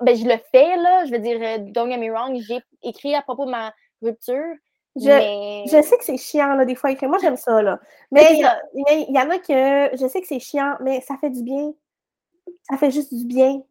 ben, 0.00 0.16
je 0.16 0.24
le 0.24 0.36
fais 0.52 0.76
là. 0.76 1.04
Je 1.06 1.12
veux 1.12 1.18
dire, 1.18 1.38
euh, 1.40 1.58
don't 1.58 1.90
get 1.90 1.98
me 1.98 2.10
wrong, 2.10 2.38
j'ai 2.40 2.60
écrit 2.82 3.14
à 3.14 3.22
propos 3.22 3.46
de 3.46 3.50
ma 3.50 3.72
rupture. 4.02 4.54
Je, 4.96 5.68
je 5.70 5.82
sais 5.82 5.98
que 5.98 6.04
c'est 6.04 6.16
chiant, 6.16 6.54
là, 6.54 6.64
des 6.64 6.74
fois, 6.74 6.90
écrire. 6.90 7.08
Moi, 7.08 7.18
j'aime 7.20 7.36
ça, 7.36 7.62
là. 7.62 7.78
Mais 8.10 8.26
il 8.32 9.14
y, 9.14 9.18
en 9.18 9.30
a 9.30 9.38
que 9.38 9.96
je 9.96 10.08
sais 10.08 10.20
que 10.20 10.26
c'est 10.26 10.40
chiant, 10.40 10.76
mais 10.80 11.00
ça 11.00 11.16
fait 11.20 11.30
du 11.30 11.42
bien. 11.42 11.72
Ça 12.68 12.76
fait 12.76 12.90
juste 12.90 13.14
du 13.14 13.24
bien. 13.24 13.62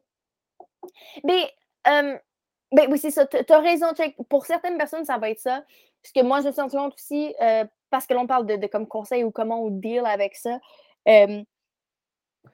Mais, 1.24 1.54
ben 1.86 2.88
oui, 2.90 2.98
c'est 2.98 3.12
ça. 3.12 3.26
Tu 3.28 3.38
as 3.50 3.60
raison, 3.60 3.88
Pour 4.30 4.46
certaines 4.46 4.78
personnes, 4.78 5.04
ça 5.04 5.18
va 5.18 5.30
être 5.30 5.40
ça. 5.40 5.64
Parce 6.02 6.14
que 6.14 6.22
moi, 6.22 6.40
je 6.42 6.48
me 6.48 6.54
sens 6.54 6.72
compte 6.72 6.94
aussi, 6.94 7.36
euh, 7.42 7.66
parce 7.90 8.08
que 8.08 8.14
l'on 8.14 8.26
parle 8.26 8.46
de, 8.46 8.68
comme 8.68 8.88
conseil 8.88 9.26
ou 9.26 9.32
comment 9.32 9.62
on 9.62 9.70
deal 9.70 10.06
avec 10.06 10.36
ça. 10.36 10.60
je 11.06 11.44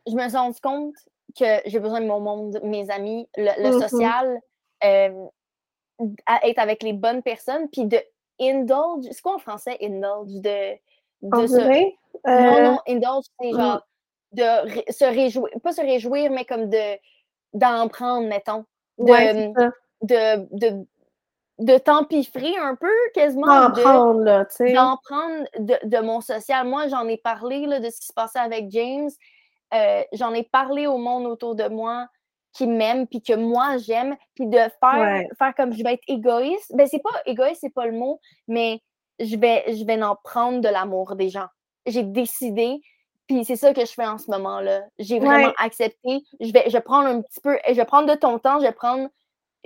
me 0.08 0.28
suis 0.28 0.38
rendu 0.38 0.60
compte 0.60 0.96
que 1.38 1.62
j'ai 1.68 1.80
besoin 1.80 2.02
de 2.02 2.08
mon 2.08 2.20
monde, 2.20 2.60
mes 2.64 2.90
amis, 2.90 3.30
le, 3.38 3.52
mm-hmm. 3.52 3.82
social, 3.82 4.40
être 4.82 6.60
avec 6.60 6.82
les 6.82 6.94
bonnes 6.94 7.22
personnes, 7.22 7.70
puis 7.70 7.86
de 7.86 8.02
indulge. 8.40 9.08
C'est 9.12 9.22
quoi 9.22 9.36
en 9.36 9.40
français, 9.40 9.78
indulge? 9.82 10.42
De, 10.42 10.74
de 11.22 11.48
se... 11.48 11.58
Non, 11.58 11.92
euh, 12.28 12.64
non, 12.64 12.80
indulge, 12.88 13.26
c'est 13.40 13.52
mm. 13.52 13.58
genre 13.58 13.82
de 14.32 14.92
se 14.92 15.06
réjouir, 15.06 15.50
pas 15.64 15.72
se 15.72 15.82
réjouir, 15.82 16.32
mais 16.32 16.46
comme 16.46 16.70
de 16.70 16.98
d'en 17.54 17.88
prendre, 17.88 18.28
mettons. 18.28 18.66
De, 18.98 19.54
de, 20.02 20.48
de, 20.52 20.86
de 21.60 21.78
t'empiffrer 21.78 22.58
un 22.58 22.76
peu, 22.76 22.92
quasiment. 23.14 23.48
D'en 23.48 23.72
prendre, 23.72 24.22
là, 24.22 24.46
tu 24.46 24.56
sais. 24.56 24.74
D'en 24.74 24.98
prendre 25.04 25.46
de, 25.60 25.76
de, 25.84 25.98
mon 26.00 26.22
social. 26.22 26.68
Moi, 26.68 26.88
j'en 26.88 27.08
ai 27.08 27.18
parlé 27.18 27.66
là, 27.66 27.80
de 27.80 27.90
ce 27.90 28.00
qui 28.00 28.08
se 28.08 28.14
passait 28.14 28.40
avec 28.40 28.70
James. 28.72 29.10
Euh, 29.74 30.02
j'en 30.14 30.34
ai 30.34 30.44
parlé 30.44 30.88
au 30.88 30.98
monde 30.98 31.26
autour 31.26 31.56
de 31.56 31.68
moi 31.68 32.08
qui 32.56 32.68
m'aime 32.68 33.06
puis 33.06 33.22
que 33.22 33.34
moi 33.34 33.78
j'aime 33.78 34.16
puis 34.34 34.48
de 34.48 34.58
faire 34.58 35.24
faire 35.38 35.56
comme 35.56 35.74
je 35.74 35.84
vais 35.84 35.94
être 35.94 36.04
égoïste. 36.08 36.74
Ben 36.74 36.88
c'est 36.88 37.00
pas 37.02 37.12
égoïste 37.26 37.60
c'est 37.62 37.74
pas 37.74 37.86
le 37.86 37.92
mot 37.92 38.20
mais 38.48 38.82
je 39.20 39.36
vais 39.36 39.64
je 39.68 39.86
vais 39.86 40.02
en 40.02 40.16
prendre 40.16 40.62
de 40.62 40.70
l'amour 40.70 41.16
des 41.16 41.30
gens. 41.30 41.48
J'ai 41.86 42.04
décidé 42.04 42.80
puis 43.28 43.44
c'est 43.44 43.58
ça 43.58 43.74
que 43.74 43.82
je 43.82 43.92
fais 43.92 44.06
en 44.06 44.18
ce 44.18 44.32
moment 44.32 44.62
là 44.62 44.82
j'ai 44.98 45.20
vraiment 45.20 45.52
accepté. 45.58 46.22
Je 46.40 46.52
vais 46.52 46.70
je 46.70 46.78
prendre 46.78 47.08
un 47.08 47.22
petit 47.22 47.42
peu 47.42 47.58
je 47.68 47.74
vais 47.74 47.86
prendre 47.86 48.12
de 48.12 48.18
ton 48.18 48.40
temps 48.40 48.60
je 48.60 48.66
vais 48.66 48.72
prendre 48.72 49.10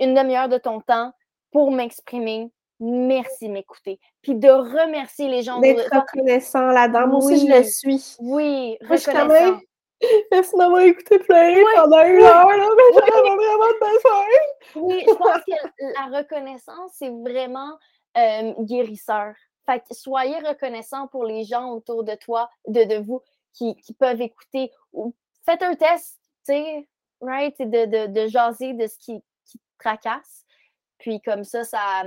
une 0.00 0.14
demi-heure 0.14 0.48
de 0.48 0.58
ton 0.58 0.80
temps 0.80 1.12
pour 1.52 1.70
m'exprimer. 1.70 2.50
Merci 2.80 3.48
de 3.48 3.52
m'écouter. 3.52 4.00
Puis 4.22 4.34
de 4.34 4.48
remercier 4.48 5.28
les 5.28 5.42
gens 5.42 5.60
d'être 5.60 5.94
reconnaissant 5.94 6.68
là-dedans. 6.68 7.06
Moi 7.06 7.18
aussi 7.18 7.46
je 7.46 7.54
le 7.54 7.62
suis. 7.62 8.16
Oui 8.18 8.78
reconnaissant 8.80 9.60
Merci 10.32 10.56
d'avoir 10.56 10.80
écouté 10.80 11.18
pleurer 11.18 11.62
pendant 11.74 12.02
une 12.04 12.22
heure, 12.22 12.48
là, 12.48 12.68
mais 12.76 13.00
j'avais 13.06 13.36
vraiment 13.36 13.78
besoin. 13.80 14.24
Oui, 14.76 15.04
je 15.06 15.14
pense 15.14 15.44
que 15.44 15.84
la 15.94 16.18
reconnaissance, 16.18 16.92
c'est 16.94 17.10
vraiment 17.10 17.78
euh, 18.16 18.54
guérisseur. 18.60 19.34
Fait 19.66 19.80
que 19.80 19.94
soyez 19.94 20.38
reconnaissant 20.38 21.06
pour 21.08 21.24
les 21.24 21.44
gens 21.44 21.70
autour 21.72 22.02
de 22.04 22.14
toi, 22.14 22.48
de, 22.66 22.84
de 22.84 22.96
vous, 22.96 23.20
qui, 23.52 23.76
qui 23.76 23.92
peuvent 23.92 24.20
écouter. 24.20 24.70
Ou 24.92 25.14
faites 25.44 25.62
un 25.62 25.74
test, 25.74 26.18
tu 26.46 26.54
sais, 26.54 26.88
right? 27.20 27.56
De, 27.58 27.84
de, 27.84 28.06
de 28.06 28.26
jaser 28.28 28.72
de 28.72 28.86
ce 28.86 28.96
qui, 28.98 29.22
qui 29.44 29.58
te 29.58 29.64
tracasse. 29.78 30.44
Puis 30.98 31.20
comme 31.20 31.44
ça, 31.44 31.64
ça. 31.64 32.04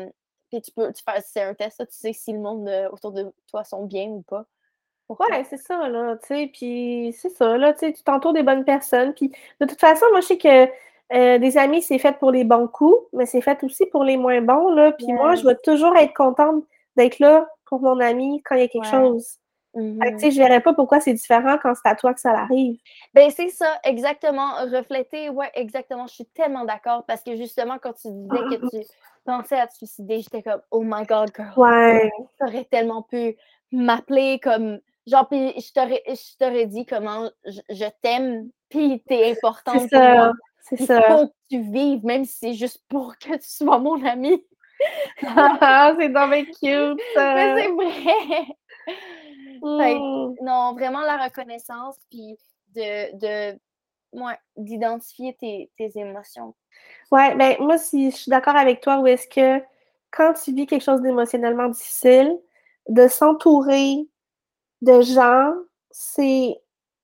Puis 0.49 0.61
tu 0.61 0.71
peux, 0.71 0.91
tu 0.93 1.03
fais, 1.03 1.21
c'est 1.21 1.43
un 1.43 1.53
test, 1.53 1.77
tu 1.77 1.85
sais 1.95 2.13
si 2.13 2.33
le 2.33 2.39
monde 2.39 2.67
euh, 2.67 2.89
autour 2.89 3.11
de 3.11 3.31
toi 3.47 3.63
sont 3.63 3.85
bien 3.85 4.07
ou 4.07 4.23
pas. 4.23 4.45
Ouais, 5.19 5.43
c'est 5.49 5.57
ça, 5.57 5.87
là, 5.87 6.17
tu 6.17 6.27
sais, 6.27 6.51
puis 6.53 7.15
c'est 7.17 7.29
ça, 7.29 7.57
là, 7.57 7.73
tu 7.73 7.79
sais, 7.79 7.93
tu 7.93 8.03
t'entoures 8.03 8.33
des 8.33 8.43
bonnes 8.43 8.65
personnes, 8.65 9.13
puis 9.13 9.31
de 9.59 9.65
toute 9.65 9.79
façon, 9.79 10.05
moi, 10.11 10.21
je 10.21 10.27
sais 10.27 10.37
que 10.37 10.69
euh, 11.13 11.37
des 11.37 11.57
amis, 11.57 11.81
c'est 11.81 11.99
fait 11.99 12.17
pour 12.17 12.31
les 12.31 12.43
bons 12.43 12.67
coups, 12.67 12.97
mais 13.13 13.25
c'est 13.25 13.41
fait 13.41 13.63
aussi 13.63 13.85
pour 13.85 14.03
les 14.03 14.17
moins 14.17 14.41
bons, 14.41 14.69
là, 14.69 14.91
puis 14.93 15.11
moi, 15.13 15.35
je 15.35 15.45
vais 15.45 15.55
toujours 15.63 15.95
être 15.97 16.13
contente 16.13 16.63
d'être 16.95 17.19
là 17.19 17.47
pour 17.65 17.81
mon 17.81 17.99
ami 17.99 18.41
quand 18.43 18.55
il 18.55 18.61
y 18.61 18.63
a 18.63 18.67
quelque 18.67 18.87
chose. 18.87 19.39
tu 19.73 19.81
mm-hmm. 19.81 20.19
sais, 20.19 20.31
je 20.31 20.37
verrais 20.37 20.61
pas 20.61 20.73
pourquoi 20.73 20.99
c'est 20.99 21.13
différent 21.13 21.57
quand 21.61 21.73
c'est 21.75 21.89
à 21.89 21.95
toi 21.95 22.13
que 22.13 22.19
ça 22.19 22.31
arrive. 22.31 22.77
Ben, 23.13 23.29
c'est 23.31 23.49
ça, 23.49 23.79
exactement. 23.83 24.53
Refléter, 24.71 25.29
ouais, 25.29 25.49
exactement. 25.55 26.07
Je 26.07 26.13
suis 26.13 26.25
tellement 26.25 26.65
d'accord 26.65 27.03
parce 27.07 27.23
que 27.23 27.35
justement, 27.35 27.77
quand 27.81 27.93
tu 27.93 28.09
disais 28.09 28.57
que 28.57 28.69
tu 28.69 28.87
pensais 29.25 29.59
à 29.59 29.67
te 29.67 29.73
suicider, 29.73 30.21
j'étais 30.21 30.43
comme, 30.43 30.61
oh 30.71 30.83
my 30.83 31.03
god, 31.03 31.31
girl. 31.35 31.51
Ouais. 31.57 32.11
T'aurais 32.39 32.65
tellement 32.65 33.01
pu 33.01 33.35
m'appeler 33.71 34.39
comme 34.39 34.79
Genre, 35.05 35.27
puis 35.27 35.53
je 35.57 36.37
t'aurais 36.37 36.65
dit 36.65 36.85
comment 36.85 37.29
je, 37.45 37.89
t'aime, 38.01 38.49
puis 38.69 39.03
t'es 39.05 39.31
importante 39.31 39.81
C'est 39.81 39.89
ça, 39.89 40.31
c'est 40.61 40.85
ça. 40.85 41.01
Faut 41.03 41.27
que 41.27 41.33
tu 41.49 41.61
vives, 41.61 42.05
même 42.05 42.23
si 42.23 42.37
c'est 42.37 42.53
juste 42.53 42.83
pour 42.87 43.17
que 43.17 43.33
tu 43.33 43.49
sois 43.49 43.79
mon 43.79 44.03
ami. 44.05 44.45
Ah, 45.25 45.93
c'est 45.99 46.09
dommage 46.09 46.45
cute! 46.61 47.01
Mais 47.15 47.55
c'est 47.55 47.71
vrai! 47.71 48.47
Non, 49.61 50.73
vraiment 50.73 51.01
la 51.01 51.17
reconnaissance, 51.25 51.97
puis 52.09 52.37
de, 52.75 53.51
de 53.51 53.59
d'identifier 54.57 55.35
tes, 55.39 55.71
tes, 55.75 55.91
émotions. 55.95 56.53
Ouais, 57.11 57.35
ben 57.35 57.55
moi, 57.59 57.79
si 57.79 58.11
je 58.11 58.15
suis 58.15 58.29
d'accord 58.29 58.55
avec 58.55 58.79
toi, 58.81 58.99
où 58.99 59.07
est-ce 59.07 59.27
que 59.27 59.63
quand 60.11 60.33
tu 60.33 60.53
vis 60.53 60.67
quelque 60.67 60.83
chose 60.83 61.01
d'émotionnellement 61.01 61.69
difficile, 61.69 62.37
de 62.89 63.07
s'entourer 63.07 64.07
de 64.83 65.01
gens, 65.01 65.53
c'est, 65.91 66.59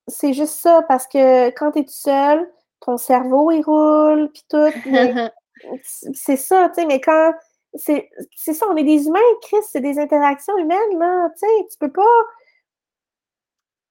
c'est 0.07 0.33
juste 0.33 0.55
ça, 0.55 0.83
parce 0.87 1.07
que 1.07 1.49
quand 1.51 1.71
tu 1.71 1.79
es 1.79 1.83
tout 1.83 1.91
seul, 1.91 2.49
ton 2.81 2.97
cerveau, 2.97 3.51
il 3.51 3.61
roule, 3.61 4.29
puis 4.31 4.43
tout. 4.49 4.71
c'est 5.83 6.37
ça, 6.37 6.69
tu 6.69 6.81
sais, 6.81 6.87
mais 6.87 7.01
quand. 7.01 7.33
C'est, 7.75 8.09
c'est 8.35 8.55
ça, 8.55 8.65
on 8.71 8.75
est 8.77 8.83
des 8.83 9.05
humains, 9.05 9.19
Chris, 9.43 9.57
c'est 9.69 9.79
des 9.79 9.99
interactions 9.99 10.57
humaines, 10.57 10.97
là, 10.97 11.29
tu 11.29 11.39
sais, 11.41 11.67
tu 11.71 11.77
peux 11.77 11.91
pas. 11.91 12.01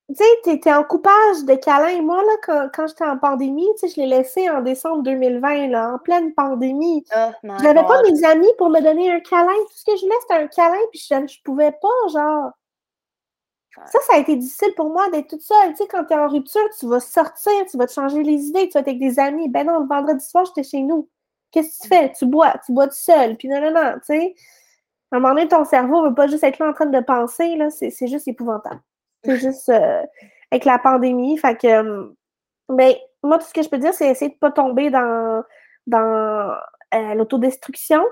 Tu 0.08 0.16
sais, 0.16 0.58
t'es 0.58 0.72
en 0.72 0.82
coupage 0.82 1.44
de 1.44 1.54
câlins. 1.54 2.02
Moi, 2.02 2.16
là, 2.16 2.32
quand, 2.42 2.68
quand 2.74 2.86
j'étais 2.88 3.04
en 3.04 3.18
pandémie, 3.18 3.68
tu 3.78 3.86
sais, 3.86 3.94
je 3.94 4.00
l'ai 4.00 4.06
laissé 4.08 4.50
en 4.50 4.62
décembre 4.62 5.02
2020, 5.02 5.68
là, 5.68 5.92
en 5.94 5.98
pleine 5.98 6.34
pandémie. 6.34 7.04
Oh 7.14 7.30
J'avais 7.62 7.84
pas 7.84 8.02
mes 8.02 8.24
amis 8.24 8.50
pour 8.56 8.70
me 8.70 8.80
donner 8.80 9.12
un 9.12 9.20
câlin. 9.20 9.52
Tout 9.52 9.76
ce 9.76 9.84
que 9.84 9.96
je 9.96 10.02
voulais, 10.02 10.16
c'était 10.22 10.42
un 10.42 10.46
câlin, 10.48 10.80
puis 10.90 11.00
je, 11.08 11.14
je 11.32 11.42
pouvais 11.44 11.72
pas, 11.72 12.08
genre. 12.12 12.50
Ça, 13.86 13.98
ça 14.06 14.14
a 14.14 14.18
été 14.18 14.36
difficile 14.36 14.72
pour 14.76 14.90
moi 14.90 15.08
d'être 15.10 15.28
toute 15.28 15.42
seule. 15.42 15.70
Tu 15.70 15.76
sais, 15.76 15.86
quand 15.88 16.04
tu 16.04 16.12
es 16.12 16.16
en 16.16 16.28
rupture, 16.28 16.68
tu 16.78 16.86
vas 16.86 17.00
sortir, 17.00 17.52
tu 17.70 17.76
vas 17.76 17.86
te 17.86 17.92
changer 17.92 18.22
les 18.22 18.46
idées, 18.46 18.68
tu 18.68 18.74
vas 18.74 18.80
être 18.80 18.88
avec 18.88 18.98
des 18.98 19.18
amis. 19.18 19.48
Ben 19.48 19.66
non, 19.66 19.80
le 19.80 19.86
vendredi 19.86 20.24
soir, 20.24 20.44
j'étais 20.44 20.68
chez 20.68 20.82
nous. 20.82 21.08
Qu'est-ce 21.50 21.78
que 21.78 21.82
tu 21.82 21.88
fais? 21.88 22.12
Tu 22.12 22.26
bois, 22.26 22.54
tu 22.64 22.72
bois 22.72 22.88
tout 22.88 22.94
seul. 22.94 23.36
Puis 23.36 23.48
non, 23.48 23.60
non, 23.60 23.72
non, 23.72 23.92
tu 23.94 24.14
sais. 24.14 24.34
À 25.10 25.16
un 25.16 25.20
moment 25.20 25.34
donné, 25.34 25.48
ton 25.48 25.64
cerveau 25.64 26.02
ne 26.02 26.08
veut 26.08 26.14
pas 26.14 26.26
juste 26.26 26.44
être 26.44 26.58
là 26.58 26.68
en 26.68 26.72
train 26.72 26.86
de 26.86 27.00
penser, 27.00 27.56
là. 27.56 27.70
C'est 27.70 28.06
juste 28.06 28.28
épouvantable. 28.28 28.80
C'est 29.24 29.36
juste 29.40 29.68
euh, 29.70 30.02
avec 30.50 30.64
la 30.64 30.78
pandémie. 30.78 31.38
Fait 31.38 31.56
que, 31.56 32.12
mais 32.68 32.94
ben, 32.94 32.96
moi, 33.22 33.38
tout 33.38 33.46
ce 33.46 33.54
que 33.54 33.62
je 33.62 33.68
peux 33.68 33.78
dire, 33.78 33.94
c'est 33.94 34.08
essayer 34.08 34.30
de 34.30 34.34
ne 34.34 34.38
pas 34.38 34.52
tomber 34.52 34.90
dans, 34.90 35.42
dans 35.86 36.54
euh, 36.94 37.14
l'autodestruction. 37.14 38.02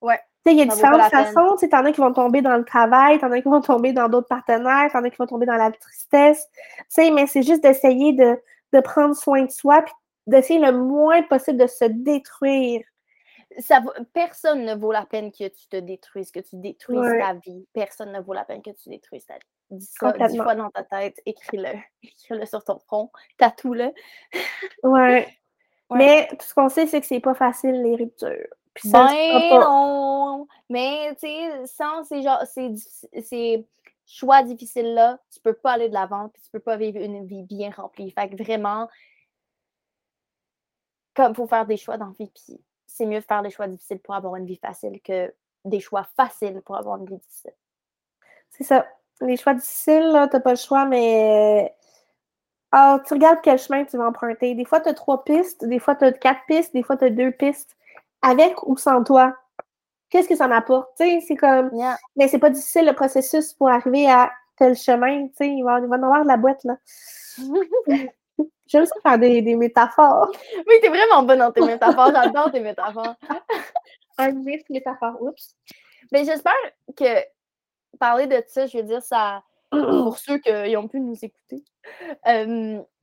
Ouais. 0.00 0.20
Il 0.46 0.56
y 0.56 0.62
a 0.62 0.66
différentes 0.66 1.10
façons. 1.10 1.56
Tu 1.58 1.68
en 1.72 1.84
as 1.84 1.92
qui 1.92 2.00
vont 2.00 2.12
tomber 2.12 2.40
dans 2.42 2.56
le 2.56 2.64
travail, 2.64 3.18
t'en 3.18 3.30
as 3.30 3.40
qui 3.40 3.48
vont 3.48 3.60
tomber 3.60 3.92
dans 3.92 4.08
d'autres 4.08 4.28
partenaires, 4.28 4.90
t'en 4.92 5.04
as 5.04 5.10
qui 5.10 5.16
vont 5.16 5.26
tomber 5.26 5.46
dans 5.46 5.56
la 5.56 5.70
tristesse. 5.70 6.48
sais, 6.88 7.10
mais 7.10 7.26
c'est 7.26 7.42
juste 7.42 7.62
d'essayer 7.62 8.12
de, 8.14 8.38
de, 8.72 8.80
prendre 8.80 9.14
soin 9.14 9.42
de 9.44 9.50
soi, 9.50 9.82
puis 9.82 9.94
d'essayer 10.26 10.58
le 10.58 10.72
moins 10.72 11.22
possible 11.22 11.58
de 11.58 11.66
se 11.66 11.84
détruire. 11.84 12.82
Ça, 13.58 13.80
personne 14.12 14.64
ne 14.64 14.74
vaut 14.74 14.92
la 14.92 15.04
peine 15.04 15.32
que 15.32 15.48
tu 15.48 15.68
te 15.68 15.76
détruises, 15.76 16.30
que 16.30 16.40
tu 16.40 16.56
détruises 16.56 17.18
ta 17.18 17.34
vie. 17.34 17.66
Personne 17.72 18.12
ne 18.12 18.20
vaut 18.20 18.32
la 18.32 18.44
peine 18.44 18.62
que 18.62 18.70
tu 18.70 18.88
détruises 18.88 19.26
ta 19.26 19.34
vie. 19.34 19.40
Dis 19.70 19.90
ça 20.00 20.12
dix 20.12 20.36
fois 20.38 20.54
dans 20.54 20.70
ta 20.70 20.84
tête, 20.84 21.20
écris-le. 21.26 21.78
Écris-le 22.02 22.46
sur 22.46 22.64
ton 22.64 22.78
front, 22.78 23.10
tatoue-le. 23.38 23.92
ouais. 24.84 25.28
Mais 25.92 26.28
tout 26.30 26.46
ce 26.46 26.54
qu'on 26.54 26.68
sait, 26.68 26.86
c'est 26.86 27.00
que 27.00 27.06
c'est 27.06 27.20
pas 27.20 27.34
facile, 27.34 27.82
les 27.82 27.96
ruptures. 27.96 28.46
Ben 28.84 29.58
non! 29.58 30.46
Mais, 30.68 31.14
tu 31.14 31.26
sais, 31.26 31.66
sans 31.66 32.04
ces, 32.04 32.22
genre, 32.22 32.42
ces, 32.44 33.66
choix 34.06 34.42
difficiles-là, 34.42 35.18
tu 35.32 35.40
peux 35.40 35.52
pas 35.52 35.72
aller 35.72 35.88
de 35.88 35.94
l'avant, 35.94 36.28
puis 36.28 36.42
tu 36.42 36.50
peux 36.50 36.60
pas 36.60 36.76
vivre 36.76 36.98
une 36.98 37.26
vie 37.26 37.42
bien 37.42 37.70
remplie. 37.70 38.10
Fait 38.10 38.28
que 38.28 38.42
vraiment, 38.42 38.88
comme 41.14 41.34
faut 41.34 41.46
faire 41.46 41.66
des 41.66 41.76
choix 41.76 41.96
dans 41.96 42.06
la 42.06 42.12
vie, 42.18 42.30
puis 42.34 42.60
c'est 42.86 43.06
mieux 43.06 43.20
de 43.20 43.24
faire 43.24 43.42
des 43.42 43.50
choix 43.50 43.68
difficiles 43.68 44.00
pour 44.00 44.14
avoir 44.14 44.36
une 44.36 44.46
vie 44.46 44.56
facile 44.56 45.00
que 45.02 45.32
des 45.64 45.80
choix 45.80 46.04
faciles 46.16 46.60
pour 46.64 46.76
avoir 46.76 46.98
une 46.98 47.06
vie 47.06 47.18
difficile. 47.18 47.54
C'est 48.50 48.64
ça. 48.64 48.86
Les 49.20 49.36
choix 49.36 49.54
difficiles, 49.54 50.08
là, 50.08 50.28
t'as 50.28 50.40
pas 50.40 50.50
le 50.50 50.56
choix, 50.56 50.86
mais 50.86 51.74
ah, 52.72 53.00
tu 53.06 53.14
regardes 53.14 53.40
quel 53.42 53.58
chemin 53.58 53.84
tu 53.84 53.96
vas 53.96 54.06
emprunter. 54.06 54.54
Des 54.54 54.64
fois, 54.64 54.80
tu 54.80 54.88
as 54.88 54.94
trois 54.94 55.24
pistes, 55.24 55.64
des 55.64 55.78
fois, 55.78 55.96
tu 55.96 56.04
as 56.04 56.12
quatre 56.12 56.44
pistes, 56.46 56.72
des 56.72 56.82
fois, 56.82 56.96
tu 56.96 57.04
as 57.04 57.10
deux 57.10 57.32
pistes. 57.32 57.76
Avec 58.22 58.62
ou 58.66 58.76
sans 58.76 59.02
toi, 59.02 59.34
qu'est-ce 60.10 60.28
que 60.28 60.36
ça 60.36 60.48
m'apporte? 60.48 60.90
c'est 60.96 61.36
comme. 61.36 61.70
Mais 62.16 62.28
c'est 62.28 62.38
pas 62.38 62.50
difficile 62.50 62.86
le 62.86 62.92
processus 62.92 63.54
pour 63.54 63.68
arriver 63.68 64.10
à 64.10 64.30
tel 64.56 64.76
chemin. 64.76 65.28
il 65.40 65.64
va, 65.64 65.80
il 65.80 65.86
va 65.86 65.96
en 65.96 66.02
avoir 66.02 66.22
de 66.22 66.28
la 66.28 66.36
boîte, 66.36 66.62
là. 66.64 66.76
J'aime 68.66 68.86
ça 68.86 68.94
faire 69.02 69.18
des, 69.18 69.42
des 69.42 69.56
métaphores. 69.56 70.30
Oui, 70.56 70.74
t'es 70.80 70.88
vraiment 70.88 71.24
bonne 71.24 71.40
dans 71.40 71.50
tes 71.50 71.60
métaphores. 71.60 72.12
J'adore 72.12 72.52
tes 72.52 72.60
métaphores. 72.60 73.16
Un 74.18 74.32
mythe 74.32 74.68
métaphore. 74.70 75.20
Oups. 75.20 75.56
Mais 76.12 76.24
j'espère 76.24 76.52
que 76.96 77.04
parler 77.98 78.26
de 78.26 78.42
ça, 78.46 78.66
je 78.66 78.78
veux 78.78 78.84
dire, 78.84 79.02
ça 79.02 79.42
pour 79.70 80.18
ceux 80.18 80.38
qui 80.38 80.76
ont 80.76 80.88
pu 80.88 81.00
nous 81.00 81.16
écouter. 81.20 81.64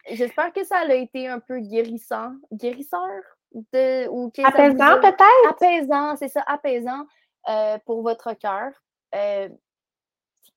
J'espère 0.10 0.54
que 0.54 0.64
ça 0.64 0.78
a 0.78 0.94
été 0.94 1.28
un 1.28 1.40
peu 1.40 1.60
guérissant, 1.60 2.32
guérisseur 2.54 3.10
de, 3.54 4.08
ou 4.10 4.32
apaisant 4.44 5.00
peut-être? 5.00 5.50
Apaisant, 5.50 6.16
c'est 6.18 6.28
ça, 6.28 6.44
apaisant 6.48 7.06
euh, 7.50 7.78
pour 7.86 8.02
votre 8.02 8.34
cœur. 8.34 8.72
Euh, 9.16 9.50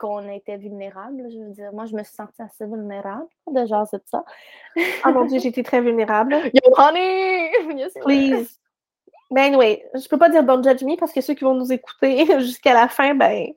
qu'on 0.01 0.27
était 0.31 0.57
vulnérable, 0.57 1.27
je 1.31 1.39
veux 1.39 1.51
dire. 1.51 1.73
Moi, 1.73 1.85
je 1.85 1.95
me 1.95 2.03
suis 2.03 2.15
sentie 2.15 2.41
assez 2.41 2.65
vulnérable 2.65 3.27
de 3.47 3.67
genre 3.67 3.87
c'est 3.87 4.03
ça. 4.09 4.25
oh 4.77 5.13
mon 5.13 5.27
Dieu, 5.27 5.39
j'étais 5.39 5.63
très 5.63 5.81
vulnérable. 5.81 6.35
Yo, 6.55 6.73
honey! 6.77 7.51
Please. 8.05 8.59
Mais 9.31 9.43
anyway, 9.43 9.85
je 9.95 10.09
peux 10.09 10.19
pas 10.19 10.31
dire 10.31 10.43
don't 10.43 10.65
judge 10.65 10.83
me 10.83 10.97
parce 10.97 11.13
que 11.13 11.21
ceux 11.21 11.35
qui 11.35 11.45
vont 11.45 11.55
nous 11.55 11.71
écouter 11.71 12.27
jusqu'à 12.41 12.73
la 12.73 12.89
fin, 12.89 13.15
ben, 13.15 13.53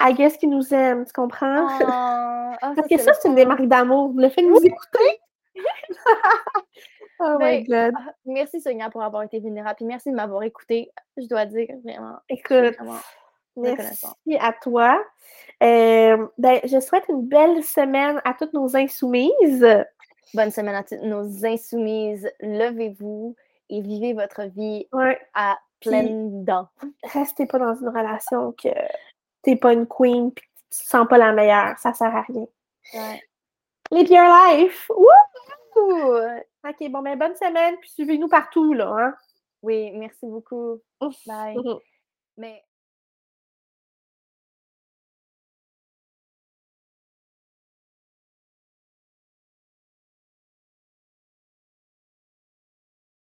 I 0.00 0.12
guess 0.12 0.36
qu'ils 0.36 0.50
nous 0.50 0.74
aiment, 0.74 1.06
tu 1.06 1.12
comprends? 1.12 1.68
Ah, 1.68 2.56
ah, 2.60 2.72
Parce 2.74 2.88
que 2.88 2.98
ça, 2.98 3.12
c'est 3.14 3.28
une 3.28 3.36
démarque 3.36 3.66
d'amour. 3.66 4.12
Le 4.16 4.28
fait 4.28 4.42
de 4.42 4.48
nous 4.48 4.60
écouter. 4.60 5.20
Oh 7.20 7.36
my 7.40 7.62
God. 7.64 7.94
Ah, 7.96 8.12
merci 8.24 8.60
Sonia 8.60 8.90
pour 8.90 9.02
avoir 9.02 9.22
été 9.22 9.40
vulnérable. 9.40 9.76
Puis 9.76 9.84
merci 9.84 10.10
de 10.10 10.16
m'avoir 10.16 10.42
écouté. 10.42 10.90
Je 11.16 11.26
dois 11.26 11.46
dire 11.46 11.68
vraiment. 11.84 12.18
Écoute. 12.28 12.76
merci 13.56 14.04
à 14.38 14.52
toi. 14.52 15.02
Euh, 15.62 16.26
ben, 16.38 16.60
je 16.64 16.80
souhaite 16.80 17.04
une 17.08 17.26
belle 17.26 17.62
semaine 17.62 18.20
à 18.24 18.34
toutes 18.34 18.52
nos 18.52 18.76
insoumises. 18.76 19.66
Bonne 20.34 20.50
semaine 20.50 20.74
à 20.74 20.82
toutes 20.82 21.02
nos 21.02 21.44
insoumises. 21.46 22.28
Levez-vous 22.40 23.36
et 23.70 23.80
vivez 23.80 24.12
votre 24.12 24.42
vie 24.44 24.86
à 25.34 25.58
pleines 25.80 26.44
dents. 26.44 26.68
Restez 27.12 27.46
pas 27.46 27.58
dans 27.58 27.74
une 27.74 27.88
relation 27.88 28.52
que 28.52 28.68
t'es 29.42 29.56
pas 29.56 29.72
une 29.72 29.86
queen 29.86 30.32
puis 30.32 30.46
tu 30.70 30.80
te 30.80 30.86
sens 30.86 31.06
pas 31.08 31.18
la 31.18 31.32
meilleure. 31.32 31.78
Ça 31.78 31.92
sert 31.92 32.14
à 32.14 32.22
rien. 32.22 32.46
Ouais. 32.94 33.22
Live 33.90 34.10
your 34.10 34.24
life! 34.24 34.90
Wouhou! 34.90 36.42
OK, 36.66 36.90
bon, 36.90 37.02
ben 37.02 37.18
bonne 37.18 37.36
semaine, 37.36 37.76
puis 37.80 37.90
suivez-nous 37.90 38.28
partout, 38.28 38.72
là. 38.72 38.94
Hein? 38.98 39.14
Oui, 39.62 39.90
merci 39.92 40.26
beaucoup. 40.26 40.80
Bye. 41.26 41.56
Mais... 42.36 42.62